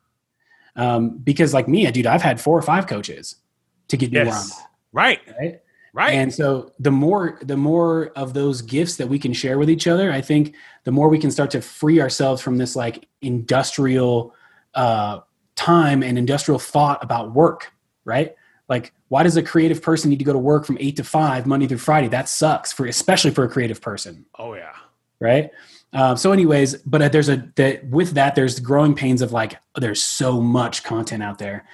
um, 0.79 1.17
because 1.17 1.53
like 1.53 1.67
me 1.67 1.89
dude 1.91 2.07
i've 2.07 2.21
had 2.21 2.39
four 2.39 2.57
or 2.57 2.61
five 2.61 2.87
coaches 2.87 3.35
to 3.87 3.97
get 3.97 4.11
me 4.11 4.19
where 4.19 4.27
i'm 4.27 4.33
yes, 4.33 4.63
right, 4.91 5.19
right 5.39 5.61
right. 5.93 6.13
and 6.13 6.33
so 6.33 6.71
the 6.79 6.91
more 6.91 7.39
the 7.41 7.57
more 7.57 8.11
of 8.15 8.33
those 8.33 8.61
gifts 8.61 8.97
that 8.97 9.07
we 9.07 9.19
can 9.19 9.33
share 9.33 9.57
with 9.57 9.69
each 9.69 9.87
other, 9.87 10.11
I 10.11 10.21
think 10.21 10.55
the 10.83 10.91
more 10.91 11.09
we 11.09 11.19
can 11.19 11.31
start 11.31 11.51
to 11.51 11.61
free 11.61 12.01
ourselves 12.01 12.41
from 12.41 12.57
this 12.57 12.75
like 12.75 13.07
industrial 13.21 14.33
uh, 14.73 15.19
time 15.55 16.03
and 16.03 16.17
industrial 16.17 16.59
thought 16.59 17.03
about 17.03 17.33
work, 17.33 17.71
right? 18.05 18.35
Like, 18.67 18.93
why 19.07 19.23
does 19.23 19.35
a 19.35 19.43
creative 19.43 19.81
person 19.81 20.09
need 20.09 20.19
to 20.19 20.25
go 20.25 20.33
to 20.33 20.39
work 20.39 20.65
from 20.65 20.77
eight 20.79 20.95
to 20.97 21.03
five 21.03 21.47
Monday 21.47 21.67
through 21.67 21.79
Friday? 21.79 22.07
That 22.07 22.29
sucks 22.29 22.71
for 22.71 22.85
especially 22.85 23.31
for 23.31 23.43
a 23.43 23.49
creative 23.49 23.81
person, 23.81 24.25
oh 24.37 24.53
yeah, 24.53 24.73
right? 25.19 25.49
Um, 25.93 26.17
so, 26.17 26.31
anyways, 26.31 26.75
but 26.77 27.01
uh, 27.01 27.09
there's 27.09 27.29
a 27.29 27.49
that 27.55 27.85
with 27.87 28.11
that 28.11 28.35
there's 28.35 28.59
growing 28.59 28.95
pains 28.95 29.21
of 29.21 29.31
like 29.31 29.55
there's 29.75 30.01
so 30.01 30.41
much 30.41 30.83
content 30.83 31.23
out 31.23 31.39
there, 31.39 31.65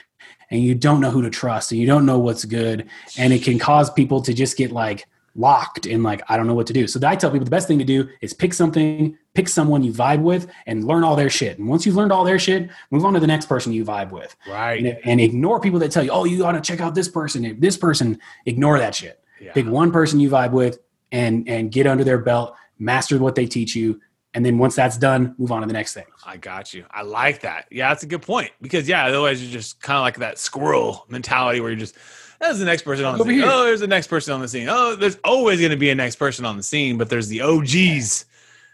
and 0.50 0.62
you 0.62 0.76
don't 0.76 1.02
know 1.02 1.12
who 1.12 1.22
to 1.22 1.30
trust, 1.30 1.72
and 1.72 1.82
you 1.82 1.88
don't 1.88 2.06
know 2.06 2.20
what's 2.20 2.46
good, 2.46 2.88
and 3.18 3.34
it 3.34 3.44
can 3.44 3.60
cause 3.60 3.90
people 3.90 4.22
to 4.22 4.34
just 4.34 4.58
get 4.58 4.72
like 4.72 5.08
locked 5.38 5.86
in 5.86 6.02
like 6.02 6.22
I 6.30 6.38
don't 6.38 6.48
know 6.48 6.54
what 6.54 6.68
to 6.68 6.74
do. 6.74 6.88
So 6.88 7.00
I 7.06 7.16
tell 7.16 7.30
people 7.30 7.44
the 7.46 7.52
best 7.52 7.68
thing 7.68 7.80
to 7.80 7.86
do 7.86 8.08
is 8.22 8.34
pick 8.34 8.54
something, 8.54 9.18
pick 9.34 9.50
someone 9.50 9.84
you 9.84 9.92
vibe 9.92 10.22
with, 10.22 10.48
and 10.66 10.86
learn 10.86 11.04
all 11.04 11.18
their 11.18 11.30
shit. 11.30 11.60
And 11.60 11.68
once 11.68 11.86
you've 11.86 11.96
learned 11.96 12.14
all 12.14 12.24
their 12.24 12.40
shit, 12.40 12.70
move 12.92 13.04
on 13.04 13.14
to 13.14 13.20
the 13.20 13.28
next 13.28 13.48
person 13.48 13.74
you 13.74 13.84
vibe 13.84 14.12
with, 14.12 14.36
right. 14.48 14.84
and, 14.84 14.98
and 15.04 15.20
ignore 15.20 15.60
people 15.60 15.80
that 15.80 15.92
tell 15.92 16.04
you, 16.04 16.12
oh, 16.12 16.24
you 16.24 16.46
ought 16.46 16.54
to 16.54 16.62
check 16.62 16.80
out 16.80 16.96
this 16.96 17.10
person, 17.10 17.60
this 17.60 17.76
person. 17.76 18.18
Ignore 18.46 18.80
that 18.80 18.96
shit 18.96 19.22
yeah. 19.40 19.54
pick 19.54 19.68
one 19.68 19.92
person 19.92 20.20
you 20.20 20.30
vibe 20.30 20.52
with 20.52 20.80
and 21.12 21.48
and 21.48 21.72
get 21.72 21.88
under 21.88 22.04
their 22.04 22.18
belt 22.18 22.56
master 22.80 23.18
what 23.20 23.36
they 23.36 23.46
teach 23.46 23.76
you 23.76 24.00
and 24.34 24.46
then 24.46 24.58
once 24.58 24.76
that's 24.76 24.98
done 24.98 25.34
move 25.38 25.52
on 25.52 25.62
to 25.62 25.68
the 25.68 25.74
next 25.74 25.94
thing 25.94 26.06
I 26.26 26.38
got 26.38 26.74
you. 26.74 26.86
I 26.92 27.04
like 27.04 27.42
that. 27.42 27.68
Yeah, 27.72 27.90
that's 27.90 28.04
a 28.04 28.08
good 28.08 28.22
point 28.22 28.52
because 28.62 28.88
yeah, 28.88 29.06
otherwise 29.06 29.42
you're 29.42 29.52
just 29.52 29.82
kind 29.82 29.98
of 29.98 30.02
like 30.02 30.18
that 30.18 30.38
squirrel 30.38 31.06
mentality 31.10 31.62
where 31.62 31.70
you're 31.70 31.80
just 31.80 31.96
there's 32.42 32.60
the 32.60 32.66
next 32.66 32.82
person 32.82 33.06
on 33.06 33.14
the 33.18 33.22
Over 33.22 33.30
scene. 33.32 33.40
here. 33.40 33.50
Oh, 33.50 33.64
there's 33.64 33.80
the 33.80 33.88
next 33.88 34.08
person 34.08 34.34
on 34.34 34.42
the 34.42 34.48
scene. 34.48 34.68
Oh, 34.70 34.96
there's 34.96 35.18
always 35.24 35.60
going 35.60 35.72
to 35.72 35.78
be 35.78 35.90
a 35.90 35.96
next 35.96 36.18
person 36.18 36.46
on 36.46 36.58
the 36.58 36.64
scene, 36.64 36.98
but 36.98 37.10
there's 37.10 37.30
the 37.30 37.42
OGs 37.42 38.26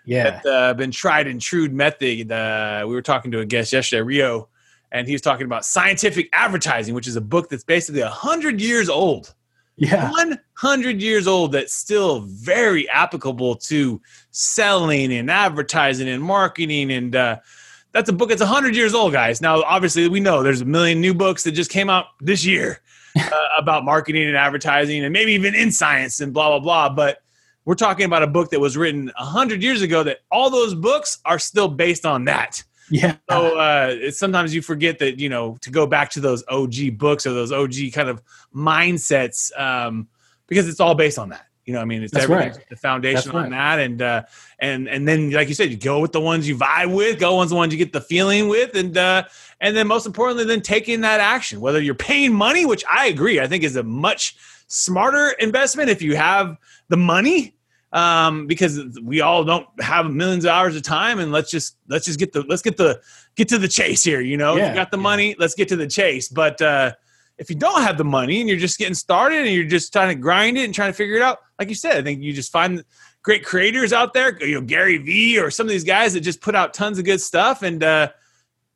yeah 0.03 0.41
that 0.41 0.45
uh, 0.47 0.73
been 0.73 0.89
tried 0.91 1.27
and 1.27 1.39
true 1.39 1.69
method. 1.69 2.31
Uh, 2.31 2.83
we 2.87 2.93
were 2.95 3.03
talking 3.03 3.31
to 3.31 3.39
a 3.39 3.45
guest 3.45 3.71
yesterday, 3.71 4.01
Rio, 4.01 4.49
and 4.91 5.07
he 5.07 5.13
was 5.13 5.21
talking 5.21 5.45
about 5.45 5.63
scientific 5.63 6.27
advertising, 6.33 6.95
which 6.95 7.07
is 7.07 7.15
a 7.15 7.21
book 7.21 7.49
that's 7.49 7.63
basically 7.63 8.01
a 8.01 8.09
hundred 8.09 8.59
years 8.59 8.89
old. 8.89 9.35
Yeah. 9.77 10.11
100 10.11 11.01
years 11.01 11.27
old 11.27 11.53
that's 11.53 11.73
still 11.73 12.21
very 12.21 12.89
applicable 12.89 13.55
to 13.55 14.01
selling 14.31 15.11
and 15.13 15.31
advertising 15.31 16.07
and 16.07 16.21
marketing 16.21 16.91
and 16.91 17.15
uh, 17.15 17.37
that's 17.91 18.09
a 18.09 18.13
book 18.13 18.29
that's 18.29 18.41
100 18.41 18.75
years 18.75 18.93
old 18.93 19.11
guys. 19.13 19.41
Now 19.41 19.63
obviously 19.63 20.07
we 20.07 20.19
know 20.19 20.43
there's 20.43 20.61
a 20.61 20.65
million 20.65 21.01
new 21.01 21.13
books 21.13 21.43
that 21.43 21.51
just 21.51 21.71
came 21.71 21.89
out 21.89 22.07
this 22.19 22.45
year 22.45 22.79
uh, 23.17 23.47
about 23.57 23.83
marketing 23.83 24.27
and 24.27 24.37
advertising 24.37 25.03
and 25.03 25.13
maybe 25.13 25.33
even 25.33 25.55
in 25.55 25.71
science 25.71 26.19
and 26.19 26.33
blah 26.33 26.49
blah 26.49 26.59
blah 26.59 26.89
but 26.93 27.19
we're 27.65 27.75
talking 27.75 28.05
about 28.05 28.23
a 28.23 28.27
book 28.27 28.49
that 28.49 28.59
was 28.59 28.75
written 28.75 29.11
100 29.17 29.61
years 29.61 29.81
ago 29.81 30.01
that 30.03 30.19
all 30.31 30.49
those 30.49 30.73
books 30.73 31.19
are 31.25 31.37
still 31.37 31.67
based 31.67 32.05
on 32.05 32.25
that 32.25 32.63
yeah 32.91 33.15
so 33.29 33.57
uh, 33.57 34.11
sometimes 34.11 34.53
you 34.53 34.61
forget 34.61 34.99
that 34.99 35.19
you 35.19 35.29
know 35.29 35.57
to 35.61 35.71
go 35.71 35.87
back 35.87 36.09
to 36.11 36.19
those 36.19 36.43
OG 36.47 36.97
books 36.97 37.25
or 37.25 37.33
those 37.33 37.51
OG 37.51 37.73
kind 37.93 38.09
of 38.09 38.21
mindsets 38.55 39.57
um, 39.59 40.07
because 40.47 40.67
it's 40.67 40.79
all 40.79 40.95
based 40.95 41.17
on 41.17 41.29
that. 41.29 41.45
You 41.65 41.73
know, 41.73 41.79
I 41.79 41.85
mean, 41.85 42.03
it's 42.03 42.11
That's 42.11 42.23
everything, 42.23 42.53
right. 42.53 42.69
the 42.69 42.75
foundation 42.75 43.15
That's 43.15 43.27
on 43.35 43.43
right. 43.43 43.51
that, 43.51 43.79
and 43.79 44.01
uh, 44.01 44.23
and 44.59 44.89
and 44.89 45.07
then 45.07 45.29
like 45.31 45.47
you 45.47 45.53
said, 45.53 45.69
you 45.69 45.77
go 45.77 45.99
with 45.99 46.11
the 46.11 46.19
ones 46.19 46.47
you 46.47 46.57
vibe 46.57 46.93
with, 46.93 47.19
go 47.19 47.39
with 47.39 47.49
the 47.49 47.55
ones 47.55 47.71
you 47.71 47.77
get 47.77 47.93
the 47.93 48.01
feeling 48.01 48.49
with, 48.49 48.75
and 48.75 48.97
uh, 48.97 49.23
and 49.61 49.77
then 49.77 49.87
most 49.87 50.05
importantly, 50.05 50.43
then 50.43 50.61
taking 50.61 51.01
that 51.01 51.19
action. 51.21 51.61
Whether 51.61 51.81
you're 51.81 51.95
paying 51.95 52.33
money, 52.33 52.65
which 52.65 52.83
I 52.91 53.07
agree, 53.07 53.39
I 53.39 53.47
think 53.47 53.63
is 53.63 53.75
a 53.75 53.83
much 53.83 54.35
smarter 54.67 55.29
investment 55.39 55.89
if 55.89 56.01
you 56.01 56.15
have 56.15 56.57
the 56.89 56.97
money 56.97 57.53
um, 57.93 58.47
because 58.47 58.99
we 59.01 59.21
all 59.21 59.43
don't 59.43 59.67
have 59.79 60.09
millions 60.09 60.45
of 60.45 60.51
hours 60.51 60.75
of 60.75 60.83
time 60.83 61.19
and 61.19 61.31
let's 61.31 61.51
just 61.51 61.77
let's 61.87 62.05
just 62.05 62.19
get 62.19 62.31
the 62.33 62.43
let's 62.43 62.61
get 62.61 62.77
the 62.77 63.01
get 63.35 63.49
to 63.49 63.57
the 63.57 63.67
chase 63.67 64.03
here 64.03 64.21
you 64.21 64.37
know? 64.37 64.55
Yeah, 64.55 64.69
you 64.69 64.75
got 64.75 64.91
the 64.91 64.97
yeah. 64.97 65.03
money 65.03 65.35
let's 65.37 65.55
get 65.55 65.67
to 65.69 65.75
the 65.75 65.87
chase. 65.87 66.27
But 66.27 66.61
uh 66.61 66.93
if 67.37 67.49
you 67.49 67.55
don't 67.55 67.81
have 67.81 67.97
the 67.97 68.03
money 68.03 68.39
and 68.39 68.47
you're 68.47 68.59
just 68.59 68.77
getting 68.77 68.93
started 68.93 69.39
and 69.39 69.55
you're 69.55 69.63
just 69.63 69.91
trying 69.91 70.09
to 70.09 70.15
grind 70.15 70.57
it 70.57 70.65
and 70.65 70.73
trying 70.75 70.91
to 70.91 70.93
figure 70.93 71.15
it 71.15 71.23
out 71.23 71.39
like 71.57 71.69
you 71.69 71.75
said 71.75 71.97
i 71.97 72.01
think 72.03 72.21
you 72.21 72.33
just 72.33 72.51
find 72.51 72.83
great 73.23 73.45
creators 73.45 73.93
out 73.93 74.13
there, 74.13 74.37
you 74.43 74.55
know, 74.55 74.61
Gary 74.61 74.97
Vee 74.97 75.39
or 75.39 75.51
some 75.51 75.65
of 75.65 75.69
these 75.69 75.83
guys 75.83 76.13
that 76.13 76.21
just 76.21 76.41
put 76.41 76.55
out 76.55 76.73
tons 76.73 76.99
of 76.99 77.05
good 77.05 77.21
stuff 77.21 77.61
and 77.61 77.83
uh, 77.83 78.09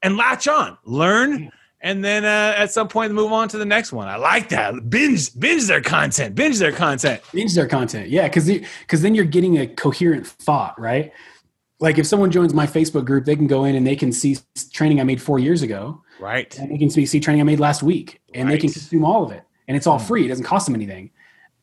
and 0.01 0.17
latch 0.17 0.47
on, 0.47 0.78
learn, 0.84 1.51
and 1.86 2.04
then 2.04 2.26
uh, 2.26 2.56
at 2.58 2.71
some 2.71 2.88
point 2.88 3.13
move 3.13 3.32
on 3.32 3.48
to 3.50 3.60
the 3.60 3.65
next 3.65 3.93
one. 3.93 4.08
I 4.08 4.15
like 4.15 4.50
that. 4.50 4.89
Binge 4.89 5.39
binge 5.39 5.67
their 5.67 5.82
content, 5.82 6.34
binge 6.34 6.58
their 6.58 6.71
content, 6.71 7.21
binge 7.32 7.54
their 7.54 7.67
content. 7.67 8.10
Yeah, 8.10 8.28
because 8.28 8.48
because 8.48 9.04
then 9.04 9.13
you're 9.13 9.24
getting 9.24 9.60
a 9.60 9.67
coherent 9.67 10.26
thought, 10.26 10.78
right? 10.82 11.13
Like 11.80 12.00
if 12.00 12.08
someone 12.08 12.32
joins 12.32 12.56
my 12.56 12.65
Facebook 12.65 13.06
group, 13.06 13.26
they 13.26 13.36
can 13.36 13.45
go 13.45 13.65
in 13.65 13.76
and 13.76 13.86
they 13.86 13.95
can 13.95 14.12
see 14.12 14.38
training 14.74 15.00
I 15.00 15.04
made 15.04 15.21
four 15.21 15.38
years 15.38 15.62
ago, 15.62 16.02
right? 16.19 16.58
And 16.58 16.71
they 16.71 16.80
can 16.80 16.89
see 16.89 17.19
training 17.19 17.41
I 17.41 17.43
made 17.43 17.60
last 17.60 17.84
week, 17.84 18.19
and 18.34 18.50
right. 18.50 18.56
they 18.56 18.60
can 18.60 18.71
consume 18.71 19.06
all 19.06 19.24
of 19.24 19.32
it, 19.32 19.43
and 19.67 19.78
it's 19.78 19.86
all 19.86 20.00
hmm. 20.00 20.06
free. 20.06 20.26
It 20.26 20.30
doesn't 20.30 20.45
cost 20.45 20.65
them 20.65 20.74
anything, 20.74 21.12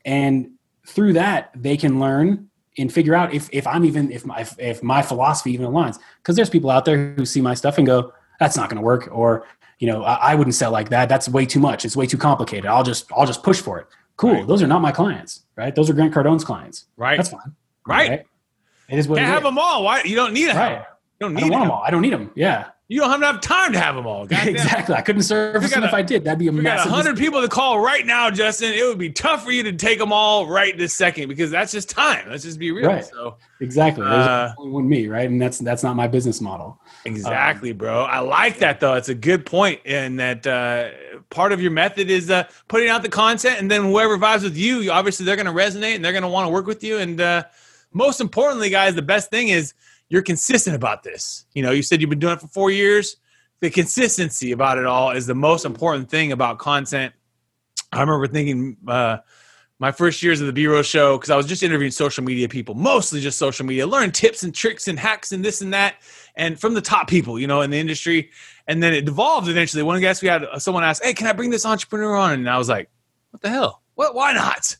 and 0.04 0.52
through 0.86 1.14
that 1.14 1.50
they 1.56 1.76
can 1.76 1.98
learn 1.98 2.48
and 2.78 2.92
figure 2.92 3.14
out 3.14 3.34
if, 3.34 3.48
if 3.52 3.66
I'm 3.66 3.84
even 3.84 4.12
if 4.12 4.24
my 4.24 4.46
if 4.58 4.84
my 4.84 5.02
philosophy 5.02 5.50
even 5.50 5.66
aligns. 5.66 5.98
Because 6.18 6.36
there's 6.36 6.48
people 6.48 6.70
out 6.70 6.84
there 6.84 7.12
who 7.14 7.26
see 7.26 7.40
my 7.40 7.54
stuff 7.54 7.76
and 7.76 7.88
go, 7.88 8.12
"That's 8.38 8.56
not 8.56 8.70
going 8.70 8.76
to 8.76 8.86
work," 8.86 9.08
or 9.10 9.44
you 9.82 9.88
know, 9.88 10.04
I, 10.04 10.30
I, 10.30 10.34
wouldn't 10.36 10.54
sell 10.54 10.70
like 10.70 10.90
that. 10.90 11.08
That's 11.08 11.28
way 11.28 11.44
too 11.44 11.58
much. 11.58 11.84
It's 11.84 11.96
way 11.96 12.06
too 12.06 12.16
complicated. 12.16 12.66
I'll 12.66 12.84
just 12.84 13.10
I'll 13.10 13.26
just 13.26 13.42
push 13.42 13.60
for 13.60 13.80
it. 13.80 13.88
Cool. 14.16 14.34
Right. 14.34 14.46
Those 14.46 14.62
are 14.62 14.68
not 14.68 14.80
my 14.80 14.92
clients, 14.92 15.44
right? 15.56 15.74
Those 15.74 15.90
are 15.90 15.92
Grant 15.92 16.14
Cardone's 16.14 16.44
clients. 16.44 16.84
Right. 16.96 17.16
That's 17.16 17.30
fine. 17.30 17.56
Right. 17.84 18.10
right? 18.10 18.26
It 18.88 18.98
is 19.00 19.08
what 19.08 19.16
Can't 19.18 19.28
it 19.28 19.32
have 19.32 19.42
is. 19.42 19.48
them 19.48 19.58
all. 19.58 19.82
Why 19.82 20.00
you 20.04 20.14
don't 20.14 20.32
need 20.32 20.46
them? 20.46 20.56
Right. 20.56 20.78
You 20.78 21.26
don't 21.26 21.34
need 21.34 21.38
I 21.38 21.48
don't 21.48 21.50
want 21.50 21.64
them 21.64 21.70
all. 21.72 21.82
I 21.82 21.90
don't 21.90 22.02
need 22.02 22.12
them. 22.12 22.30
Yeah. 22.36 22.68
You 22.88 23.00
don't 23.00 23.10
have 23.10 23.20
enough 23.20 23.40
time 23.40 23.72
to 23.72 23.80
have 23.80 23.94
them 23.94 24.06
all. 24.06 24.24
exactly. 24.30 24.94
I 24.94 25.00
couldn't 25.00 25.22
service 25.22 25.72
them 25.72 25.82
if 25.82 25.94
I 25.94 26.02
did. 26.02 26.24
That'd 26.24 26.38
be 26.38 26.48
a 26.48 26.52
we 26.52 26.60
massive. 26.60 26.90
got 26.90 26.94
hundred 26.94 27.16
people 27.16 27.40
to 27.40 27.48
call 27.48 27.80
right 27.80 28.04
now, 28.04 28.30
Justin. 28.30 28.74
It 28.74 28.86
would 28.86 28.98
be 28.98 29.10
tough 29.10 29.44
for 29.44 29.50
you 29.50 29.62
to 29.62 29.72
take 29.72 29.98
them 29.98 30.12
all 30.12 30.46
right 30.46 30.76
this 30.76 30.92
second 30.92 31.28
because 31.28 31.50
that's 31.50 31.72
just 31.72 31.88
time. 31.88 32.28
Let's 32.28 32.42
just 32.42 32.58
be 32.58 32.70
real. 32.70 32.88
Right. 32.88 33.04
So 33.04 33.36
exactly. 33.60 34.04
Uh, 34.04 34.52
only 34.58 34.72
one 34.72 34.88
me, 34.88 35.08
right? 35.08 35.26
And 35.26 35.40
that's 35.40 35.58
that's 35.58 35.82
not 35.82 35.96
my 35.96 36.06
business 36.06 36.40
model. 36.40 36.78
Exactly, 37.06 37.70
um, 37.70 37.78
bro. 37.78 38.02
I 38.02 38.18
like 38.18 38.58
that 38.58 38.80
though. 38.80 38.94
It's 38.94 39.08
a 39.08 39.14
good 39.14 39.46
point, 39.46 39.80
and 39.86 40.18
that 40.20 40.46
uh, 40.46 40.90
part 41.30 41.52
of 41.52 41.62
your 41.62 41.70
method 41.70 42.10
is 42.10 42.30
uh, 42.30 42.44
putting 42.68 42.88
out 42.88 43.02
the 43.02 43.08
content, 43.08 43.58
and 43.58 43.70
then 43.70 43.82
whoever 43.82 44.18
vibes 44.18 44.42
with 44.42 44.56
you, 44.56 44.90
obviously 44.90 45.24
they're 45.24 45.36
going 45.36 45.46
to 45.46 45.52
resonate 45.52 45.94
and 45.94 46.04
they're 46.04 46.12
going 46.12 46.22
to 46.22 46.28
want 46.28 46.46
to 46.46 46.52
work 46.52 46.66
with 46.66 46.84
you. 46.84 46.98
And 46.98 47.20
uh, 47.20 47.44
most 47.92 48.20
importantly, 48.20 48.70
guys, 48.70 48.94
the 48.94 49.02
best 49.02 49.30
thing 49.30 49.48
is 49.48 49.72
you're 50.12 50.20
consistent 50.20 50.76
about 50.76 51.02
this. 51.02 51.46
You 51.54 51.62
know, 51.62 51.70
you 51.70 51.82
said 51.82 52.02
you've 52.02 52.10
been 52.10 52.18
doing 52.18 52.34
it 52.34 52.40
for 52.42 52.48
four 52.48 52.70
years. 52.70 53.16
The 53.60 53.70
consistency 53.70 54.52
about 54.52 54.76
it 54.76 54.84
all 54.84 55.10
is 55.12 55.26
the 55.26 55.34
most 55.34 55.64
important 55.64 56.10
thing 56.10 56.32
about 56.32 56.58
content. 56.58 57.14
I 57.92 58.00
remember 58.00 58.26
thinking 58.26 58.76
uh, 58.86 59.18
my 59.78 59.90
first 59.90 60.22
years 60.22 60.42
of 60.42 60.48
the 60.48 60.52
Be 60.52 60.66
Real 60.66 60.82
Show 60.82 61.16
because 61.16 61.30
I 61.30 61.36
was 61.36 61.46
just 61.46 61.62
interviewing 61.62 61.92
social 61.92 62.22
media 62.24 62.46
people, 62.46 62.74
mostly 62.74 63.22
just 63.22 63.38
social 63.38 63.64
media, 63.64 63.86
learn 63.86 64.12
tips 64.12 64.42
and 64.42 64.54
tricks 64.54 64.86
and 64.86 64.98
hacks 64.98 65.32
and 65.32 65.42
this 65.42 65.62
and 65.62 65.72
that, 65.72 65.94
and 66.36 66.60
from 66.60 66.74
the 66.74 66.82
top 66.82 67.08
people, 67.08 67.38
you 67.38 67.46
know, 67.46 67.62
in 67.62 67.70
the 67.70 67.78
industry. 67.78 68.28
And 68.68 68.82
then 68.82 68.92
it 68.92 69.06
devolved 69.06 69.48
eventually. 69.48 69.82
One 69.82 69.98
guest 69.98 70.20
we 70.20 70.28
had, 70.28 70.44
uh, 70.44 70.58
someone 70.58 70.84
asked, 70.84 71.02
"Hey, 71.02 71.14
can 71.14 71.26
I 71.26 71.32
bring 71.32 71.48
this 71.48 71.64
entrepreneur 71.64 72.14
on?" 72.16 72.32
And 72.32 72.50
I 72.50 72.58
was 72.58 72.68
like, 72.68 72.90
"What 73.30 73.40
the 73.40 73.48
hell? 73.48 73.80
What? 73.94 74.14
Why 74.14 74.34
not?" 74.34 74.76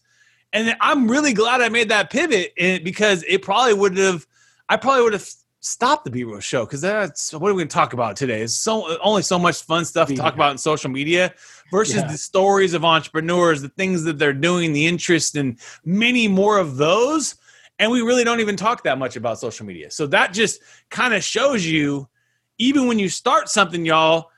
And 0.53 0.77
I'm 0.83 1.11
really 1.11 1.33
glad 1.33 1.63
I 1.63 1.71
made 1.71 1.89
that 1.89 2.11
pivot 2.11 2.53
because 2.85 3.25
it 3.27 3.41
probably 3.41 3.73
would 3.73 3.97
have 3.97 4.27
I 4.73 4.79
probably 4.79 5.03
would 5.03 5.13
have 5.13 5.29
stopped 5.61 6.07
the 6.07 6.11
Be 6.11 6.25
Real 6.25 6.41
show 6.41 6.65
because 6.65 6.81
that's 6.81 7.35
what 7.35 7.51
are 7.51 7.55
we 7.55 7.61
going 7.61 7.69
to 7.69 7.75
talk 7.75 7.93
about 7.93 8.17
today? 8.17 8.41
It's 8.41 8.57
so 8.57 8.97
only 9.01 9.21
so 9.21 9.39
much 9.39 9.61
fun 9.65 9.85
stuff 9.85 10.09
to 10.09 10.17
talk 10.17 10.33
about 10.35 10.53
in 10.53 10.57
social 10.57 10.89
media 10.89 11.35
versus 11.71 11.97
yeah. 11.97 12.11
the 12.11 12.17
stories 12.17 12.73
of 12.73 12.83
entrepreneurs, 12.83 13.61
the 13.61 13.69
things 13.69 14.03
that 14.05 14.19
they're 14.19 14.33
doing, 14.33 14.73
the 14.73 14.87
interest, 14.87 15.37
and 15.37 15.59
many 15.85 16.27
more 16.27 16.57
of 16.57 16.79
those. 16.79 17.35
And 17.79 17.93
we 17.93 18.01
really 18.01 18.25
don't 18.25 18.41
even 18.41 18.57
talk 18.57 18.83
that 18.85 18.97
much 18.97 19.15
about 19.15 19.39
social 19.39 19.67
media. 19.67 19.91
So 19.91 20.07
that 20.07 20.33
just 20.33 20.63
kind 20.89 21.13
of 21.13 21.23
shows 21.23 21.67
you, 21.67 22.09
even 22.57 22.87
when 22.87 22.99
you 22.99 23.11
start 23.11 23.51
something, 23.51 23.85
y'all, 23.85 24.31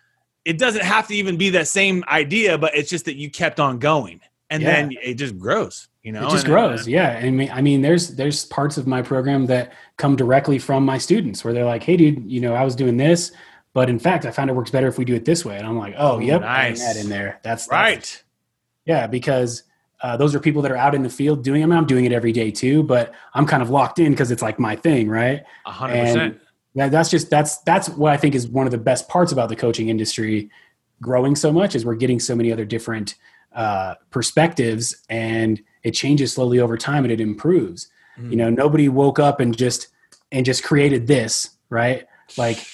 it 0.44 0.58
doesn't 0.58 0.82
have 0.82 1.06
to 1.08 1.14
even 1.14 1.36
be 1.36 1.50
that 1.50 1.68
same 1.68 2.02
idea, 2.08 2.58
but 2.58 2.74
it's 2.74 2.90
just 2.90 3.04
that 3.04 3.14
you 3.14 3.30
kept 3.30 3.60
on 3.60 3.78
going, 3.78 4.20
and 4.50 4.64
yeah. 4.64 4.72
then 4.72 4.94
it 5.00 5.14
just 5.14 5.38
grows 5.38 5.88
you 6.04 6.12
know 6.12 6.26
it 6.26 6.30
just 6.30 6.44
and, 6.44 6.52
grows 6.52 6.86
uh, 6.86 6.90
yeah 6.90 7.10
and 7.16 7.50
i 7.50 7.60
mean 7.60 7.82
there's 7.82 8.10
there's 8.10 8.44
parts 8.44 8.76
of 8.76 8.86
my 8.86 9.02
program 9.02 9.46
that 9.46 9.72
come 9.96 10.14
directly 10.14 10.58
from 10.58 10.84
my 10.84 10.98
students 10.98 11.42
where 11.44 11.52
they're 11.52 11.64
like 11.64 11.82
hey 11.82 11.96
dude 11.96 12.30
you 12.30 12.40
know 12.40 12.54
i 12.54 12.62
was 12.62 12.76
doing 12.76 12.96
this 12.96 13.32
but 13.72 13.90
in 13.90 13.98
fact 13.98 14.24
i 14.24 14.30
found 14.30 14.48
it 14.48 14.52
works 14.52 14.70
better 14.70 14.86
if 14.86 14.98
we 14.98 15.04
do 15.04 15.14
it 15.14 15.24
this 15.24 15.44
way 15.44 15.56
and 15.56 15.66
i'm 15.66 15.78
like 15.78 15.94
oh 15.98 16.20
yep 16.20 16.42
nice. 16.42 16.80
that 16.80 16.96
in 16.96 17.08
there 17.08 17.40
that's, 17.42 17.66
that's 17.66 17.72
right 17.72 18.22
yeah 18.84 19.08
because 19.08 19.64
uh, 20.02 20.18
those 20.18 20.34
are 20.34 20.40
people 20.40 20.60
that 20.60 20.70
are 20.70 20.76
out 20.76 20.94
in 20.94 21.02
the 21.02 21.08
field 21.08 21.42
doing 21.42 21.62
it. 21.62 21.64
I 21.64 21.66
mean, 21.66 21.78
I'm 21.78 21.86
doing 21.86 22.04
it 22.04 22.12
every 22.12 22.32
day 22.32 22.50
too, 22.50 22.82
but 22.82 23.14
I'm 23.32 23.46
kind 23.46 23.62
of 23.62 23.70
locked 23.70 23.98
in 23.98 24.12
because 24.12 24.30
it's 24.30 24.42
like 24.42 24.58
my 24.58 24.76
thing, 24.76 25.08
right? 25.08 25.44
hundred 25.64 25.98
percent. 26.00 26.40
That, 26.74 26.90
that's 26.90 27.08
just 27.08 27.30
that's 27.30 27.56
that's 27.58 27.88
what 27.88 28.12
I 28.12 28.18
think 28.18 28.34
is 28.34 28.46
one 28.46 28.66
of 28.66 28.70
the 28.70 28.76
best 28.76 29.08
parts 29.08 29.32
about 29.32 29.48
the 29.48 29.56
coaching 29.56 29.88
industry 29.88 30.50
growing 31.00 31.34
so 31.34 31.50
much 31.50 31.74
is 31.74 31.86
we're 31.86 31.94
getting 31.94 32.20
so 32.20 32.36
many 32.36 32.52
other 32.52 32.66
different 32.66 33.14
uh, 33.54 33.94
perspectives 34.10 34.94
and 35.08 35.62
it 35.84 35.92
changes 35.92 36.32
slowly 36.32 36.58
over 36.58 36.76
time 36.76 37.04
and 37.04 37.12
it 37.12 37.20
improves. 37.20 37.88
Mm. 38.18 38.30
you 38.30 38.36
know 38.36 38.48
nobody 38.48 38.88
woke 38.88 39.18
up 39.18 39.40
and 39.40 39.56
just 39.56 39.88
and 40.30 40.46
just 40.46 40.62
created 40.62 41.08
this 41.08 41.54
right? 41.74 42.06
Like 42.36 42.64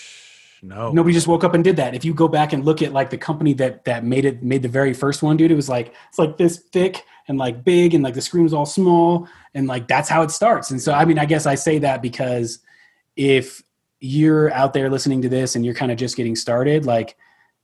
no. 0.62 0.92
nobody 0.92 1.14
just 1.14 1.26
woke 1.26 1.42
up 1.42 1.54
and 1.54 1.64
did 1.64 1.76
that. 1.76 1.94
If 1.94 2.04
you 2.04 2.14
go 2.14 2.28
back 2.28 2.52
and 2.52 2.64
look 2.64 2.82
at 2.82 2.92
like 2.92 3.10
the 3.10 3.18
company 3.18 3.54
that 3.54 3.84
that 3.86 4.04
made 4.04 4.24
it 4.24 4.42
made 4.42 4.62
the 4.62 4.68
very 4.68 4.92
first 4.92 5.22
one 5.22 5.36
dude 5.36 5.50
it 5.50 5.56
was 5.56 5.68
like 5.68 5.94
it's 6.08 6.18
like 6.18 6.36
this 6.36 6.58
thick 6.58 7.04
and 7.28 7.38
like 7.38 7.64
big 7.64 7.94
and 7.94 8.04
like 8.04 8.14
the 8.14 8.20
screen 8.20 8.44
was 8.44 8.52
all 8.52 8.66
small 8.66 9.26
and 9.54 9.66
like 9.66 9.88
that's 9.88 10.08
how 10.08 10.22
it 10.22 10.30
starts. 10.30 10.70
And 10.70 10.80
so 10.80 10.92
i 10.92 11.04
mean 11.04 11.18
i 11.18 11.24
guess 11.24 11.46
i 11.46 11.54
say 11.54 11.78
that 11.78 12.02
because 12.02 12.60
if 13.16 13.62
you're 14.00 14.52
out 14.52 14.72
there 14.72 14.90
listening 14.90 15.22
to 15.22 15.28
this 15.28 15.56
and 15.56 15.64
you're 15.64 15.74
kind 15.74 15.92
of 15.92 15.98
just 15.98 16.16
getting 16.16 16.34
started 16.34 16.86
like 16.86 17.16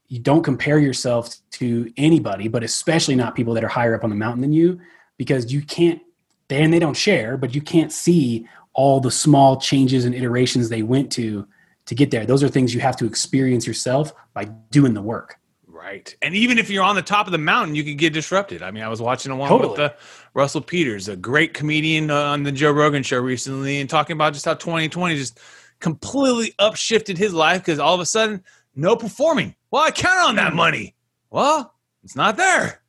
you 0.09 0.19
don't 0.19 0.43
compare 0.43 0.79
yourself 0.79 1.37
to 1.51 1.91
anybody 1.97 2.47
but 2.47 2.63
especially 2.63 3.15
not 3.15 3.35
people 3.35 3.55
that 3.55 3.65
are 3.65 3.69
higher 3.69 3.95
up 3.95 4.05
on 4.05 4.11
the 4.11 4.17
mountain 4.17 4.43
than 4.43 4.53
you 4.53 4.79
because 5.17 5.53
you 5.53 5.63
can't 5.63 6.01
and 6.49 6.73
they 6.73 6.79
don't 6.79 6.97
share 6.97 7.37
but 7.37 7.55
you 7.55 7.61
can't 7.61 7.93
see 7.93 8.47
all 8.73 9.01
the 9.01 9.11
small 9.11 9.59
changes 9.59 10.05
and 10.05 10.15
iterations 10.15 10.69
they 10.69 10.83
went 10.83 11.11
to 11.11 11.47
to 11.87 11.95
get 11.95 12.11
there. 12.11 12.27
Those 12.27 12.43
are 12.43 12.49
things 12.49 12.75
you 12.75 12.81
have 12.81 12.97
to 12.97 13.07
experience 13.07 13.67
yourself 13.67 14.13
by 14.35 14.45
doing 14.71 14.93
the 14.93 15.03
work. 15.03 15.37
Right. 15.67 16.15
And 16.21 16.35
even 16.35 16.59
if 16.59 16.69
you're 16.69 16.83
on 16.83 16.97
the 16.97 17.03
top 17.03 17.27
of 17.27 17.33
the 17.33 17.39
mountain 17.39 17.75
you 17.75 17.85
could 17.85 17.97
get 17.97 18.13
disrupted. 18.13 18.63
I 18.63 18.71
mean 18.71 18.83
i 18.83 18.89
was 18.89 19.01
watching 19.01 19.31
a 19.33 19.37
one 19.37 19.49
totally. 19.49 19.69
with 19.71 19.77
the 19.77 19.95
russell 20.35 20.61
peters 20.61 21.09
a 21.09 21.17
great 21.17 21.55
comedian 21.55 22.11
uh, 22.11 22.21
on 22.23 22.43
the 22.43 22.53
joe 22.53 22.73
rogan 22.73 23.03
show 23.03 23.19
recently 23.19 23.81
and 23.81 23.89
talking 23.89 24.15
about 24.15 24.33
just 24.33 24.45
how 24.45 24.55
2020 24.55 25.17
just 25.17 25.39
completely 25.79 26.55
upshifted 26.59 27.17
his 27.17 27.33
life 27.33 27.61
because 27.61 27.79
all 27.79 27.95
of 27.95 28.01
a 28.01 28.07
sudden 28.07 28.43
no 28.75 28.97
performing. 28.97 29.55
Well 29.71 29.83
i 29.83 29.91
count 29.91 30.29
on 30.29 30.37
that 30.37 30.55
money. 30.55 30.95
Well 31.31 31.73
it's 32.03 32.17
not 32.17 32.37
there 32.37 32.83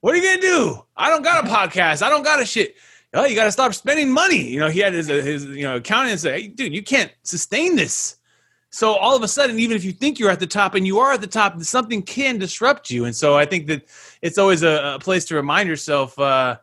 what 0.00 0.14
are 0.14 0.18
you 0.18 0.24
gonna 0.24 0.40
do? 0.40 0.82
I 0.96 1.10
don't 1.10 1.22
got 1.22 1.44
a 1.44 1.48
podcast. 1.50 2.02
I 2.02 2.08
don't 2.08 2.22
got 2.22 2.40
a 2.40 2.46
shit. 2.46 2.76
Oh, 3.12 3.24
you 3.24 3.34
got 3.34 3.44
to 3.44 3.52
stop 3.52 3.74
spending 3.74 4.12
money. 4.12 4.40
You 4.40 4.60
know, 4.60 4.68
he 4.68 4.78
had 4.78 4.92
his 4.92 5.08
his 5.08 5.44
you 5.46 5.64
know 5.64 5.76
accountant 5.76 6.20
say, 6.20 6.42
"Hey, 6.42 6.48
dude, 6.48 6.72
you 6.72 6.82
can't 6.82 7.12
sustain 7.22 7.76
this." 7.76 8.16
So 8.70 8.94
all 8.94 9.16
of 9.16 9.22
a 9.24 9.28
sudden, 9.28 9.58
even 9.58 9.76
if 9.76 9.84
you 9.84 9.90
think 9.90 10.20
you're 10.20 10.30
at 10.30 10.38
the 10.38 10.46
top 10.46 10.76
and 10.76 10.86
you 10.86 11.00
are 11.00 11.12
at 11.12 11.20
the 11.20 11.26
top, 11.26 11.60
something 11.60 12.02
can 12.02 12.38
disrupt 12.38 12.88
you. 12.88 13.04
And 13.04 13.16
so 13.16 13.36
I 13.36 13.44
think 13.44 13.66
that 13.66 13.82
it's 14.22 14.38
always 14.38 14.62
a, 14.62 14.94
a 14.94 14.98
place 15.00 15.24
to 15.26 15.34
remind 15.34 15.68
yourself: 15.68 16.16
uh, 16.18 16.58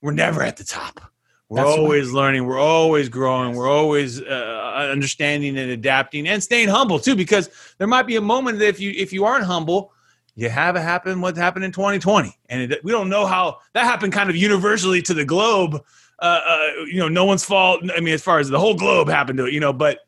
we're 0.00 0.12
never 0.12 0.42
at 0.42 0.56
the 0.56 0.64
top. 0.64 1.00
We're 1.48 1.64
That's 1.64 1.76
always 1.76 2.06
right. 2.06 2.14
learning. 2.14 2.46
We're 2.46 2.60
always 2.60 3.08
growing. 3.08 3.56
We're 3.56 3.68
always 3.68 4.22
uh, 4.22 4.88
understanding 4.92 5.58
and 5.58 5.72
adapting 5.72 6.28
and 6.28 6.40
staying 6.40 6.68
humble 6.68 7.00
too, 7.00 7.16
because 7.16 7.50
there 7.78 7.88
might 7.88 8.06
be 8.06 8.14
a 8.14 8.20
moment 8.20 8.60
that 8.60 8.68
if 8.68 8.78
you 8.78 8.92
if 8.96 9.12
you 9.12 9.24
aren't 9.24 9.44
humble 9.44 9.92
you 10.34 10.48
have 10.48 10.76
it 10.76 10.80
happen 10.80 11.20
what 11.20 11.36
happened 11.36 11.64
in 11.64 11.72
2020 11.72 12.36
and 12.48 12.72
it, 12.72 12.84
we 12.84 12.92
don't 12.92 13.08
know 13.08 13.26
how 13.26 13.58
that 13.74 13.84
happened 13.84 14.12
kind 14.12 14.30
of 14.30 14.36
universally 14.36 15.02
to 15.02 15.14
the 15.14 15.24
globe 15.24 15.82
uh, 16.20 16.40
uh, 16.46 16.66
you 16.86 16.98
know 16.98 17.08
no 17.08 17.24
one's 17.24 17.44
fault 17.44 17.82
i 17.96 18.00
mean 18.00 18.14
as 18.14 18.22
far 18.22 18.38
as 18.38 18.48
the 18.48 18.58
whole 18.58 18.74
globe 18.74 19.08
happened 19.08 19.38
to 19.38 19.46
it 19.46 19.52
you 19.52 19.60
know 19.60 19.72
but 19.72 20.00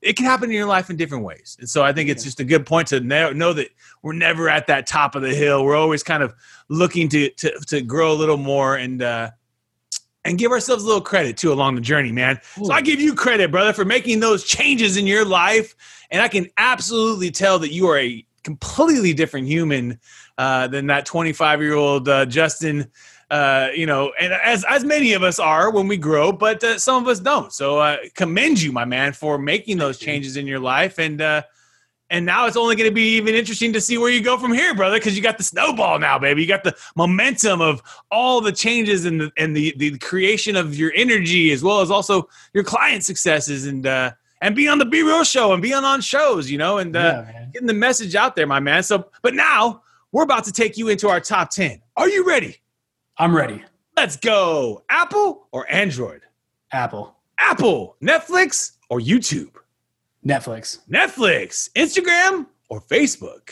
it 0.00 0.16
can 0.16 0.24
happen 0.24 0.48
in 0.48 0.54
your 0.54 0.66
life 0.66 0.90
in 0.90 0.96
different 0.96 1.24
ways 1.24 1.56
and 1.60 1.68
so 1.68 1.82
i 1.82 1.92
think 1.92 2.08
it's 2.08 2.24
just 2.24 2.40
a 2.40 2.44
good 2.44 2.64
point 2.64 2.88
to 2.88 3.00
know, 3.00 3.32
know 3.32 3.52
that 3.52 3.68
we're 4.02 4.12
never 4.12 4.48
at 4.48 4.66
that 4.66 4.86
top 4.86 5.14
of 5.14 5.22
the 5.22 5.34
hill 5.34 5.64
we're 5.64 5.76
always 5.76 6.02
kind 6.02 6.22
of 6.22 6.34
looking 6.68 7.08
to 7.08 7.30
to, 7.30 7.50
to 7.66 7.80
grow 7.80 8.12
a 8.12 8.14
little 8.14 8.36
more 8.36 8.76
and 8.76 9.02
uh, 9.02 9.30
and 10.28 10.38
give 10.38 10.52
ourselves 10.52 10.84
a 10.84 10.86
little 10.86 11.00
credit 11.00 11.36
too 11.36 11.52
along 11.52 11.74
the 11.74 11.80
journey, 11.80 12.12
man. 12.12 12.40
Ooh. 12.58 12.66
So 12.66 12.72
I 12.72 12.82
give 12.82 13.00
you 13.00 13.14
credit, 13.14 13.50
brother, 13.50 13.72
for 13.72 13.84
making 13.84 14.20
those 14.20 14.44
changes 14.44 14.96
in 14.96 15.06
your 15.06 15.24
life. 15.24 15.74
And 16.10 16.22
I 16.22 16.28
can 16.28 16.48
absolutely 16.58 17.30
tell 17.30 17.58
that 17.60 17.72
you 17.72 17.88
are 17.88 17.98
a 17.98 18.24
completely 18.48 19.12
different 19.12 19.46
human 19.46 20.00
uh, 20.38 20.66
than 20.68 20.86
that 20.86 21.04
25 21.04 21.60
year 21.60 21.74
old 21.74 22.08
uh, 22.08 22.24
Justin. 22.24 22.90
Uh, 23.30 23.68
you 23.74 23.84
know, 23.84 24.10
and 24.18 24.32
as 24.32 24.64
as 24.64 24.84
many 24.84 25.12
of 25.12 25.22
us 25.22 25.38
are 25.38 25.70
when 25.70 25.86
we 25.86 25.98
grow, 25.98 26.32
but 26.32 26.64
uh, 26.64 26.78
some 26.78 27.02
of 27.02 27.06
us 27.08 27.20
don't. 27.20 27.52
So 27.52 27.78
uh, 27.78 27.98
commend 28.14 28.62
you, 28.62 28.72
my 28.72 28.86
man, 28.86 29.12
for 29.12 29.36
making 29.36 29.76
those 29.76 29.98
changes 29.98 30.38
in 30.38 30.46
your 30.46 30.60
life 30.60 30.98
and 30.98 31.20
uh, 31.20 31.42
And 32.10 32.24
now 32.24 32.46
it's 32.46 32.56
only 32.56 32.74
going 32.74 32.88
to 32.88 32.94
be 32.94 33.16
even 33.16 33.34
interesting 33.34 33.72
to 33.74 33.80
see 33.82 33.98
where 33.98 34.10
you 34.10 34.22
go 34.22 34.38
from 34.38 34.52
here, 34.54 34.74
brother, 34.74 34.96
because 34.96 35.14
you 35.14 35.22
got 35.22 35.36
the 35.36 35.44
snowball 35.44 35.98
now, 35.98 36.18
baby. 36.18 36.40
You 36.40 36.48
got 36.48 36.64
the 36.64 36.74
momentum 36.96 37.60
of 37.60 37.82
all 38.10 38.40
the 38.40 38.52
changes 38.52 39.04
and 39.04 39.20
the 39.20 39.30
and 39.36 39.54
the, 39.54 39.74
the 39.76 39.98
creation 39.98 40.56
of 40.56 40.74
your 40.74 40.92
energy, 40.94 41.52
as 41.52 41.62
well 41.62 41.80
as 41.82 41.90
also 41.90 42.28
your 42.54 42.64
client 42.64 43.04
successes 43.04 43.66
and 43.66 43.86
uh, 43.86 44.12
and 44.40 44.54
be 44.54 44.68
on 44.68 44.78
the 44.78 44.84
Be 44.84 45.02
Real 45.02 45.24
show 45.24 45.52
and 45.52 45.62
being 45.62 45.74
on 45.74 45.84
on 45.84 46.00
shows, 46.00 46.50
you 46.50 46.58
know, 46.58 46.78
and 46.78 46.94
uh, 46.96 47.24
Yeah, 47.26 47.46
getting 47.52 47.66
the 47.66 47.74
message 47.74 48.14
out 48.14 48.36
there, 48.36 48.46
my 48.46 48.60
man. 48.60 48.82
So, 48.82 49.10
but 49.22 49.34
now 49.34 49.82
we're 50.12 50.22
about 50.24 50.44
to 50.44 50.52
take 50.52 50.76
you 50.76 50.88
into 50.88 51.08
our 51.08 51.20
top 51.20 51.50
ten. 51.50 51.80
Are 51.96 52.08
you 52.08 52.26
ready? 52.26 52.56
I'm 53.16 53.34
ready. 53.36 53.64
Let's 53.96 54.16
go. 54.16 54.84
Apple 54.88 55.48
or 55.50 55.66
Android? 55.70 56.22
Apple, 56.70 57.16
Apple, 57.38 57.96
Netflix, 58.02 58.76
or 58.90 59.00
YouTube? 59.00 59.52
Netflix. 60.24 60.78
Netflix, 60.88 61.70
Instagram, 61.72 62.46
or 62.68 62.80
Facebook? 62.80 63.50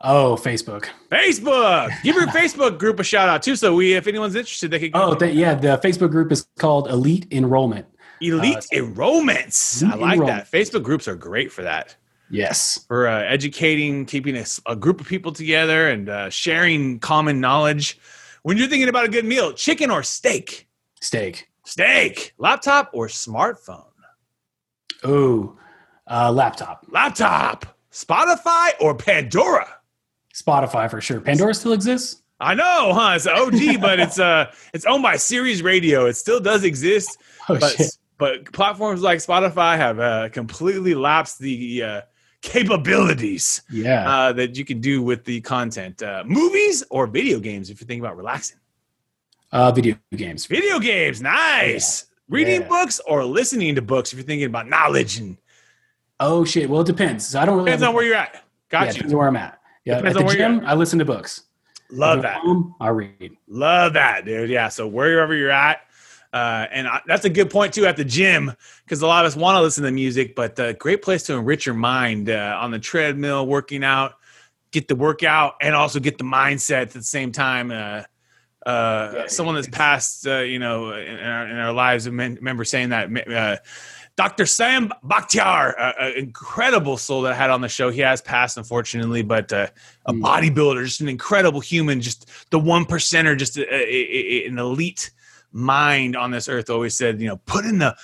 Oh, 0.00 0.36
Facebook. 0.36 0.86
Facebook. 1.10 1.90
Give 2.02 2.16
your 2.16 2.26
Facebook 2.28 2.78
group 2.78 3.00
a 3.00 3.04
shout 3.04 3.28
out 3.28 3.42
too. 3.42 3.56
So 3.56 3.74
we, 3.74 3.94
if 3.94 4.06
anyone's 4.06 4.34
interested, 4.34 4.70
they 4.70 4.78
can. 4.78 4.90
Oh, 4.94 5.14
th- 5.14 5.34
yeah. 5.34 5.54
The 5.54 5.78
Facebook 5.78 6.10
group 6.10 6.32
is 6.32 6.46
called 6.58 6.88
Elite 6.88 7.26
Enrollment. 7.30 7.86
Elite 8.22 8.56
uh, 8.56 8.60
so- 8.60 8.76
enrollments. 8.76 9.82
I 9.82 9.94
like 9.96 10.20
that. 10.26 10.50
Facebook 10.50 10.82
groups 10.82 11.06
are 11.08 11.16
great 11.16 11.52
for 11.52 11.62
that. 11.62 11.96
Yes. 12.30 12.82
For 12.88 13.06
uh, 13.06 13.22
educating, 13.24 14.06
keeping 14.06 14.42
a 14.66 14.76
group 14.76 15.00
of 15.02 15.06
people 15.06 15.32
together, 15.32 15.88
and 15.88 16.08
uh, 16.08 16.30
sharing 16.30 16.98
common 16.98 17.40
knowledge. 17.40 17.98
When 18.42 18.56
you're 18.56 18.68
thinking 18.68 18.88
about 18.88 19.04
a 19.04 19.08
good 19.08 19.24
meal, 19.26 19.52
chicken 19.52 19.90
or 19.90 20.02
steak? 20.02 20.66
Steak. 21.00 21.48
Steak. 21.64 22.32
Laptop 22.38 22.90
or 22.94 23.06
smartphone? 23.08 23.84
Oh, 25.04 25.56
uh, 26.10 26.32
laptop. 26.32 26.86
Laptop. 26.90 27.66
Spotify 27.92 28.70
or 28.80 28.94
Pandora? 28.94 29.68
Spotify 30.34 30.90
for 30.90 31.00
sure. 31.00 31.20
Pandora 31.20 31.52
still 31.54 31.72
exists? 31.72 32.22
I 32.40 32.54
know, 32.54 32.92
huh? 32.94 33.12
It's 33.14 33.26
an 33.26 33.34
OG, 33.36 33.80
but 33.80 34.00
it's 34.00 34.18
uh 34.18 34.50
it's 34.74 34.84
owned 34.86 35.02
by 35.02 35.16
Sirius 35.16 35.60
Radio. 35.60 36.06
It 36.06 36.14
still 36.14 36.40
does 36.40 36.64
exist, 36.64 37.18
Oh, 37.48 37.58
but 37.58 37.76
shit. 37.76 37.96
But 38.22 38.52
platforms 38.52 39.02
like 39.02 39.18
Spotify 39.18 39.76
have 39.76 39.98
uh, 39.98 40.28
completely 40.28 40.94
lapsed 40.94 41.40
the 41.40 41.82
uh, 41.82 42.00
capabilities 42.40 43.62
Yeah. 43.68 44.08
uh, 44.08 44.32
that 44.34 44.56
you 44.56 44.64
can 44.64 44.80
do 44.80 45.02
with 45.02 45.24
the 45.24 45.40
content. 45.40 46.02
Uh, 46.02 46.22
movies 46.26 46.84
or 46.90 47.06
video 47.08 47.40
games, 47.40 47.68
if 47.70 47.80
you're 47.80 47.86
thinking 47.88 48.04
about 48.04 48.16
relaxing. 48.16 48.58
Uh, 49.50 49.72
video 49.72 49.96
games. 50.14 50.46
Video 50.46 50.78
games, 50.78 51.20
nice. 51.20 52.06
Reading 52.28 52.60
Yeah. 52.62 52.68
books 52.68 53.00
or 53.06 53.24
listening 53.24 53.74
to 53.74 53.82
books 53.82 54.12
if 54.12 54.18
you're 54.18 54.26
thinking 54.26 54.46
about 54.46 54.68
knowledge 54.68 55.18
and 55.18 55.36
Oh, 56.20 56.44
shit. 56.44 56.70
Well, 56.70 56.82
it 56.82 56.86
depends. 56.86 57.26
So 57.26 57.40
I 57.40 57.44
don't 57.44 57.56
really 57.56 57.66
depends 57.72 57.82
on 57.82 57.94
where 57.94 58.04
you're 58.04 58.14
at. 58.14 58.30
yeah, 58.34 58.40
Got 58.70 58.82
it 58.82 58.86
you. 58.88 58.92
depends 58.94 59.12
on 59.14 59.18
where 59.18 59.28
I'm 59.28 59.36
at. 59.36 59.58
Yeah. 59.84 59.96
Depends 59.96 60.16
at 60.16 60.22
on 60.22 60.28
the 60.28 60.34
gym, 60.36 60.62
I 60.64 60.74
listen 60.74 60.98
to 61.00 61.04
books. 61.04 61.42
Love 61.90 62.22
that. 62.22 62.36
home, 62.42 62.76
I 62.80 62.88
read. 62.90 63.36
Love 63.48 63.94
that, 63.94 64.24
dude. 64.24 64.48
Yeah. 64.48 64.68
So 64.68 64.86
wherever 64.86 65.34
you're 65.34 65.50
at, 65.50 65.80
uh, 66.32 66.66
and 66.70 66.88
I, 66.88 67.00
that's 67.06 67.24
a 67.24 67.30
good 67.30 67.50
point 67.50 67.74
too 67.74 67.86
at 67.86 67.96
the 67.96 68.04
gym 68.04 68.52
because 68.84 69.02
a 69.02 69.06
lot 69.06 69.24
of 69.24 69.28
us 69.32 69.36
want 69.36 69.56
to 69.56 69.60
listen 69.60 69.84
to 69.84 69.90
music, 69.90 70.34
but 70.34 70.58
a 70.58 70.72
great 70.74 71.02
place 71.02 71.22
to 71.24 71.34
enrich 71.34 71.66
your 71.66 71.74
mind 71.74 72.30
uh, 72.30 72.58
on 72.60 72.70
the 72.70 72.78
treadmill, 72.78 73.46
working 73.46 73.84
out, 73.84 74.14
get 74.70 74.88
the 74.88 74.96
workout, 74.96 75.54
and 75.60 75.74
also 75.74 76.00
get 76.00 76.18
the 76.18 76.24
mindset 76.24 76.82
at 76.82 76.90
the 76.90 77.02
same 77.02 77.32
time. 77.32 77.70
Uh, 77.70 78.02
uh, 78.64 79.12
Yeah, 79.14 79.26
someone 79.26 79.56
that's 79.56 79.68
passed, 79.68 80.26
uh, 80.26 80.38
you 80.38 80.58
know, 80.58 80.92
in 80.92 81.18
our, 81.18 81.48
in 81.48 81.56
our 81.56 81.72
lives, 81.72 82.06
I 82.06 82.10
remember 82.10 82.64
saying 82.64 82.90
that. 82.90 83.28
Uh, 83.28 83.56
Dr. 84.14 84.44
Sam 84.46 84.92
Bakhtiar, 85.04 85.74
an 85.98 86.12
incredible 86.16 86.96
soul 86.98 87.22
that 87.22 87.32
I 87.32 87.34
had 87.34 87.48
on 87.50 87.60
the 87.62 87.68
show. 87.68 87.90
He 87.90 88.00
has 88.02 88.20
passed, 88.20 88.56
unfortunately, 88.58 89.22
but 89.22 89.52
uh, 89.52 89.68
a 90.06 90.12
Mm. 90.12 90.20
bodybuilder, 90.22 90.84
just 90.84 91.00
an 91.00 91.08
incredible 91.08 91.60
human, 91.60 92.00
just 92.00 92.30
the 92.50 92.58
one 92.58 92.84
percenter, 92.84 93.36
just 93.36 93.56
a, 93.56 93.62
a- 93.62 94.44
a- 94.44 94.46
an 94.48 94.58
elite 94.58 95.10
mind 95.52 96.16
on 96.16 96.30
this 96.30 96.48
earth. 96.48 96.70
Always 96.70 96.96
said, 96.96 97.20
you 97.20 97.28
know, 97.28 97.36
put 97.36 97.64
in 97.64 97.78
the. 97.78 97.96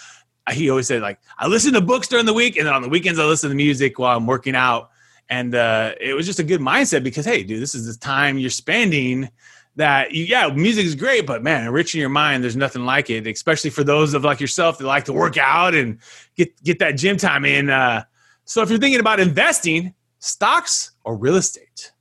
He 0.51 0.70
always 0.70 0.86
said, 0.86 1.03
like, 1.03 1.18
I 1.38 1.46
listen 1.46 1.74
to 1.74 1.82
books 1.82 2.09
during 2.09 2.24
the 2.24 2.32
week, 2.32 2.57
and 2.57 2.66
then 2.66 2.74
on 2.74 2.80
the 2.80 2.88
weekends 2.88 3.18
I 3.18 3.24
listen 3.24 3.51
to 3.51 3.57
music 3.57 3.99
while 3.99 4.16
I'm 4.16 4.26
working 4.26 4.55
out. 4.55 4.90
And 5.28 5.55
uh, 5.55 5.92
it 6.01 6.14
was 6.14 6.24
just 6.24 6.38
a 6.38 6.42
good 6.42 6.61
mindset 6.61 7.03
because, 7.05 7.26
hey, 7.26 7.42
dude, 7.42 7.61
this 7.61 7.74
is 7.74 7.86
the 7.86 8.01
time 8.01 8.38
you're 8.38 8.51
spending. 8.51 9.28
That 9.76 10.12
you, 10.12 10.24
yeah, 10.24 10.49
music 10.49 10.86
is 10.86 10.94
great, 10.96 11.26
but 11.26 11.42
man, 11.42 11.64
enriching 11.64 12.01
your 12.01 12.09
mind, 12.09 12.42
there's 12.42 12.57
nothing 12.57 12.84
like 12.84 13.11
it. 13.11 13.26
Especially 13.26 13.70
for 13.70 13.84
those 13.84 14.14
of 14.14 14.24
like 14.24 14.40
yourself 14.40 14.78
that 14.78 14.86
like 14.86 15.05
to 15.05 15.12
work 15.12 15.36
out 15.36 15.74
and 15.74 15.99
get 16.34 16.61
get 16.64 16.78
that 16.80 16.92
gym 16.92 17.16
time 17.16 17.44
in. 17.44 17.70
Uh, 17.70 18.03
so 18.44 18.62
if 18.62 18.70
you're 18.70 18.78
thinking 18.78 19.01
about 19.01 19.20
investing, 19.20 19.94
stocks 20.18 20.92
or 21.05 21.14
real 21.14 21.36
estate, 21.36 21.92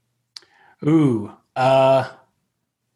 Ooh. 0.85 1.31
Uh, 1.55 2.07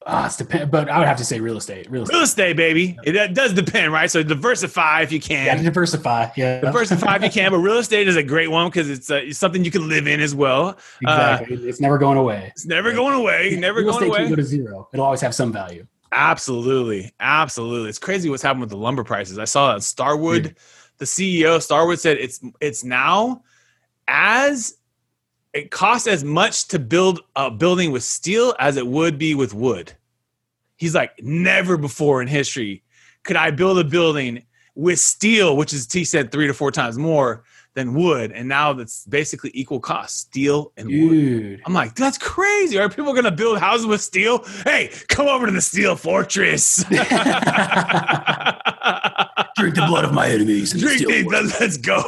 ah, 0.06 0.26
it's 0.26 0.38
depend, 0.38 0.72
but 0.72 0.90
I 0.90 0.98
would 1.00 1.08
have 1.08 1.18
to 1.18 1.26
say 1.26 1.40
real 1.40 1.58
estate. 1.58 1.90
Real 1.90 2.04
estate. 2.04 2.14
real 2.16 2.24
estate, 2.24 2.58
baby, 2.58 2.98
it, 3.04 3.16
uh, 3.16 3.28
does 3.28 3.54
depend, 3.54 3.94
right? 3.94 4.10
So 4.10 4.24
diversify 4.24 5.02
if 5.02 5.12
you 5.12 5.18
You 5.18 5.22
got 5.22 5.28
to 5.28 5.56
can. 5.58 5.64
diversify. 5.66 6.30
Yeah. 6.36 6.62
Diversify 6.62 7.16
if 7.18 7.24
you 7.24 7.30
can, 7.30 7.52
but 7.52 7.58
real 7.60 7.78
estate 7.78 8.08
is 8.08 8.16
a 8.16 8.24
great 8.24 8.50
one 8.50 8.68
because 8.70 8.90
it's, 8.90 9.12
uh, 9.12 9.16
it's 9.16 9.38
something 9.38 9.64
you 9.64 9.72
can 9.72 9.88
live 9.88 10.08
in 10.08 10.20
as 10.20 10.34
well. 10.36 10.78
Exactly. 11.02 11.58
it's 11.68 11.80
never 11.80 11.98
going 11.98 12.18
away. 12.18 12.48
It's 12.56 12.66
never 12.66 12.94
going 12.94 13.14
away, 13.16 13.56
never 13.60 13.80
real 13.82 13.92
going 13.92 14.04
estate 14.06 14.16
can 14.16 14.22
away. 14.24 14.30
go 14.30 14.36
to 14.36 14.44
zero. 14.44 14.90
It'll 14.94 15.06
always 15.06 15.22
have 15.22 15.36
some 15.36 15.52
value. 15.54 15.86
Absolutely, 16.12 17.14
absolutely. 17.20 17.90
It's 17.90 18.00
crazy 18.00 18.30
what's 18.30 18.44
happened 18.44 18.62
with 18.62 18.70
the 18.70 18.78
lumber 18.78 19.04
prices. 19.04 19.40
I 19.40 19.46
saw 19.46 19.74
that 19.74 19.82
Starwood, 19.82 20.56
the 20.98 21.06
CEO 21.06 21.56
of 21.56 21.64
Starwood 21.64 22.00
said 22.00 22.18
it's 22.18 22.42
it's 22.60 22.84
now 22.84 23.44
as 24.08 24.76
it 25.54 25.72
costs 25.72 26.08
as 26.08 26.24
much 26.24 26.68
to 26.70 26.80
build 26.80 27.22
a 27.36 27.52
building 27.52 27.92
with 27.92 28.04
steel 28.04 28.56
as 28.60 28.78
it 28.78 28.88
would 28.88 29.18
be 29.18 29.36
with 29.36 29.54
wood. 29.54 29.94
He's 30.78 30.96
like, 30.96 31.22
never 31.22 31.78
before 31.78 32.22
in 32.22 32.28
history 32.28 32.84
could 33.24 33.36
I 33.36 33.52
build 33.52 33.78
a 33.78 33.84
building 33.84 34.44
with 34.76 35.00
steel, 35.00 35.56
which 35.56 35.74
is 35.74 35.92
he 35.92 36.06
said 36.06 36.32
three 36.32 36.48
to 36.48 36.54
four 36.54 36.72
times 36.72 36.98
more 36.98 37.44
than 37.74 37.94
wood, 37.94 38.32
and 38.34 38.48
now 38.50 38.74
that's 38.74 39.06
basically 39.06 39.52
equal 39.54 39.80
cost, 39.80 40.18
steel 40.20 40.74
and 40.78 40.88
wood. 40.90 41.62
I'm 41.66 41.74
like, 41.74 41.96
that's 41.96 42.18
crazy. 42.18 42.78
Are 42.80 42.90
people 42.90 43.14
going 43.14 43.24
to 43.26 43.32
build 43.32 43.60
houses 43.60 43.86
with 43.86 44.02
steel? 44.02 44.44
Hey, 44.66 44.92
come 45.08 45.28
over 45.28 45.46
to 45.46 45.52
the 45.52 45.62
Steel 45.62 45.96
Fortress. 45.96 46.84
Drink 49.58 49.76
the 49.76 49.86
blood 49.88 50.06
of 50.06 50.14
my 50.14 50.28
enemies. 50.30 50.72
Drink 50.74 51.06
these. 51.08 51.26
one. 51.26 51.48
Let's 51.60 51.78
go. 51.78 52.02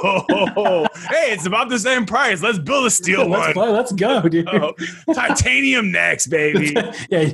hey, 1.10 1.32
it's 1.34 1.46
about 1.46 1.70
the 1.70 1.78
same 1.78 2.06
price. 2.06 2.42
Let's 2.42 2.58
build 2.58 2.86
a 2.88 2.90
steel 2.90 3.28
Let's 3.28 3.48
one. 3.48 3.54
play. 3.54 3.70
Let's 3.70 3.92
go, 3.92 4.22
dude. 4.28 4.48
Oh, 4.48 4.74
titanium 5.14 5.92
next, 5.92 6.28
baby. 6.28 6.74
yeah, 7.10 7.30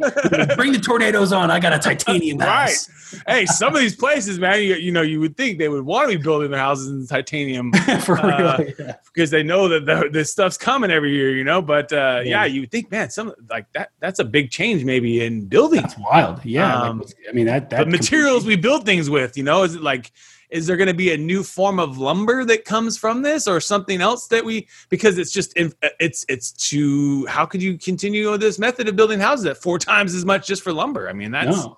bring 0.56 0.74
the 0.74 0.82
tornadoes 0.84 1.32
on. 1.32 1.52
I 1.52 1.60
got 1.60 1.74
a 1.74 1.80
titanium 1.80 2.38
Right. 2.40 2.70
house. 2.70 2.90
Hey, 3.28 3.46
some 3.46 3.74
of 3.76 3.82
these 3.82 3.96
places, 3.96 4.40
man, 4.40 4.62
you, 4.62 4.76
you 4.76 4.92
know, 4.92 5.02
you 5.02 5.20
would 5.20 5.36
think 5.38 5.58
they 5.58 5.70
would 5.70 5.84
want 5.86 6.12
to 6.12 6.18
be 6.18 6.22
building 6.24 6.52
their 6.52 6.60
houses 6.60 6.90
in 6.90 7.08
titanium 7.08 7.72
For 8.04 8.16
real. 8.38 8.48
Uh, 8.48 8.64
yeah. 8.80 8.96
because 9.14 9.30
they 9.32 9.44
know 9.44 9.68
that 9.68 9.86
the, 9.86 10.10
this 10.12 10.32
stuff's 10.32 10.58
coming 10.58 10.92
every 10.92 11.14
year, 11.14 11.36
you 11.36 11.44
know. 11.44 11.62
But 11.62 11.92
uh, 11.92 12.22
yeah. 12.24 12.44
Yeah. 12.44 12.46
you 12.46 12.62
would 12.62 12.72
think, 12.72 12.92
man, 12.92 13.10
some 13.10 13.34
like 13.50 13.72
that. 13.74 13.92
That's 14.00 14.20
a 14.20 14.26
big 14.26 14.52
change, 14.52 14.84
maybe 14.84 15.24
in 15.24 15.46
building. 15.46 15.82
That's 15.82 15.98
wild. 15.98 16.44
Yeah. 16.46 16.80
like, 16.80 16.90
Um, 16.90 17.04
I 17.28 17.32
mean, 17.34 17.46
that, 17.46 17.70
that 17.70 17.86
the 17.86 17.86
materials 17.86 18.46
we 18.46 18.56
build 18.56 18.86
things 18.86 19.10
with 19.10 19.38
you 19.38 19.44
know 19.44 19.64
is 19.64 19.76
it 19.76 19.82
like 19.82 20.12
is 20.50 20.66
there 20.66 20.78
going 20.78 20.88
to 20.88 20.94
be 20.94 21.14
a 21.14 21.18
new 21.18 21.44
form 21.44 21.80
of 21.80 21.98
lumber 21.98 22.44
that 22.46 22.66
comes 22.66 22.98
from 22.98 23.22
this 23.22 23.48
or 23.48 23.60
something 23.60 24.02
else 24.02 24.28
that 24.28 24.44
we 24.44 24.68
because 24.90 25.18
it's 25.18 25.32
just 25.32 25.54
it's 26.00 26.26
it's 26.28 26.52
to 26.52 27.26
how 27.28 27.46
could 27.46 27.62
you 27.62 27.78
continue 27.78 28.36
this 28.38 28.58
method 28.60 28.88
of 28.88 28.96
building 28.96 29.20
houses 29.20 29.46
at 29.46 29.58
four 29.58 29.78
times 29.92 30.14
as 30.16 30.26
much 30.26 30.48
just 30.48 30.64
for 30.64 30.74
lumber 30.74 31.10
i 31.10 31.14
mean 31.14 31.32
that's 31.32 31.66
no. 31.66 31.78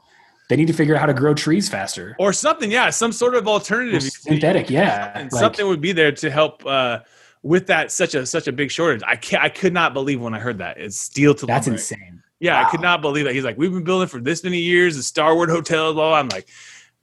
They 0.52 0.58
need 0.58 0.68
to 0.68 0.74
figure 0.74 0.96
out 0.96 1.00
how 1.00 1.06
to 1.08 1.14
grow 1.14 1.34
trees 1.34 1.70
faster. 1.70 2.14
or 2.20 2.34
something 2.34 2.70
yeah 2.70 2.90
some 2.90 3.12
sort 3.14 3.36
of 3.36 3.48
Or 3.48 3.52
alternative 3.54 4.04
synthetic, 4.04 4.70
yeah. 4.70 5.12
and 5.16 5.32
Like, 5.32 5.40
something 5.40 5.66
would 5.66 5.80
be 5.80 5.94
there 5.94 6.12
to 6.12 6.30
help 6.30 6.66
uh 6.66 7.00
with 7.42 7.68
that 7.68 7.90
such 7.92 8.14
a 8.16 8.26
such 8.26 8.48
a 8.48 8.52
big 8.52 8.70
shortage 8.70 9.02
i 9.08 9.16
can't 9.16 9.42
i 9.44 9.50
could 9.50 9.74
not 9.74 9.94
believe 9.94 10.20
when 10.22 10.34
i 10.34 10.40
heard 10.40 10.58
that 10.60 10.78
it's 10.78 10.98
steel 10.98 11.34
to 11.36 11.46
that's 11.46 11.68
lumber. 11.68 11.80
insane. 11.80 12.22
Yeah, 12.40 12.60
I 12.66 12.70
could 12.72 12.82
not 12.82 13.02
believe 13.04 13.26
that. 13.26 13.36
He's 13.36 13.44
like, 13.44 13.58
we've 13.58 13.72
been 13.72 13.84
building 13.84 14.08
for 14.08 14.20
this 14.20 14.44
many 14.44 14.58
years, 14.58 14.96
the 14.98 15.04
Starwood 15.04 15.48
Hotel, 15.50 15.94
blah. 15.94 16.10
blah. 16.10 16.18
I'm 16.20 16.28
like, 16.30 16.48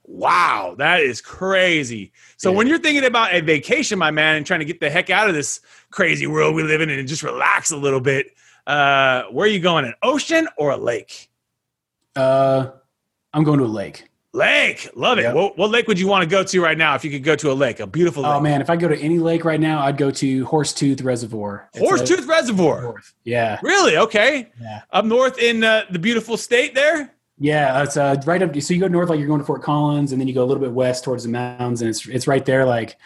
wow, 0.03 0.74
that 0.78 1.01
is 1.01 1.20
crazy. 1.20 2.11
So 2.38 2.51
Yeah. 2.51 2.57
when 2.57 2.66
you're 2.66 2.80
thinking 2.80 3.05
about 3.05 3.32
a 3.32 3.40
vacation, 3.40 4.01
my 4.01 4.11
man, 4.11 4.36
and 4.38 4.44
trying 4.44 4.59
to 4.59 4.66
get 4.66 4.80
the 4.80 4.90
heck 4.90 5.11
out 5.11 5.28
of 5.28 5.36
this 5.36 5.61
crazy 5.92 6.26
world 6.26 6.57
we 6.57 6.64
live 6.64 6.80
in 6.80 6.90
and 6.90 7.07
just 7.07 7.22
relax 7.22 7.70
a 7.70 7.76
little 7.76 8.01
bit, 8.01 8.34
uh, 8.66 9.24
where 9.30 9.44
are 9.46 9.49
you 9.51 9.61
going? 9.61 9.84
An 9.84 9.94
ocean 10.03 10.49
or 10.57 10.72
a 10.72 10.76
lake? 10.76 11.30
Uh, 12.16 12.70
I'm 13.39 13.45
going 13.45 13.59
to 13.61 13.64
a 13.64 13.66
lake. 13.66 14.05
Lake, 14.34 14.89
love 14.95 15.18
it. 15.18 15.22
Yep. 15.22 15.34
What, 15.34 15.59
what 15.59 15.70
lake 15.70 15.89
would 15.89 15.99
you 15.99 16.07
want 16.07 16.22
to 16.22 16.28
go 16.28 16.45
to 16.45 16.61
right 16.62 16.76
now 16.76 16.95
if 16.95 17.03
you 17.05 17.11
could 17.11 17.24
go 17.24 17.34
to 17.36 17.51
a 17.51 17.55
lake, 17.55 17.80
a 17.80 17.86
beautiful 17.86 18.22
lake? 18.24 18.32
Oh 18.32 18.41
man, 18.41 18.61
if 18.61 18.68
I 18.68 18.76
go 18.76 18.86
to 18.86 18.97
any 18.99 19.18
lake 19.18 19.45
right 19.45 19.59
now, 19.59 19.80
I'd 19.80 19.97
go 19.97 20.11
to 20.11 20.45
Horsetooth 20.47 21.03
Reservoir. 21.03 21.68
It's 21.72 21.80
a- 21.82 22.14
Horsetooth 22.14 22.26
Reservoir. 22.28 22.82
North. 22.82 23.14
Yeah, 23.24 23.59
Really? 23.62 23.97
Okay. 23.97 24.51
yeah, 24.61 24.82
Up 24.93 25.07
north 25.07 25.39
in 25.39 25.64
uh, 25.64 25.84
the 25.91 25.99
beautiful 25.99 26.36
state 26.36 26.74
there. 26.74 27.14
yeah. 27.39 27.82
It's 27.82 27.97
uh, 27.97 28.20
right 28.26 28.43
up. 28.43 28.55
So 28.61 28.74
you 28.74 28.80
go 28.80 28.86
north, 28.89 29.09
like 29.09 29.18
you're 29.18 29.28
going 29.28 29.41
to 29.41 29.47
Fort 29.47 29.62
Collins, 29.62 30.12
and 30.12 30.20
then 30.20 30.28
you 30.28 30.34
go 30.34 30.45
a 30.45 30.47
little 30.47 30.62
bit 30.62 30.72
west 30.72 31.05
towards 31.05 31.22
the 31.24 31.30
mountains, 31.30 31.80
and 31.80 31.89
it's 31.89 32.07
it's 32.07 32.26
right 32.26 32.45
there. 32.45 32.66
Like 32.66 32.97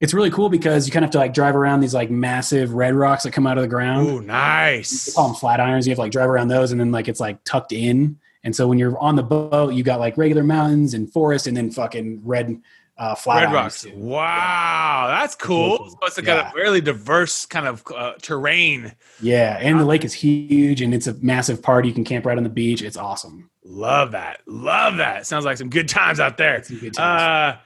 it's 0.00 0.14
really 0.14 0.30
cool 0.30 0.48
because 0.48 0.86
you 0.86 0.92
kind 0.92 1.04
of 1.04 1.08
have 1.08 1.12
to 1.12 1.18
like 1.18 1.34
drive 1.34 1.56
around 1.56 1.80
these 1.80 1.92
like 1.94 2.08
massive 2.10 2.72
red 2.72 2.94
rocks 2.94 3.24
that 3.24 3.32
come 3.32 3.48
out 3.48 3.58
of 3.58 3.62
the 3.62 3.68
ground. 3.68 4.06
Ooh, 4.08 4.20
They 4.20 4.26
nice. 4.26 5.12
call 5.14 5.26
them 5.28 5.36
flat 5.36 5.58
irons. 5.60 5.86
You 5.86 5.90
have 5.90 5.96
to 5.96 6.02
like 6.02 6.12
drive 6.12 6.30
around 6.30 6.48
those, 6.48 6.70
and 6.70 6.80
then 6.80 6.92
like 6.92 7.08
it's 7.08 7.20
like 7.20 7.42
tucked 7.44 7.72
in. 7.72 8.18
And 8.44 8.54
so 8.54 8.66
when 8.66 8.78
you're 8.78 8.98
on 8.98 9.16
the 9.16 9.22
boat, 9.22 9.74
you 9.74 9.82
got 9.84 10.00
like 10.00 10.16
regular 10.16 10.42
mountains 10.42 10.94
and 10.94 11.10
forest, 11.12 11.46
and 11.46 11.56
then 11.56 11.70
fucking 11.70 12.22
red 12.24 12.60
uh, 12.98 13.14
flat 13.14 13.44
Red 13.44 13.52
Rocks. 13.54 13.82
too. 13.82 13.92
Wow, 13.96 15.06
that's 15.08 15.34
cool. 15.34 15.88
So 15.90 15.98
it's 16.02 16.18
a 16.18 16.22
kind 16.22 16.38
Yeah. 16.38 16.48
of 16.48 16.54
really 16.54 16.80
diverse 16.80 17.46
kind 17.46 17.66
of 17.66 17.82
uh, 17.96 18.14
terrain. 18.20 18.94
Yeah, 19.20 19.56
and 19.60 19.80
the 19.80 19.84
lake 19.84 20.04
is 20.04 20.12
huge, 20.12 20.82
and 20.82 20.92
it's 20.94 21.06
a 21.06 21.14
massive 21.14 21.62
party. 21.62 21.88
You 21.88 21.94
can 21.94 22.04
camp 22.04 22.26
right 22.26 22.36
on 22.36 22.44
the 22.44 22.50
beach. 22.50 22.82
It's 22.82 22.96
awesome. 22.96 23.48
Love 23.64 24.12
that. 24.12 24.40
Love 24.46 24.96
that. 24.98 25.26
Sounds 25.26 25.44
like 25.44 25.56
some 25.56 25.70
good 25.70 25.88
times 25.88 26.20
out 26.20 26.36
there. 26.36 26.56
It's 26.56 26.70
a 26.70 26.74
good 26.74 26.94
time. 26.94 27.54
Uh, 27.54 27.58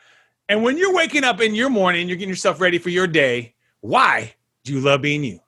and 0.49 0.62
when 0.62 0.79
you're 0.79 0.95
waking 0.95 1.24
up 1.24 1.41
in 1.41 1.55
your 1.55 1.70
morning, 1.70 2.07
you're 2.07 2.16
getting 2.16 2.29
yourself 2.29 2.61
ready 2.61 2.79
for 2.79 2.91
your 2.91 3.07
day. 3.09 3.55
Why 3.81 4.35
do 4.64 4.72
you 4.74 4.81
love 4.81 5.03
being 5.03 5.24
you? 5.24 5.41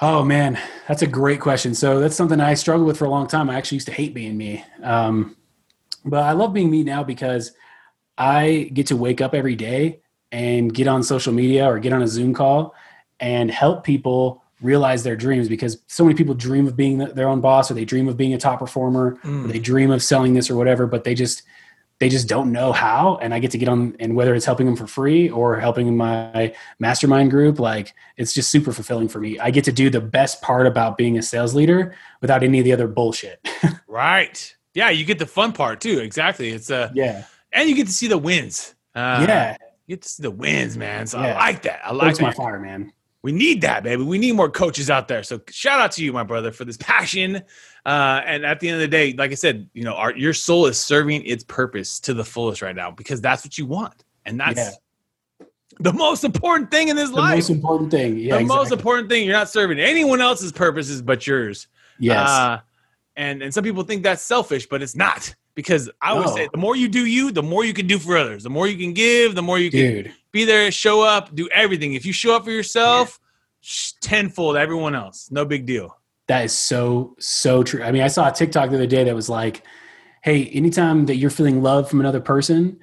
Oh 0.00 0.24
man, 0.24 0.58
that's 0.86 1.02
a 1.02 1.06
great 1.06 1.40
question. 1.40 1.74
So 1.74 1.98
that's 1.98 2.14
something 2.14 2.40
I 2.40 2.54
struggled 2.54 2.86
with 2.86 2.98
for 2.98 3.04
a 3.04 3.10
long 3.10 3.26
time. 3.26 3.50
I 3.50 3.56
actually 3.56 3.76
used 3.76 3.88
to 3.88 3.92
hate 3.92 4.14
being 4.14 4.36
me, 4.36 4.64
um, 4.82 5.36
but 6.04 6.22
I 6.22 6.32
love 6.32 6.52
being 6.52 6.70
me 6.70 6.84
now 6.84 7.02
because 7.02 7.52
I 8.16 8.70
get 8.72 8.86
to 8.88 8.96
wake 8.96 9.20
up 9.20 9.34
every 9.34 9.56
day 9.56 10.00
and 10.30 10.72
get 10.72 10.86
on 10.86 11.02
social 11.02 11.32
media 11.32 11.66
or 11.66 11.78
get 11.78 11.92
on 11.92 12.02
a 12.02 12.08
Zoom 12.08 12.34
call 12.34 12.74
and 13.18 13.50
help 13.50 13.84
people 13.84 14.44
realize 14.60 15.02
their 15.02 15.16
dreams 15.16 15.48
because 15.48 15.82
so 15.86 16.04
many 16.04 16.16
people 16.16 16.34
dream 16.34 16.66
of 16.66 16.76
being 16.76 16.98
their 16.98 17.28
own 17.28 17.40
boss 17.40 17.70
or 17.70 17.74
they 17.74 17.84
dream 17.84 18.08
of 18.08 18.16
being 18.16 18.34
a 18.34 18.38
top 18.38 18.58
performer 18.58 19.18
or 19.44 19.48
they 19.48 19.58
dream 19.58 19.90
of 19.90 20.02
selling 20.02 20.34
this 20.34 20.50
or 20.50 20.56
whatever, 20.56 20.86
but 20.86 21.04
they 21.04 21.14
just 21.14 21.42
they 22.00 22.08
just 22.08 22.28
don't 22.28 22.52
know 22.52 22.72
how 22.72 23.18
and 23.22 23.34
i 23.34 23.38
get 23.38 23.50
to 23.50 23.58
get 23.58 23.68
on 23.68 23.96
and 23.98 24.14
whether 24.14 24.34
it's 24.34 24.46
helping 24.46 24.66
them 24.66 24.76
for 24.76 24.86
free 24.86 25.28
or 25.30 25.58
helping 25.58 25.96
my 25.96 26.54
mastermind 26.78 27.30
group 27.30 27.58
like 27.58 27.94
it's 28.16 28.32
just 28.32 28.50
super 28.50 28.72
fulfilling 28.72 29.08
for 29.08 29.20
me 29.20 29.38
i 29.38 29.50
get 29.50 29.64
to 29.64 29.72
do 29.72 29.90
the 29.90 30.00
best 30.00 30.40
part 30.42 30.66
about 30.66 30.96
being 30.96 31.18
a 31.18 31.22
sales 31.22 31.54
leader 31.54 31.94
without 32.20 32.42
any 32.42 32.58
of 32.58 32.64
the 32.64 32.72
other 32.72 32.86
bullshit 32.88 33.40
Right. 33.98 34.56
Yeah, 34.74 34.90
you 34.90 35.04
get 35.04 35.18
the 35.18 35.26
fun 35.26 35.52
part 35.52 35.80
too. 35.80 35.98
Exactly. 35.98 36.50
It's 36.50 36.70
uh 36.70 36.90
yeah 36.94 37.24
and 37.52 37.68
you 37.68 37.74
get 37.74 37.88
to 37.88 37.92
see 37.92 38.06
the 38.06 38.18
wins. 38.18 38.74
Uh, 38.94 39.24
yeah 39.26 39.56
You 39.86 39.96
get 39.96 40.02
to 40.02 40.08
see 40.08 40.22
the 40.22 40.30
wins, 40.30 40.76
man. 40.76 41.06
So 41.08 41.18
I 41.18 41.34
like 41.34 41.62
that. 41.62 41.80
I 41.84 41.92
like 41.92 42.08
that's 42.08 42.20
my 42.20 42.32
fire 42.32 42.60
man 42.60 42.92
We 43.22 43.32
need 43.32 43.62
that, 43.62 43.82
baby. 43.82 44.02
We 44.04 44.16
need 44.18 44.32
more 44.32 44.48
coaches 44.48 44.90
out 44.90 45.08
there. 45.08 45.22
So 45.24 45.40
shout 45.50 45.80
out 45.80 45.92
to 45.92 46.04
you, 46.04 46.12
my 46.12 46.22
brother, 46.22 46.52
for 46.52 46.64
this 46.64 46.76
passion. 46.76 47.42
Uh, 47.84 48.22
and 48.24 48.44
at 48.46 48.60
the 48.60 48.68
end 48.68 48.76
of 48.76 48.80
the 48.80 48.88
day, 48.88 49.12
like 49.14 49.32
I 49.32 49.34
said, 49.34 49.68
you 49.74 49.82
know, 49.82 49.94
our, 49.94 50.14
your 50.16 50.32
soul 50.34 50.66
is 50.66 50.78
serving 50.78 51.24
its 51.24 51.42
purpose 51.42 51.98
to 52.00 52.14
the 52.14 52.24
fullest 52.24 52.62
right 52.62 52.76
now 52.76 52.90
because 52.92 53.20
that's 53.20 53.44
what 53.44 53.58
you 53.58 53.66
want, 53.66 54.04
and 54.24 54.38
that's 54.38 54.58
Yeah. 55.40 55.46
the 55.80 55.92
most 55.92 56.22
important 56.24 56.70
thing 56.70 56.88
in 56.88 56.96
this 56.96 57.10
life. 57.10 57.16
the 57.16 57.20
life. 57.22 57.36
most 57.36 57.50
important 57.50 57.90
thing 57.90 58.18
yeah 58.18 58.38
the 58.38 58.44
most 58.44 58.72
important 58.72 59.08
thing. 59.08 59.24
You're 59.24 59.34
not 59.36 59.48
serving 59.48 59.78
anyone 59.80 60.20
else's 60.20 60.52
purposes 60.52 61.02
but 61.02 61.26
yours. 61.26 61.66
yes 61.98 62.28
Uh, 62.28 62.60
and 63.16 63.42
and 63.42 63.52
some 63.52 63.64
people 63.64 63.82
think 63.84 64.02
that's 64.04 64.22
selfish, 64.22 64.66
but 64.68 64.80
it's 64.82 64.94
not 64.96 65.34
because 65.58 65.90
I 66.00 66.12
always 66.12 66.32
say 66.34 66.48
the 66.52 66.56
more 66.56 66.76
you 66.76 66.86
do 66.86 67.04
you, 67.04 67.32
the 67.32 67.42
more 67.42 67.64
you 67.64 67.74
can 67.74 67.88
do 67.88 67.98
for 67.98 68.16
others. 68.16 68.44
The 68.44 68.48
more 68.48 68.68
you 68.68 68.78
can 68.78 68.92
give, 68.92 69.34
the 69.34 69.42
more 69.42 69.58
you 69.58 69.72
can 69.72 69.80
dude 69.80 70.14
be 70.30 70.44
there, 70.44 70.70
show 70.70 71.02
up, 71.02 71.34
do 71.34 71.48
everything. 71.48 71.94
If 71.94 72.06
you 72.06 72.12
show 72.12 72.36
up 72.36 72.44
for 72.44 72.52
yourself, 72.52 73.18
sh 73.60 73.92
tenfold 74.00 74.56
everyone 74.56 74.94
else. 74.94 75.32
No 75.32 75.44
big 75.44 75.66
deal. 75.66 75.98
That 76.28 76.44
is 76.44 76.52
so, 76.52 77.16
so 77.18 77.64
true. 77.64 77.82
I 77.82 77.90
mean, 77.90 78.02
I 78.02 78.08
saw 78.08 78.28
a 78.28 78.32
TikTok 78.32 78.70
the 78.70 78.76
other 78.76 78.86
day 78.86 79.02
that 79.02 79.16
was 79.16 79.28
like, 79.28 79.64
hey, 80.22 80.44
anytime 80.46 81.06
that 81.06 81.16
you're 81.16 81.30
feeling 81.30 81.60
love 81.60 81.90
from 81.90 81.98
another 81.98 82.20
person, 82.20 82.78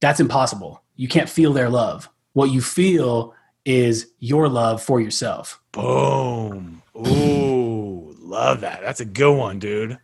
that's 0.00 0.18
impossible. 0.18 0.82
You 0.96 1.08
can't 1.08 1.28
feel 1.28 1.52
their 1.52 1.68
love. 1.68 2.08
What 2.32 2.50
you 2.50 2.62
feel 2.62 3.34
is 3.66 4.12
your 4.18 4.48
love 4.48 4.82
for 4.82 4.98
yourself. 4.98 5.60
Boom. 5.72 6.82
Ooh, 6.96 8.16
love 8.18 8.62
that. 8.62 8.80
That's 8.80 9.00
a 9.00 9.04
good 9.04 9.36
one, 9.36 9.58
dude. 9.58 9.98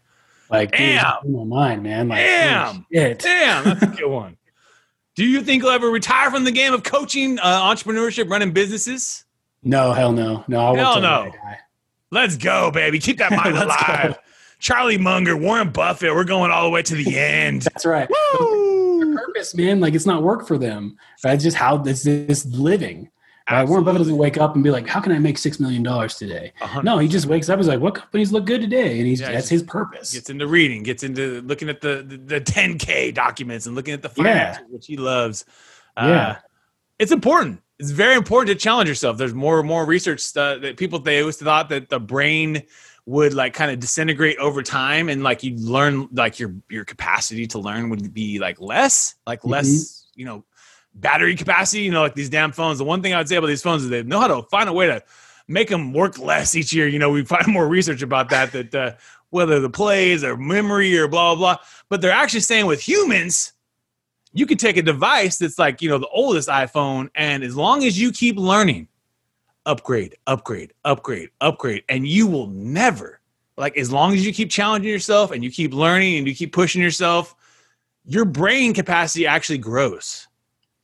Like, 0.51 0.71
dude, 0.73 0.79
Damn. 0.79 1.15
in 1.25 1.33
my 1.37 1.45
mind, 1.45 1.83
man. 1.83 2.09
Like, 2.09 2.19
Damn. 2.27 2.87
Damn, 2.93 3.65
that's 3.65 3.83
a 3.83 3.87
good 3.87 4.07
one. 4.11 4.37
Do 5.15 5.25
you 5.25 5.43
think 5.43 5.63
you'll 5.63 5.73
ever 5.73 5.89
retire 5.91 6.31
from 6.31 6.45
the 6.45 6.51
game 6.53 6.73
of 6.73 6.83
coaching, 6.83 7.39
uh, 7.39 7.61
entrepreneurship, 7.63 8.31
running 8.31 8.53
businesses? 8.53 9.25
No, 9.63 9.93
hell 9.93 10.13
no. 10.13 10.45
No, 10.49 10.61
I'll 10.61 10.75
Hell 10.75 11.01
no. 11.01 11.31
Let's 12.11 12.37
go, 12.37 12.71
baby. 12.71 12.99
Keep 12.99 13.19
that 13.19 13.31
mind 13.31 13.57
alive. 13.57 14.15
go. 14.15 14.17
Charlie 14.59 14.99
Munger, 14.99 15.37
Warren 15.37 15.71
Buffett. 15.71 16.15
We're 16.15 16.25
going 16.25 16.51
all 16.51 16.65
the 16.65 16.71
way 16.71 16.83
to 16.83 16.95
the 16.95 17.19
end. 17.19 17.63
That's 17.63 17.87
right. 17.87 18.09
Woo! 18.41 19.15
Purpose, 19.17 19.55
man. 19.55 19.81
Like, 19.81 19.95
it's 19.95 20.07
not 20.07 20.23
work 20.23 20.47
for 20.47 20.59
them. 20.59 20.97
That's 21.23 21.43
just 21.43 21.57
how 21.57 21.77
this 21.77 22.07
is 22.07 22.47
living. 22.47 23.11
Right? 23.51 23.69
Warren 23.69 23.85
Buffett 23.85 23.99
doesn't 23.99 24.17
wake 24.17 24.39
up 24.39 24.55
and 24.55 24.63
be 24.63 24.71
like, 24.71 24.87
"How 24.87 25.01
can 25.01 25.13
I 25.13 25.19
make 25.19 25.37
six 25.39 25.59
million 25.59 25.83
dollars 25.83 26.17
today?" 26.17 26.53
A 26.61 26.67
hundred 26.67 26.85
No, 26.85 26.99
he 26.99 27.09
just 27.09 27.27
wakes 27.27 27.49
up. 27.49 27.55
And 27.55 27.63
he's 27.63 27.69
like, 27.69 27.81
"What 27.81 27.95
companies 27.95 28.31
look 28.33 28.45
good 28.47 28.61
today?" 28.61 28.99
And 28.99 29.07
he's 29.07 29.21
Yeah, 29.21 29.33
that's 29.33 29.49
his 29.49 29.63
purpose. 29.63 30.13
gets 30.15 30.31
into 30.31 30.47
reading, 30.47 30.83
gets 30.83 31.03
into 31.03 31.41
looking 31.43 31.69
at 31.69 31.81
the 31.81 32.05
the, 32.07 32.17
the 32.17 32.41
10K 32.41 33.13
documents 33.15 33.67
and 33.67 33.75
looking 33.75 33.95
at 33.95 34.03
the 34.03 34.11
Yeah. 34.17 34.59
which 34.69 34.87
he 34.87 34.97
loves. 34.97 35.45
Uh, 35.97 36.07
Yeah. 36.07 36.37
it's 36.99 37.13
important. 37.13 37.61
It's 37.79 37.91
very 37.91 38.15
important 38.15 38.49
to 38.57 38.63
challenge 38.63 38.89
yourself. 38.89 39.17
There's 39.17 39.33
more 39.35 39.59
and 39.59 39.67
more 39.67 39.85
research 39.87 40.33
that 40.35 40.77
people 40.77 40.99
they 40.99 41.21
always 41.21 41.37
thought 41.39 41.71
that 41.71 41.89
the 41.89 41.99
brain 41.99 42.63
would 43.07 43.33
like 43.35 43.55
kind 43.55 43.71
of 43.71 43.81
disintegrate 43.81 44.37
over 44.37 44.63
time 44.63 45.09
and 45.09 45.23
like 45.23 45.43
you 45.43 45.57
learn 45.57 46.07
like 46.13 46.39
your 46.39 46.55
your 46.69 46.85
capacity 46.85 47.47
to 47.49 47.59
learn 47.59 47.89
would 47.89 48.13
be 48.15 48.39
like 48.39 48.61
less 48.61 49.15
like 49.27 49.45
less 49.45 49.67
Mm-hmm. 49.67 50.21
you 50.21 50.27
know 50.27 50.45
battery 51.01 51.35
capacity 51.37 51.83
you 51.83 51.91
know 51.91 52.03
like 52.03 52.15
these 52.15 52.31
damn 52.31 52.53
phones. 52.53 52.79
The 52.79 52.85
one 52.85 53.03
thing 53.03 53.15
i 53.15 53.19
would 53.19 53.29
say 53.29 53.37
about 53.37 53.49
these 53.49 53.63
phones 53.63 53.85
is 53.85 53.91
they 53.91 54.03
know 54.03 54.21
how 54.21 54.29
to 54.29 54.43
find 54.45 54.69
a 54.69 54.73
way 54.73 54.87
to 54.87 55.03
make 55.49 55.69
them 55.69 55.93
work 55.93 56.19
less 56.19 56.55
each 56.55 56.73
year. 56.73 56.89
You 56.89 56.99
know 56.99 57.11
we 57.11 57.25
find 57.35 57.47
more 57.47 57.69
research 57.69 58.03
about 58.03 58.31
that 58.31 58.53
that 58.53 58.75
uh, 58.75 58.93
whether 59.31 59.61
the 59.61 59.71
plays 59.71 60.25
or 60.25 60.37
memory 60.37 60.97
or 60.99 61.09
blah 61.09 61.35
blah 61.35 61.57
blah. 61.57 61.65
But 61.89 62.01
they're 62.01 62.11
actually 62.11 62.41
saying 62.41 62.67
with 62.67 62.81
humans 62.81 63.53
you 64.33 64.47
can 64.47 64.59
take 64.59 64.77
a 64.77 64.83
device 64.83 65.39
that's 65.39 65.59
like 65.59 65.83
you 65.83 65.89
know 65.89 65.99
the 65.99 66.09
oldest 66.09 66.49
iphone 66.49 67.09
and 67.15 67.43
as 67.43 67.57
long 67.57 67.85
as 67.85 68.01
you 68.01 68.13
keep 68.13 68.37
learning 68.37 68.89
upgrade 69.67 70.17
upgrade 70.27 70.73
upgrade 70.85 71.31
upgrade 71.41 71.83
and 71.89 72.07
you 72.07 72.27
will 72.27 72.47
never 72.49 73.21
like 73.57 73.77
as 73.77 73.93
long 73.93 74.15
as 74.15 74.25
you 74.25 74.33
keep 74.33 74.51
challenging 74.51 74.91
yourself 74.91 75.31
and 75.31 75.45
you 75.45 75.51
keep 75.51 75.75
learning 75.75 76.17
and 76.17 76.27
you 76.27 76.35
keep 76.35 76.53
pushing 76.53 76.81
yourself 76.81 77.35
your 78.05 78.25
brain 78.25 78.73
capacity 78.73 79.27
actually 79.27 79.59
grows 79.59 80.29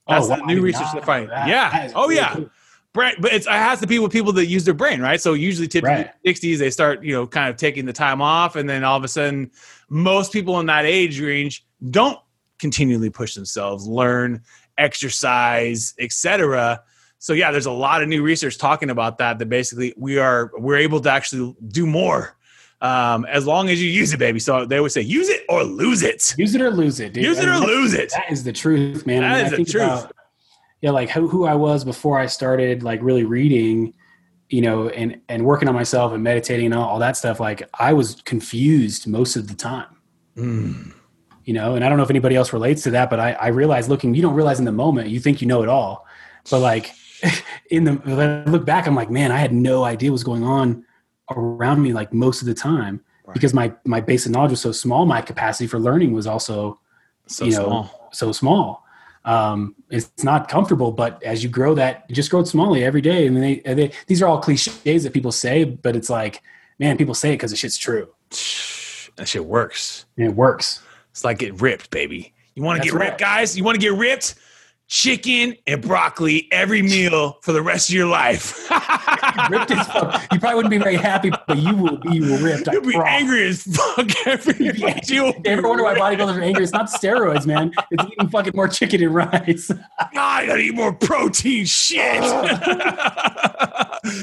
that's 0.09 0.27
Oh, 0.27 0.29
the 0.37 0.41
wow, 0.43 0.47
I 0.49 0.55
new 0.55 0.61
research 0.61 0.83
not 0.95 1.05
they're 1.05 1.29
that. 1.29 1.49
yeah 1.49 1.71
That 1.71 1.87
is 1.87 1.93
oh 1.95 2.03
really 2.03 2.17
yeah 2.17 2.35
cool. 2.35 2.51
brain 2.93 3.15
but 3.21 3.33
it's, 3.33 3.47
it 3.47 3.51
has 3.53 3.81
to 3.81 3.87
be 3.87 3.99
with 3.99 4.13
people 4.13 4.33
that 4.35 4.47
use 4.47 4.65
their 4.65 4.75
brain 4.75 5.01
right 5.01 5.21
so 5.21 5.35
usually 5.35 5.69
typically 5.69 6.05
Right. 6.05 6.11
60s 6.27 6.59
they 6.59 6.71
start 6.71 7.03
you 7.05 7.13
know 7.13 7.27
kind 7.27 7.49
of 7.51 7.57
taking 7.57 7.85
the 7.87 7.93
time 7.93 8.23
off 8.23 8.57
and 8.57 8.69
then 8.69 8.85
all 8.85 8.97
of 8.97 9.05
a 9.05 9.09
sudden 9.09 9.51
most 9.89 10.33
people 10.33 10.59
in 10.61 10.67
that 10.67 10.85
age 10.85 11.21
range 11.21 11.67
don't 11.91 12.19
continually 12.59 13.11
push 13.11 13.35
themselves 13.35 13.87
learn 13.87 14.43
exercise 14.79 15.95
etc 15.99 16.81
so 17.19 17.33
yeah 17.33 17.51
there's 17.51 17.67
a 17.67 17.71
lot 17.71 18.03
of 18.03 18.09
new 18.09 18.23
research 18.23 18.59
talking 18.59 18.91
about 18.91 19.19
that 19.19 19.39
that 19.39 19.47
basically 19.49 19.93
we 19.97 20.19
are 20.19 20.51
we're 20.57 20.77
able 20.77 21.01
to 21.01 21.11
actually 21.11 21.55
do 21.69 21.87
more 21.87 22.36
um, 22.87 23.25
as 23.27 23.47
long 23.47 23.69
as 23.69 23.83
you 23.83 23.89
use 23.91 24.13
it 24.13 24.19
baby 24.19 24.39
so 24.39 24.65
they 24.65 24.81
would 24.81 24.93
say 24.93 25.01
use 25.01 25.29
it 25.29 25.43
or 25.49 25.63
lose 25.65 26.03
it 26.03 26.35
Use 26.39 26.55
it 26.55 26.61
or 26.61 26.71
lose 26.71 27.01
it, 27.01 27.13
dude. 27.15 27.25
use 27.25 27.39
it 27.39 27.49
I 27.49 27.57
or 27.57 27.67
lose 27.67 27.93
it 27.95 28.11
That 28.13 28.31
is 28.31 28.45
the 28.45 28.53
truth, 28.53 29.07
man. 29.07 29.23
That 29.23 29.31
I 29.33 29.37
mean, 29.37 29.47
is 29.47 29.53
I 29.53 29.57
the 29.57 29.65
truth. 29.65 29.83
about, 29.85 30.13
yeah, 30.83 30.91
like 30.91 31.11
who, 31.11 31.27
who 31.29 31.45
I 31.47 31.55
was 31.55 31.85
before 31.85 32.19
I 32.19 32.27
started 32.27 32.83
like 32.83 33.01
really 33.03 33.25
reading, 33.25 33.95
you 34.51 34.61
know, 34.63 34.89
and 34.91 35.21
and 35.29 35.45
working 35.45 35.69
on 35.69 35.75
myself 35.75 36.13
and 36.13 36.23
meditating 36.23 36.67
and 36.67 36.75
all, 36.75 36.89
all 36.89 36.99
that 37.01 37.17
stuff. 37.17 37.41
Like 37.41 37.63
I 37.79 37.93
was 37.93 38.09
confused 38.33 39.07
most 39.19 39.37
of 39.37 39.49
the 39.49 39.55
time, 39.55 39.93
Mm. 40.37 40.93
you 41.45 41.55
know. 41.55 41.75
And 41.75 41.85
I 41.85 41.89
don't 41.89 41.97
know 41.99 42.05
if 42.05 42.11
anybody 42.11 42.37
else 42.37 42.53
relates 42.53 42.83
to 42.85 42.91
that, 42.93 43.09
but 43.11 43.19
I, 43.19 43.33
I 43.33 43.49
realized 43.49 43.89
looking, 43.89 44.15
you 44.15 44.23
don't 44.23 44.35
realize 44.35 44.59
in 44.59 44.67
the 44.67 44.79
moment, 44.85 45.09
you 45.09 45.19
think 45.19 45.41
you 45.41 45.49
know 45.49 45.63
it 45.63 45.69
all, 45.69 46.07
but 46.51 46.61
like 46.61 46.93
in 47.71 47.85
the 47.85 48.45
look 48.47 48.65
back, 48.67 48.87
I'm 48.87 48.95
like, 48.95 49.11
man, 49.11 49.33
I 49.33 49.39
had 49.39 49.53
no 49.53 49.83
idea 49.83 50.11
what 50.11 50.21
was 50.21 50.25
going 50.25 50.45
on 50.45 50.85
around 51.31 51.83
me 51.83 51.93
like 51.93 52.13
most 52.13 52.41
of 52.41 52.47
the 52.47 52.55
time 52.55 53.01
Right. 53.25 53.35
because 53.35 53.53
my 53.53 53.73
my 53.85 54.01
base 54.01 54.25
of 54.27 54.33
knowledge 54.33 54.53
was 54.53 54.61
so 54.61 54.71
small. 54.71 55.05
My 55.05 55.21
capacity 55.21 55.67
for 55.67 55.81
learning 55.81 56.13
was 56.13 56.29
also 56.29 56.79
so 57.27 57.45
you 57.45 57.51
know, 57.53 57.65
small 57.65 58.09
so 58.13 58.31
small. 58.31 58.85
Um, 59.25 59.75
it's 59.91 60.23
not 60.23 60.49
comfortable, 60.49 60.93
but 60.93 61.21
as 61.25 61.43
you 61.43 61.49
grow 61.49 61.75
that, 61.75 62.05
you 62.09 62.15
just 62.15 62.31
grow 62.31 62.41
it 62.41 62.45
smallly 62.45 62.83
every 62.83 63.01
day. 63.01 63.27
And 63.27 63.37
they, 63.37 63.57
they, 63.59 63.91
these 64.07 64.23
are 64.23 64.29
all 64.29 64.39
cliches 64.39 65.03
that 65.03 65.13
people 65.13 65.33
say, 65.33 65.65
but 65.65 65.97
it's 65.97 66.09
like, 66.09 66.43
man, 66.79 66.97
people 66.97 67.13
say 67.15 67.31
it 67.31 67.33
because 67.33 67.51
the 67.51 67.57
shit's 67.57 67.77
true 67.77 68.09
that 69.17 69.27
shit 69.27 69.45
works 69.45 70.07
and 70.17 70.27
it 70.27 70.35
works. 70.35 70.83
It's 71.11 71.25
like 71.25 71.39
get 71.39 71.61
ripped, 71.61 71.91
baby. 71.91 72.33
You 72.55 72.63
want 72.63 72.83
to 72.83 72.89
get 72.89 72.95
right. 72.95 73.09
ripped, 73.09 73.21
guys? 73.21 73.57
You 73.57 73.65
want 73.65 73.75
to 73.75 73.81
get 73.81 73.95
ripped? 73.95 74.37
Chicken 74.89 75.57
and 75.67 75.83
broccoli 75.83 76.49
every 76.53 76.81
meal 76.81 77.39
for 77.43 77.53
the 77.53 77.61
rest 77.63 77.89
of 77.89 77.95
your 77.97 78.07
life. 78.07 78.71
ripped 79.51 79.71
as 79.73 79.87
fuck. 79.89 80.23
You 80.33 80.39
probably 80.39 80.55
wouldn't 80.57 80.71
be 80.71 80.79
very 80.79 80.97
happy, 80.97 81.31
but 81.47 81.59
you 81.59 81.77
will 81.77 81.97
be 81.99 82.21
ripped. 82.21 82.69
I 82.69 82.73
You'll 82.75 82.83
be 82.83 82.93
promise. 82.93 83.09
angry 83.13 83.47
as 83.49 83.63
fuck 83.65 84.09
every 84.27 84.65
You'd 84.65 84.77
be 84.77 84.81
meal. 84.83 84.89
angry. 84.89 85.15
You'll 85.17 85.35
ever 85.45 85.69
wonder 85.69 85.83
why 85.85 85.95
bodybuilders 85.97 86.37
are 86.39 86.43
angry? 86.43 86.63
It's 86.63 86.73
not 86.73 86.87
steroids, 86.89 87.47
man. 87.47 87.73
It's 87.91 88.05
eating 88.05 88.29
fucking 88.29 88.53
more 88.55 88.69
chicken 88.69 89.03
and 89.03 89.15
rice. 89.15 89.69
God, 89.69 89.81
I 90.15 90.47
gotta 90.47 90.61
eat 90.61 90.75
more 90.75 90.93
protein 90.93 91.65
shit. 91.67 92.23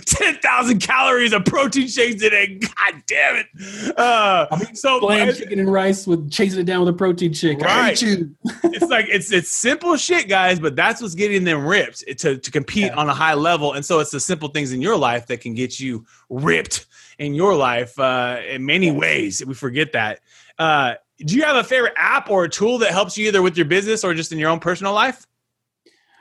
10,000 0.06 0.80
calories 0.80 1.34
of 1.34 1.44
protein 1.46 1.88
shakes 1.88 2.22
today. 2.22 2.58
God 2.60 3.04
damn 3.06 3.36
it. 3.36 3.98
Uh, 3.98 4.48
so 4.74 5.00
Bland 5.02 5.36
chicken 5.36 5.60
and 5.60 5.72
rice 5.72 6.08
with 6.08 6.32
chasing 6.32 6.62
it 6.62 6.66
down 6.66 6.80
with 6.86 6.90
a 6.94 6.98
protein 6.98 7.34
shake. 7.34 7.62
I 7.64 7.66
Right. 7.84 8.02
you. 8.02 8.34
it's 8.64 8.90
like 8.90 9.08
it's 9.10 9.32
it's 9.32 9.50
simple 9.52 9.98
shit, 9.98 10.30
guys, 10.30 10.53
but 10.60 10.76
that's 10.76 11.02
what's 11.02 11.16
getting 11.16 11.44
them 11.44 11.66
ripped 11.66 12.06
to, 12.20 12.38
to 12.38 12.52
compete 12.52 12.86
Yeah. 12.88 12.96
on 12.96 13.10
a 13.10 13.14
high 13.14 13.34
level. 13.34 13.74
And 13.74 13.86
so 13.86 14.00
it's 14.00 14.12
the 14.12 14.20
simple 14.20 14.50
things 14.50 14.72
in 14.72 14.82
your 14.82 14.98
life 14.98 15.28
that 15.28 15.42
can 15.42 15.54
get 15.54 15.80
you 15.80 16.06
ripped 16.30 16.86
in 17.20 17.34
your 17.34 17.56
life 17.56 17.98
uh, 18.00 18.40
in 18.50 18.66
many 18.66 18.92
ways. 18.92 19.44
We 19.46 19.54
forget 19.54 19.92
that. 19.94 20.20
Uh, 20.60 20.96
do 21.20 21.36
you 21.36 21.44
have 21.44 21.56
a 21.56 21.64
favorite 21.64 21.94
app 21.98 22.30
or 22.30 22.44
a 22.46 22.50
tool 22.50 22.80
that 22.80 22.92
helps 22.92 23.18
you 23.18 23.28
either 23.28 23.42
with 23.42 23.56
your 23.56 23.66
business 23.66 24.04
or 24.04 24.14
just 24.14 24.32
in 24.32 24.40
your 24.40 24.50
own 24.50 24.60
personal 24.60 24.94
life? 24.94 25.26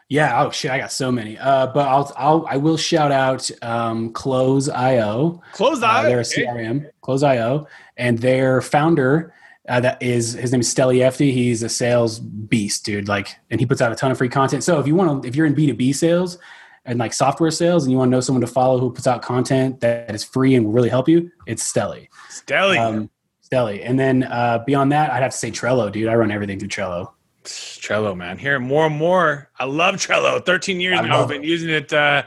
Yeah. 0.08 0.42
Oh 0.44 0.50
shit, 0.50 0.70
I 0.70 0.76
got 0.78 0.92
so 0.92 1.10
many. 1.10 1.38
Uh, 1.38 1.68
but 1.68 1.88
I'll, 1.88 2.12
I'll 2.18 2.46
I 2.48 2.56
will 2.58 2.76
shout 2.76 3.10
out 3.12 3.50
um, 3.62 4.12
Close.io. 4.12 5.40
Close 5.52 5.82
Uh, 5.82 6.02
they're 6.02 6.20
a 6.20 6.22
CRM, 6.22 6.90
Close.io, 7.00 7.66
and 7.96 8.18
their 8.18 8.60
founder 8.60 9.32
uh, 9.72 9.80
that 9.80 10.02
is 10.02 10.34
his 10.34 10.52
name 10.52 10.60
is 10.60 10.72
Steli 10.72 10.98
Efti. 10.98 11.32
He's 11.32 11.62
a 11.62 11.68
sales 11.68 12.20
beast, 12.20 12.84
dude. 12.84 13.08
Like, 13.08 13.34
and 13.50 13.58
he 13.58 13.64
puts 13.64 13.80
out 13.80 13.90
a 13.90 13.94
ton 13.94 14.10
of 14.10 14.18
free 14.18 14.28
content. 14.28 14.62
So 14.62 14.78
if 14.78 14.86
you 14.86 14.94
want 14.94 15.22
to, 15.22 15.28
if 15.28 15.34
you're 15.34 15.46
in 15.46 15.54
B 15.54 15.66
two 15.66 15.72
B 15.72 15.94
sales 15.94 16.36
and 16.84 16.98
like 16.98 17.14
software 17.14 17.50
sales, 17.50 17.84
and 17.84 17.90
you 17.90 17.96
want 17.96 18.10
to 18.10 18.10
know 18.10 18.20
someone 18.20 18.42
to 18.42 18.46
follow 18.46 18.78
who 18.78 18.92
puts 18.92 19.06
out 19.06 19.22
content 19.22 19.80
that 19.80 20.14
is 20.14 20.24
free 20.24 20.54
and 20.56 20.66
will 20.66 20.72
really 20.72 20.90
help 20.90 21.08
you, 21.08 21.30
it's 21.46 21.72
Steli. 21.72 22.08
Stelly. 22.28 22.78
Um, 22.78 23.08
Steli, 23.50 23.80
and 23.82 23.98
then 23.98 24.24
uh, 24.24 24.62
beyond 24.66 24.92
that, 24.92 25.10
I'd 25.10 25.22
have 25.22 25.32
to 25.32 25.38
say 25.38 25.50
Trello, 25.50 25.90
dude. 25.90 26.06
I 26.06 26.16
run 26.16 26.30
everything 26.30 26.58
through 26.58 26.68
Trello. 26.68 27.10
Trello, 27.44 28.14
man. 28.14 28.36
Here 28.36 28.60
more 28.60 28.84
and 28.84 28.94
more. 28.94 29.50
I 29.58 29.64
love 29.64 29.94
Trello. 29.94 30.44
13 30.44 30.80
years 30.80 30.98
I 30.98 31.06
now. 31.08 31.22
I've 31.22 31.28
been 31.28 31.42
using 31.42 31.70
it. 31.70 31.90
Uh, 31.94 32.24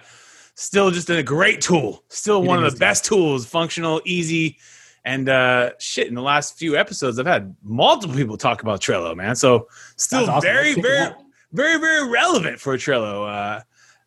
still 0.56 0.90
just 0.90 1.12
a 1.12 1.22
great 1.22 1.62
tool. 1.62 2.04
Still 2.10 2.42
It 2.42 2.48
one 2.48 2.64
of 2.64 2.74
the 2.74 2.80
best 2.80 3.06
tools. 3.06 3.46
Functional, 3.46 4.02
easy. 4.04 4.58
And 5.06 5.30
uh, 5.30 5.72
shit, 5.80 6.08
in 6.08 6.16
the 6.16 6.22
last 6.22 6.58
few 6.58 6.76
episodes, 6.76 7.20
I've 7.20 7.28
had 7.28 7.56
multiple 7.64 8.16
people 8.16 8.38
talk 8.38 8.64
about 8.64 8.82
Trello, 8.82 9.16
man. 9.16 9.36
So 9.36 9.68
still 9.98 10.28
awesome. 10.30 10.42
very, 10.42 10.74
Let's 10.74 10.76
check 10.76 11.12
it 11.12 11.16
very, 11.54 11.78
very, 11.78 11.80
very 11.80 12.10
relevant 12.10 12.60
for 12.60 12.76
Trello. 12.76 13.28
Uh, 13.30 13.62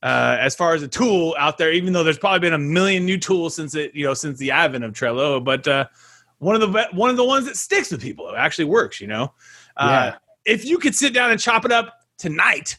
uh, 0.05 0.37
as 0.41 0.55
far 0.55 0.75
as 0.75 0.83
a 0.83 0.89
tool 0.89 1.35
out 1.39 1.57
there, 1.57 1.73
even 1.73 1.93
though 1.93 2.03
there's 2.05 2.19
probably 2.19 2.41
been 2.41 2.53
a 2.53 2.59
million 2.59 3.05
new 3.05 3.17
tools 3.17 3.55
since 3.55 3.75
it, 3.75 3.95
you 3.95 4.05
know, 4.05 4.15
since 4.15 4.39
the 4.39 4.51
advent 4.51 4.85
of 4.85 4.93
Trello, 4.93 5.43
but 5.43 5.67
uh, 5.67 5.87
one 6.39 6.55
of 6.55 6.61
the 6.61 6.89
one 6.93 7.11
of 7.11 7.17
the 7.17 7.25
ones 7.25 7.47
that 7.47 7.57
sticks 7.57 7.91
with 7.91 8.01
people, 8.03 8.29
it 8.29 8.35
actually 8.37 8.67
works. 8.67 9.01
You 9.01 9.07
know, 9.07 9.33
uh, 9.77 10.13
Yeah. 10.13 10.53
if 10.53 10.65
you 10.65 10.79
could 10.79 10.95
sit 10.95 11.15
down 11.15 11.31
and 11.31 11.41
chop 11.41 11.65
it 11.65 11.73
up 11.73 11.95
tonight 12.17 12.77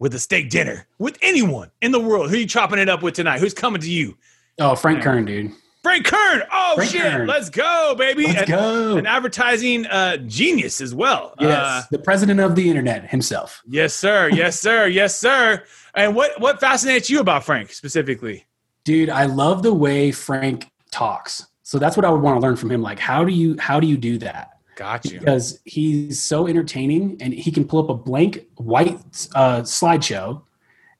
with 0.00 0.14
a 0.14 0.18
steak 0.18 0.50
dinner 0.50 0.86
with 0.98 1.18
anyone 1.22 1.70
in 1.80 1.92
the 1.92 2.00
world, 2.00 2.30
who 2.30 2.36
you 2.36 2.46
chopping 2.46 2.78
it 2.80 2.88
up 2.88 3.02
with 3.02 3.14
tonight? 3.14 3.38
Who's 3.40 3.54
coming 3.54 3.80
to 3.80 3.90
you? 3.90 4.16
Oh, 4.58 4.74
Frank 4.76 5.02
Kern, 5.02 5.24
dude. 5.24 5.52
Frank 5.84 6.04
Kern. 6.06 6.42
Oh 6.50 6.72
Frank 6.74 6.90
shit, 6.90 7.02
Kern. 7.02 7.26
let's 7.28 7.48
go, 7.50 7.94
baby! 7.96 8.24
Let's 8.26 8.42
An- 8.42 8.48
go. 8.48 8.96
An 8.96 9.06
advertising 9.06 9.86
uh, 9.86 10.16
genius 10.16 10.80
as 10.80 10.92
well. 10.94 11.34
yes, 11.38 11.50
Uh, 11.56 11.82
the 11.92 11.98
president 12.00 12.40
of 12.40 12.56
the 12.56 12.68
internet 12.68 13.08
himself. 13.10 13.62
yes, 13.68 13.94
sir. 13.94 14.28
Yes, 14.30 14.58
sir. 14.58 14.88
Yes, 14.88 15.16
sir. 15.16 15.62
And 15.94 16.16
what 16.16 16.40
what 16.40 16.58
fascinates 16.58 17.08
you 17.08 17.20
about 17.20 17.44
Frank 17.44 17.72
specifically? 17.72 18.46
dude 18.84 19.08
i 19.08 19.24
love 19.24 19.62
the 19.62 19.72
way 19.72 20.12
frank 20.12 20.70
talks 20.90 21.46
so 21.62 21.78
that's 21.78 21.96
what 21.96 22.04
i 22.04 22.10
would 22.10 22.20
want 22.20 22.36
to 22.38 22.46
learn 22.46 22.54
from 22.54 22.70
him 22.70 22.82
like 22.82 22.98
how 22.98 23.24
do 23.24 23.32
you 23.32 23.56
how 23.58 23.80
do 23.80 23.86
you 23.86 23.96
do 23.96 24.18
that 24.18 24.58
Got 24.76 25.06
you. 25.06 25.18
because 25.20 25.58
he's 25.64 26.20
so 26.22 26.46
entertaining 26.46 27.16
and 27.22 27.32
he 27.32 27.50
can 27.50 27.66
pull 27.66 27.82
up 27.82 27.88
a 27.88 27.94
blank 27.94 28.44
white 28.58 28.98
uh, 29.34 29.62
slideshow 29.62 30.42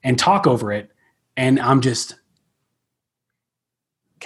and 0.03 0.17
talk 0.17 0.47
over 0.47 0.71
it 0.71 0.89
and 1.37 1.59
i'm 1.59 1.79
just 1.79 2.15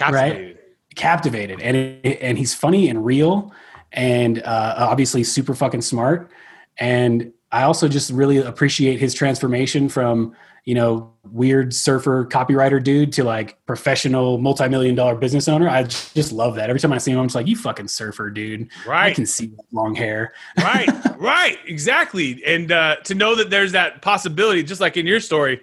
Captivated. 0.00 0.58
captivated 0.96 1.60
and 1.60 1.76
it, 1.76 2.18
and 2.20 2.38
he's 2.38 2.54
funny 2.54 2.88
and 2.88 3.04
real 3.04 3.52
and 3.92 4.42
uh, 4.42 4.74
obviously 4.78 5.22
super 5.22 5.54
fucking 5.54 5.82
smart 5.82 6.30
and 6.78 7.32
i 7.52 7.62
also 7.62 7.88
just 7.88 8.10
really 8.10 8.38
appreciate 8.38 8.98
his 8.98 9.14
transformation 9.14 9.88
from 9.88 10.34
you 10.64 10.74
know 10.74 11.12
weird 11.30 11.72
surfer 11.72 12.26
copywriter 12.26 12.82
dude 12.82 13.12
to 13.12 13.24
like 13.24 13.64
professional 13.66 14.38
multi-million 14.38 14.94
dollar 14.94 15.14
business 15.14 15.48
owner 15.48 15.68
i 15.68 15.82
just 15.82 16.32
love 16.32 16.54
that 16.54 16.68
every 16.70 16.80
time 16.80 16.92
i 16.92 16.98
see 16.98 17.12
him 17.12 17.18
i'm 17.18 17.26
just 17.26 17.34
like 17.34 17.46
you 17.46 17.56
fucking 17.56 17.88
surfer 17.88 18.30
dude 18.30 18.68
right 18.86 19.12
i 19.12 19.14
can 19.14 19.26
see 19.26 19.52
long 19.72 19.94
hair 19.94 20.32
right. 20.58 20.88
Right. 21.20 21.58
Exactly. 21.66 22.42
And 22.46 22.72
uh, 22.72 22.96
to 23.04 23.14
know 23.14 23.34
that 23.34 23.50
there's 23.50 23.72
that 23.72 24.00
possibility, 24.00 24.62
just 24.62 24.80
like 24.80 24.96
in 24.96 25.06
your 25.06 25.20
story, 25.20 25.60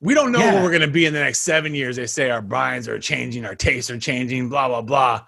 we 0.00 0.14
don't 0.14 0.32
know 0.32 0.38
Yeah. 0.40 0.54
where 0.54 0.62
we're 0.62 0.70
going 0.70 0.80
to 0.82 0.88
be 0.88 1.06
in 1.06 1.12
the 1.12 1.20
next 1.20 1.40
seven 1.40 1.74
years. 1.74 1.96
They 1.96 2.06
say 2.06 2.30
our 2.30 2.42
minds 2.42 2.88
are 2.88 2.98
changing, 2.98 3.44
our 3.44 3.54
tastes 3.54 3.90
are 3.90 3.98
changing, 3.98 4.48
blah 4.48 4.68
blah 4.68 4.82
blah. 4.82 5.26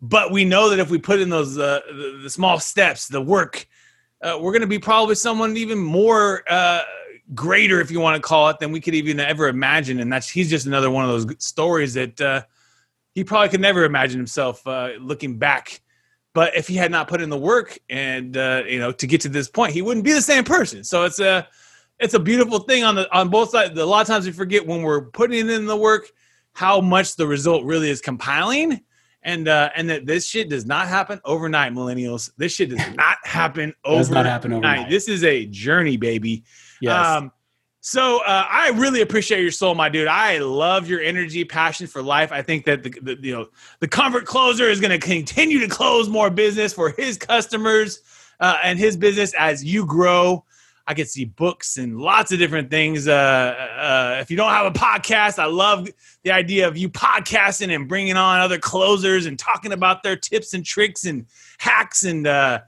But 0.00 0.30
we 0.30 0.44
know 0.44 0.70
that 0.70 0.78
if 0.78 0.90
we 0.90 0.98
put 0.98 1.20
in 1.20 1.28
those 1.28 1.58
uh, 1.58 1.80
the, 1.88 2.20
the 2.24 2.30
small 2.30 2.60
steps, 2.60 3.08
the 3.08 3.20
work, 3.20 3.66
uh, 4.22 4.38
we're 4.40 4.52
going 4.52 4.62
to 4.62 4.68
be 4.68 4.78
probably 4.78 5.14
someone 5.14 5.56
even 5.56 5.78
more 5.78 6.42
uh, 6.48 6.82
greater, 7.34 7.80
if 7.80 7.90
you 7.90 8.00
want 8.00 8.16
to 8.16 8.26
call 8.26 8.48
it, 8.48 8.58
than 8.58 8.72
we 8.72 8.80
could 8.80 8.94
even 8.94 9.20
ever 9.20 9.48
imagine. 9.48 10.00
And 10.00 10.12
that's 10.12 10.28
he's 10.28 10.50
just 10.50 10.66
another 10.66 10.90
one 10.90 11.04
of 11.04 11.10
those 11.10 11.44
stories 11.44 11.94
that 11.94 12.20
uh, 12.20 12.42
he 13.14 13.24
probably 13.24 13.48
could 13.48 13.60
never 13.60 13.84
imagine 13.84 14.18
himself 14.18 14.66
uh, 14.66 14.90
looking 15.00 15.38
back. 15.38 15.80
But 16.34 16.56
if 16.56 16.68
he 16.68 16.76
had 16.76 16.90
not 16.90 17.08
put 17.08 17.20
in 17.20 17.30
the 17.30 17.38
work 17.38 17.78
and 17.90 18.36
uh, 18.36 18.62
you 18.66 18.78
know 18.78 18.92
to 18.92 19.06
get 19.06 19.20
to 19.22 19.28
this 19.28 19.48
point, 19.48 19.72
he 19.72 19.82
wouldn't 19.82 20.04
be 20.04 20.12
the 20.12 20.22
same 20.22 20.44
person. 20.44 20.84
So 20.84 21.04
it's 21.04 21.18
a 21.20 21.48
it's 22.00 22.14
a 22.14 22.18
beautiful 22.18 22.60
thing 22.60 22.84
on 22.84 22.94
the 22.94 23.12
on 23.16 23.28
both 23.28 23.50
sides. 23.50 23.78
A 23.78 23.84
lot 23.84 24.02
of 24.02 24.06
times 24.06 24.26
we 24.26 24.32
forget 24.32 24.66
when 24.66 24.82
we're 24.82 25.02
putting 25.02 25.48
in 25.48 25.66
the 25.66 25.76
work 25.76 26.10
how 26.52 26.80
much 26.80 27.16
the 27.16 27.26
result 27.26 27.64
really 27.64 27.90
is 27.90 28.00
compiling, 28.00 28.80
and 29.22 29.48
uh, 29.48 29.70
and 29.76 29.90
that 29.90 30.06
this 30.06 30.26
shit 30.26 30.48
does 30.48 30.66
not 30.66 30.88
happen 30.88 31.20
overnight, 31.24 31.72
millennials. 31.72 32.30
This 32.36 32.52
shit 32.52 32.70
does 32.70 32.86
not 32.96 33.18
happen 33.24 33.74
overnight. 33.84 34.00
Does 34.00 34.10
not 34.10 34.26
happen 34.26 34.52
overnight. 34.52 34.90
This 34.90 35.08
is 35.08 35.24
a 35.24 35.46
journey, 35.46 35.96
baby. 35.96 36.44
yes 36.80 37.06
Um, 37.06 37.32
so 37.80 38.18
uh, 38.24 38.44
I 38.48 38.70
really 38.74 39.02
appreciate 39.02 39.40
your 39.40 39.50
soul, 39.50 39.74
my 39.74 39.88
dude. 39.88 40.08
I 40.08 40.38
love 40.38 40.88
your 40.88 41.00
energy, 41.00 41.44
passion 41.44 41.86
for 41.86 42.02
life. 42.02 42.32
I 42.32 42.42
think 42.42 42.64
that 42.66 42.82
the, 42.82 42.90
the 43.00 43.16
you 43.22 43.32
know 43.32 43.48
the 43.80 43.88
covert 43.88 44.26
closer 44.26 44.68
is 44.68 44.80
going 44.80 44.90
to 44.90 44.98
continue 44.98 45.60
to 45.60 45.68
close 45.68 46.08
more 46.08 46.28
business 46.28 46.72
for 46.72 46.90
his 46.90 47.16
customers 47.16 48.00
uh, 48.40 48.58
and 48.62 48.78
his 48.78 48.96
business 48.96 49.32
as 49.38 49.64
you 49.64 49.86
grow. 49.86 50.44
I 50.88 50.94
could 50.94 51.08
see 51.08 51.26
books 51.26 51.76
and 51.76 52.00
lots 52.00 52.32
of 52.32 52.38
different 52.38 52.70
things. 52.70 53.06
Uh, 53.06 53.12
uh, 53.12 54.18
if 54.22 54.30
you 54.30 54.38
don't 54.38 54.50
have 54.50 54.64
a 54.64 54.70
podcast, 54.70 55.38
I 55.38 55.44
love 55.44 55.86
the 56.24 56.30
idea 56.32 56.66
of 56.66 56.78
you 56.78 56.88
podcasting 56.88 57.74
and 57.74 57.86
bringing 57.86 58.16
on 58.16 58.40
other 58.40 58.58
closers 58.58 59.26
and 59.26 59.38
talking 59.38 59.72
about 59.72 60.02
their 60.02 60.16
tips 60.16 60.54
and 60.54 60.64
tricks 60.64 61.04
and 61.04 61.26
hacks 61.58 62.04
and 62.04 62.26
uh, 62.26 62.60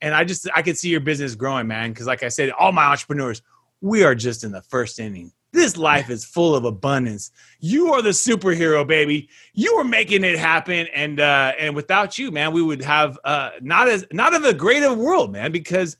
and 0.00 0.14
I 0.14 0.24
just 0.24 0.48
I 0.54 0.62
could 0.62 0.78
see 0.78 0.88
your 0.88 1.00
business 1.00 1.34
growing, 1.34 1.66
man. 1.66 1.90
Because 1.90 2.06
like 2.06 2.22
I 2.22 2.28
said, 2.28 2.50
all 2.50 2.72
my 2.72 2.86
entrepreneurs, 2.86 3.42
we 3.82 4.04
are 4.04 4.14
just 4.14 4.42
in 4.42 4.52
the 4.52 4.62
first 4.62 4.98
inning. 4.98 5.32
This 5.52 5.76
life 5.76 6.08
is 6.08 6.24
full 6.24 6.56
of 6.56 6.64
abundance. 6.64 7.30
You 7.60 7.92
are 7.92 8.00
the 8.00 8.10
superhero, 8.10 8.86
baby. 8.86 9.28
You 9.52 9.74
are 9.74 9.84
making 9.84 10.24
it 10.24 10.38
happen, 10.38 10.86
and 10.94 11.20
uh, 11.20 11.52
and 11.58 11.76
without 11.76 12.18
you, 12.18 12.30
man, 12.30 12.52
we 12.52 12.62
would 12.62 12.82
have 12.82 13.18
uh, 13.22 13.50
not 13.60 13.86
as 13.88 14.06
not 14.12 14.34
of 14.34 14.44
a 14.44 14.54
great 14.54 14.82
of 14.82 14.96
world, 14.96 15.30
man. 15.30 15.52
Because 15.52 15.98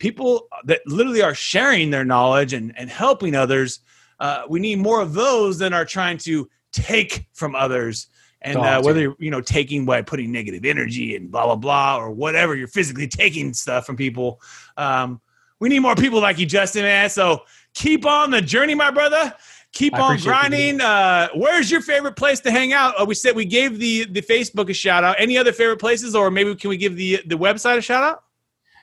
people 0.00 0.48
that 0.64 0.80
literally 0.86 1.22
are 1.22 1.34
sharing 1.34 1.90
their 1.90 2.04
knowledge 2.04 2.52
and 2.52 2.76
and 2.76 2.90
helping 2.90 3.36
others, 3.36 3.80
uh, 4.18 4.42
we 4.48 4.58
need 4.58 4.80
more 4.80 5.00
of 5.00 5.12
those 5.12 5.58
than 5.58 5.72
are 5.72 5.84
trying 5.84 6.18
to 6.18 6.50
take 6.72 7.28
from 7.32 7.54
others. 7.54 8.08
And 8.42 8.56
uh, 8.56 8.80
whether 8.82 9.00
you're 9.00 9.16
you 9.20 9.30
know 9.30 9.42
taking 9.42 9.84
by 9.84 10.02
putting 10.02 10.32
negative 10.32 10.64
energy 10.64 11.14
and 11.14 11.30
blah 11.30 11.44
blah 11.44 11.56
blah 11.56 11.98
or 11.98 12.10
whatever, 12.10 12.56
you're 12.56 12.68
physically 12.68 13.06
taking 13.06 13.54
stuff 13.54 13.86
from 13.86 13.96
people. 13.96 14.40
Um, 14.76 15.20
we 15.60 15.68
need 15.68 15.80
more 15.80 15.94
people 15.94 16.20
like 16.20 16.38
you, 16.38 16.46
Justin, 16.46 16.82
man. 16.82 17.10
So 17.10 17.42
keep 17.74 18.06
on 18.06 18.30
the 18.30 18.40
journey, 18.40 18.74
my 18.74 18.90
brother. 18.90 19.34
Keep 19.72 19.94
I 19.94 20.00
on 20.00 20.18
grinding. 20.18 20.80
Uh, 20.80 21.28
where's 21.34 21.70
your 21.70 21.82
favorite 21.82 22.16
place 22.16 22.40
to 22.40 22.50
hang 22.50 22.72
out? 22.72 23.00
Uh, 23.00 23.04
we 23.04 23.14
said 23.14 23.36
we 23.36 23.44
gave 23.44 23.78
the 23.78 24.06
the 24.06 24.22
Facebook 24.22 24.70
a 24.70 24.74
shout 24.74 25.04
out. 25.04 25.16
Any 25.18 25.36
other 25.36 25.52
favorite 25.52 25.78
places, 25.78 26.16
or 26.16 26.30
maybe 26.30 26.54
can 26.56 26.70
we 26.70 26.78
give 26.78 26.96
the 26.96 27.22
the 27.26 27.36
website 27.36 27.76
a 27.76 27.82
shout 27.82 28.02
out? 28.02 28.24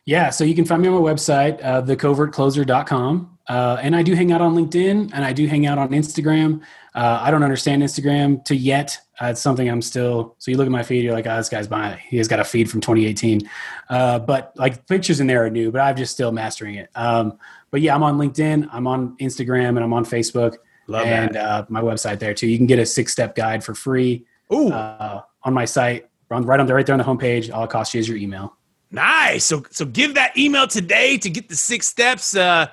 Yeah, 0.08 0.30
so 0.30 0.46
you 0.46 0.56
can 0.56 0.64
find 0.64 0.82
me 0.82 0.88
on 0.88 0.94
my 0.94 1.12
website, 1.12 1.60
uh, 1.62 1.82
thecovertcloser.com. 1.82 3.38
Uh, 3.46 3.78
and 3.82 3.94
I 3.94 4.04
do 4.04 4.16
hang 4.16 4.32
out 4.32 4.40
on 4.40 4.56
LinkedIn 4.56 5.12
and 5.14 5.26
I 5.26 5.34
do 5.34 5.48
hang 5.48 5.66
out 5.66 5.78
on 5.78 5.90
Instagram. 5.90 6.62
Uh, 6.96 7.20
I 7.22 7.30
don't 7.30 7.44
understand 7.44 7.84
Instagram 7.84 8.44
to 8.46 8.56
yet. 8.56 8.98
Uh, 9.22 9.28
it's 9.28 9.42
something 9.42 9.70
I'm 9.70 9.82
still. 9.82 10.36
So 10.40 10.50
you 10.50 10.56
look 10.56 10.66
at 10.66 10.72
my 10.72 10.82
feed, 10.82 11.04
you're 11.04 11.14
like, 11.14 11.28
oh, 11.28 11.36
this 11.36 11.50
guy's 11.50 11.68
buying. 11.68 12.00
He 12.08 12.16
has 12.18 12.30
got 12.30 12.40
a 12.40 12.46
feed 12.46 12.72
from 12.72 12.80
2018, 12.80 13.50
uh, 13.90 14.20
but 14.20 14.54
like 14.56 14.88
pictures 14.88 15.20
in 15.20 15.28
there 15.28 15.44
are 15.44 15.50
new. 15.50 15.72
But 15.72 15.82
I'm 15.82 15.98
just 15.98 16.14
still 16.14 16.32
mastering 16.32 16.76
it. 16.76 16.90
Um, 16.96 17.38
but 17.70 17.82
yeah, 17.82 17.94
I'm 17.94 18.04
on 18.04 18.18
LinkedIn, 18.18 18.70
I'm 18.72 18.88
on 18.88 19.18
Instagram, 19.18 19.70
and 19.70 19.80
I'm 19.80 19.94
on 19.94 20.06
Facebook. 20.06 20.56
Love 20.88 21.06
and 21.06 21.36
that. 21.36 21.46
uh, 21.46 21.66
my 21.68 21.82
website 21.82 22.20
there 22.20 22.34
too. 22.34 22.48
You 22.48 22.56
can 22.56 22.66
get 22.66 22.80
a 22.80 22.86
six 22.86 23.12
step 23.12 23.36
guide 23.36 23.62
for 23.62 23.76
free 23.76 24.26
Ooh, 24.54 24.72
uh, 24.72 25.24
on 25.44 25.54
my 25.54 25.66
site. 25.66 26.10
On, 26.32 26.46
right 26.46 26.60
on 26.60 26.66
there, 26.66 26.76
right 26.78 26.86
there 26.86 26.94
on 26.94 27.00
the 27.00 27.06
homepage. 27.06 27.54
All 27.54 27.66
it 27.66 27.70
costs 27.70 27.94
you 27.94 28.00
is 28.00 28.08
your 28.08 28.18
email. 28.18 28.57
Nice. 28.92 29.46
So 29.46 29.64
so 29.72 29.86
give 29.86 30.16
that 30.16 30.38
email 30.38 30.68
today 30.68 31.18
to 31.18 31.30
get 31.30 31.50
the 31.50 31.56
six 31.56 31.88
steps. 31.88 32.36
Uh, 32.36 32.68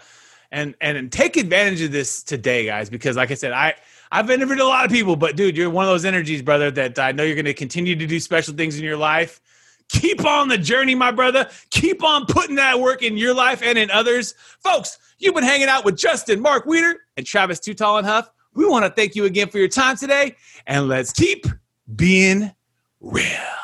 and 0.55 0.75
and 0.81 1.11
take 1.11 1.37
advantage 1.37 1.83
of 1.83 1.93
this 1.93 2.23
today, 2.23 2.67
guys. 2.67 2.89
Because 2.89 3.17
like 3.17 3.31
I 3.31 3.35
said, 3.35 3.53
I 3.53 3.75
I've 4.13 4.31
interviewed 4.31 4.61
a 4.61 4.65
lot 4.65 4.85
of 4.85 4.91
people, 4.93 5.17
but 5.17 5.37
dude, 5.37 5.57
you're 5.57 5.69
one 5.69 5.85
of 5.85 5.91
those 5.91 6.05
energies, 6.05 6.41
brother. 6.41 6.71
That 6.71 6.99
I 6.99 7.13
know 7.13 7.25
you're 7.25 7.35
going 7.35 7.45
to 7.45 7.55
continue 7.55 7.97
to 7.97 8.07
do 8.07 8.21
special 8.21 8.55
things 8.55 8.79
in 8.79 8.85
your 8.85 8.97
life. 8.97 9.41
Keep 9.89 10.25
on 10.25 10.49
the 10.49 10.57
journey, 10.57 10.95
my 10.95 11.11
brother. 11.11 11.51
Keep 11.71 12.03
on 12.03 12.25
putting 12.27 12.57
that 12.57 12.81
work 12.81 13.03
in 13.03 13.19
your 13.19 13.35
life 13.35 13.63
and 13.63 13.77
in 13.77 13.91
others. 13.91 14.35
Folks, 14.61 14.99
you've 15.19 15.35
been 15.35 15.45
hanging 15.45 15.69
out 15.69 15.85
with 15.85 15.97
Justin, 15.97 16.41
Mark 16.41 16.65
Weeder, 16.65 17.01
and 17.17 17.27
Travis 17.27 17.61
Too 17.61 17.75
Tall 17.75 17.99
and 17.99 18.07
Huff. 18.07 18.31
We 18.55 18.65
want 18.65 18.85
to 18.85 18.91
thank 18.91 19.15
you 19.15 19.25
again 19.25 19.49
for 19.49 19.59
your 19.59 19.69
time 19.69 19.97
today, 19.97 20.37
and 20.67 20.89
let's 20.89 21.13
keep 21.13 21.47
being 21.97 22.53
real. 23.01 23.64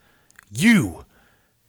You 0.51 1.05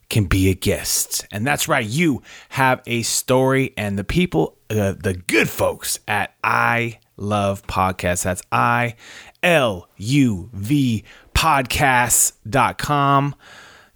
can 0.08 0.24
be 0.24 0.50
a 0.50 0.54
guest. 0.54 1.26
And 1.32 1.46
that's 1.46 1.68
right, 1.68 1.86
you 1.86 2.22
have 2.50 2.82
a 2.86 3.02
story, 3.02 3.72
and 3.76 3.98
the 3.98 4.04
people, 4.04 4.58
uh, 4.68 4.92
the 4.92 5.14
good 5.26 5.48
folks 5.48 5.98
at 6.06 6.34
I 6.44 6.98
Love 7.16 7.66
Podcasts, 7.66 8.24
that's 8.24 8.42
I 8.52 8.96
L 9.42 9.88
U 9.96 10.50
V 10.52 11.04
podcasts.com, 11.34 13.34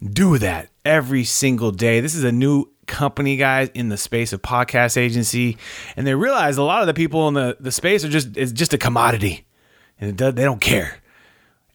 do 0.03 0.39
that 0.39 0.69
every 0.85 1.25
single 1.25 1.71
day. 1.71 2.01
This 2.01 2.15
is 2.15 2.25
a 2.25 2.33
new 2.33 2.71
company 2.87 3.37
guys 3.37 3.69
in 3.75 3.89
the 3.89 3.97
space 3.97 4.33
of 4.33 4.41
podcast 4.41 4.97
agency 4.97 5.57
and 5.97 6.07
they 6.07 6.15
realize 6.15 6.57
a 6.57 6.63
lot 6.63 6.83
of 6.83 6.87
the 6.87 6.95
people 6.95 7.27
in 7.27 7.35
the, 7.35 7.57
the 7.59 7.73
space 7.73 8.05
are 8.05 8.09
just 8.09 8.37
it's 8.37 8.53
just 8.53 8.73
a 8.73 8.79
commodity 8.79 9.45
and 10.01 10.17
does, 10.17 10.35
they 10.35 10.45
don't 10.45 10.61
care 10.61 10.99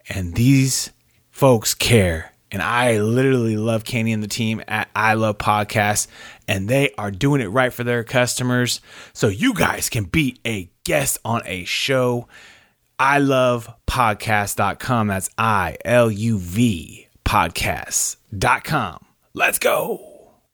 and 0.08 0.36
these 0.36 0.92
folks 1.30 1.74
care 1.74 2.31
and 2.52 2.62
I 2.62 3.00
literally 3.00 3.58
love 3.58 3.84
Kenny 3.84 4.14
and 4.14 4.22
the 4.22 4.28
team 4.28 4.62
at 4.68 4.90
I 4.96 5.14
Love 5.14 5.38
Podcasts, 5.38 6.08
and 6.48 6.68
they 6.68 6.92
are 6.98 7.12
doing 7.12 7.42
it 7.42 7.48
right 7.48 7.72
for 7.72 7.84
their 7.84 8.04
customers. 8.04 8.82
So 9.14 9.28
you 9.28 9.54
guys 9.54 9.90
can 9.90 10.04
be 10.04 10.38
a 10.46 10.70
guest 10.84 11.18
on 11.24 11.42
a 11.46 11.64
show. 11.64 12.28
I 13.00 13.20
love 13.20 13.74
podcast.com. 13.88 15.08
That's 15.08 15.30
I 15.38 15.78
L 15.86 16.12
U 16.12 16.38
V 16.38 17.08
podcast.com. 17.26 19.06
Let's 19.34 19.60
go. 19.60 20.11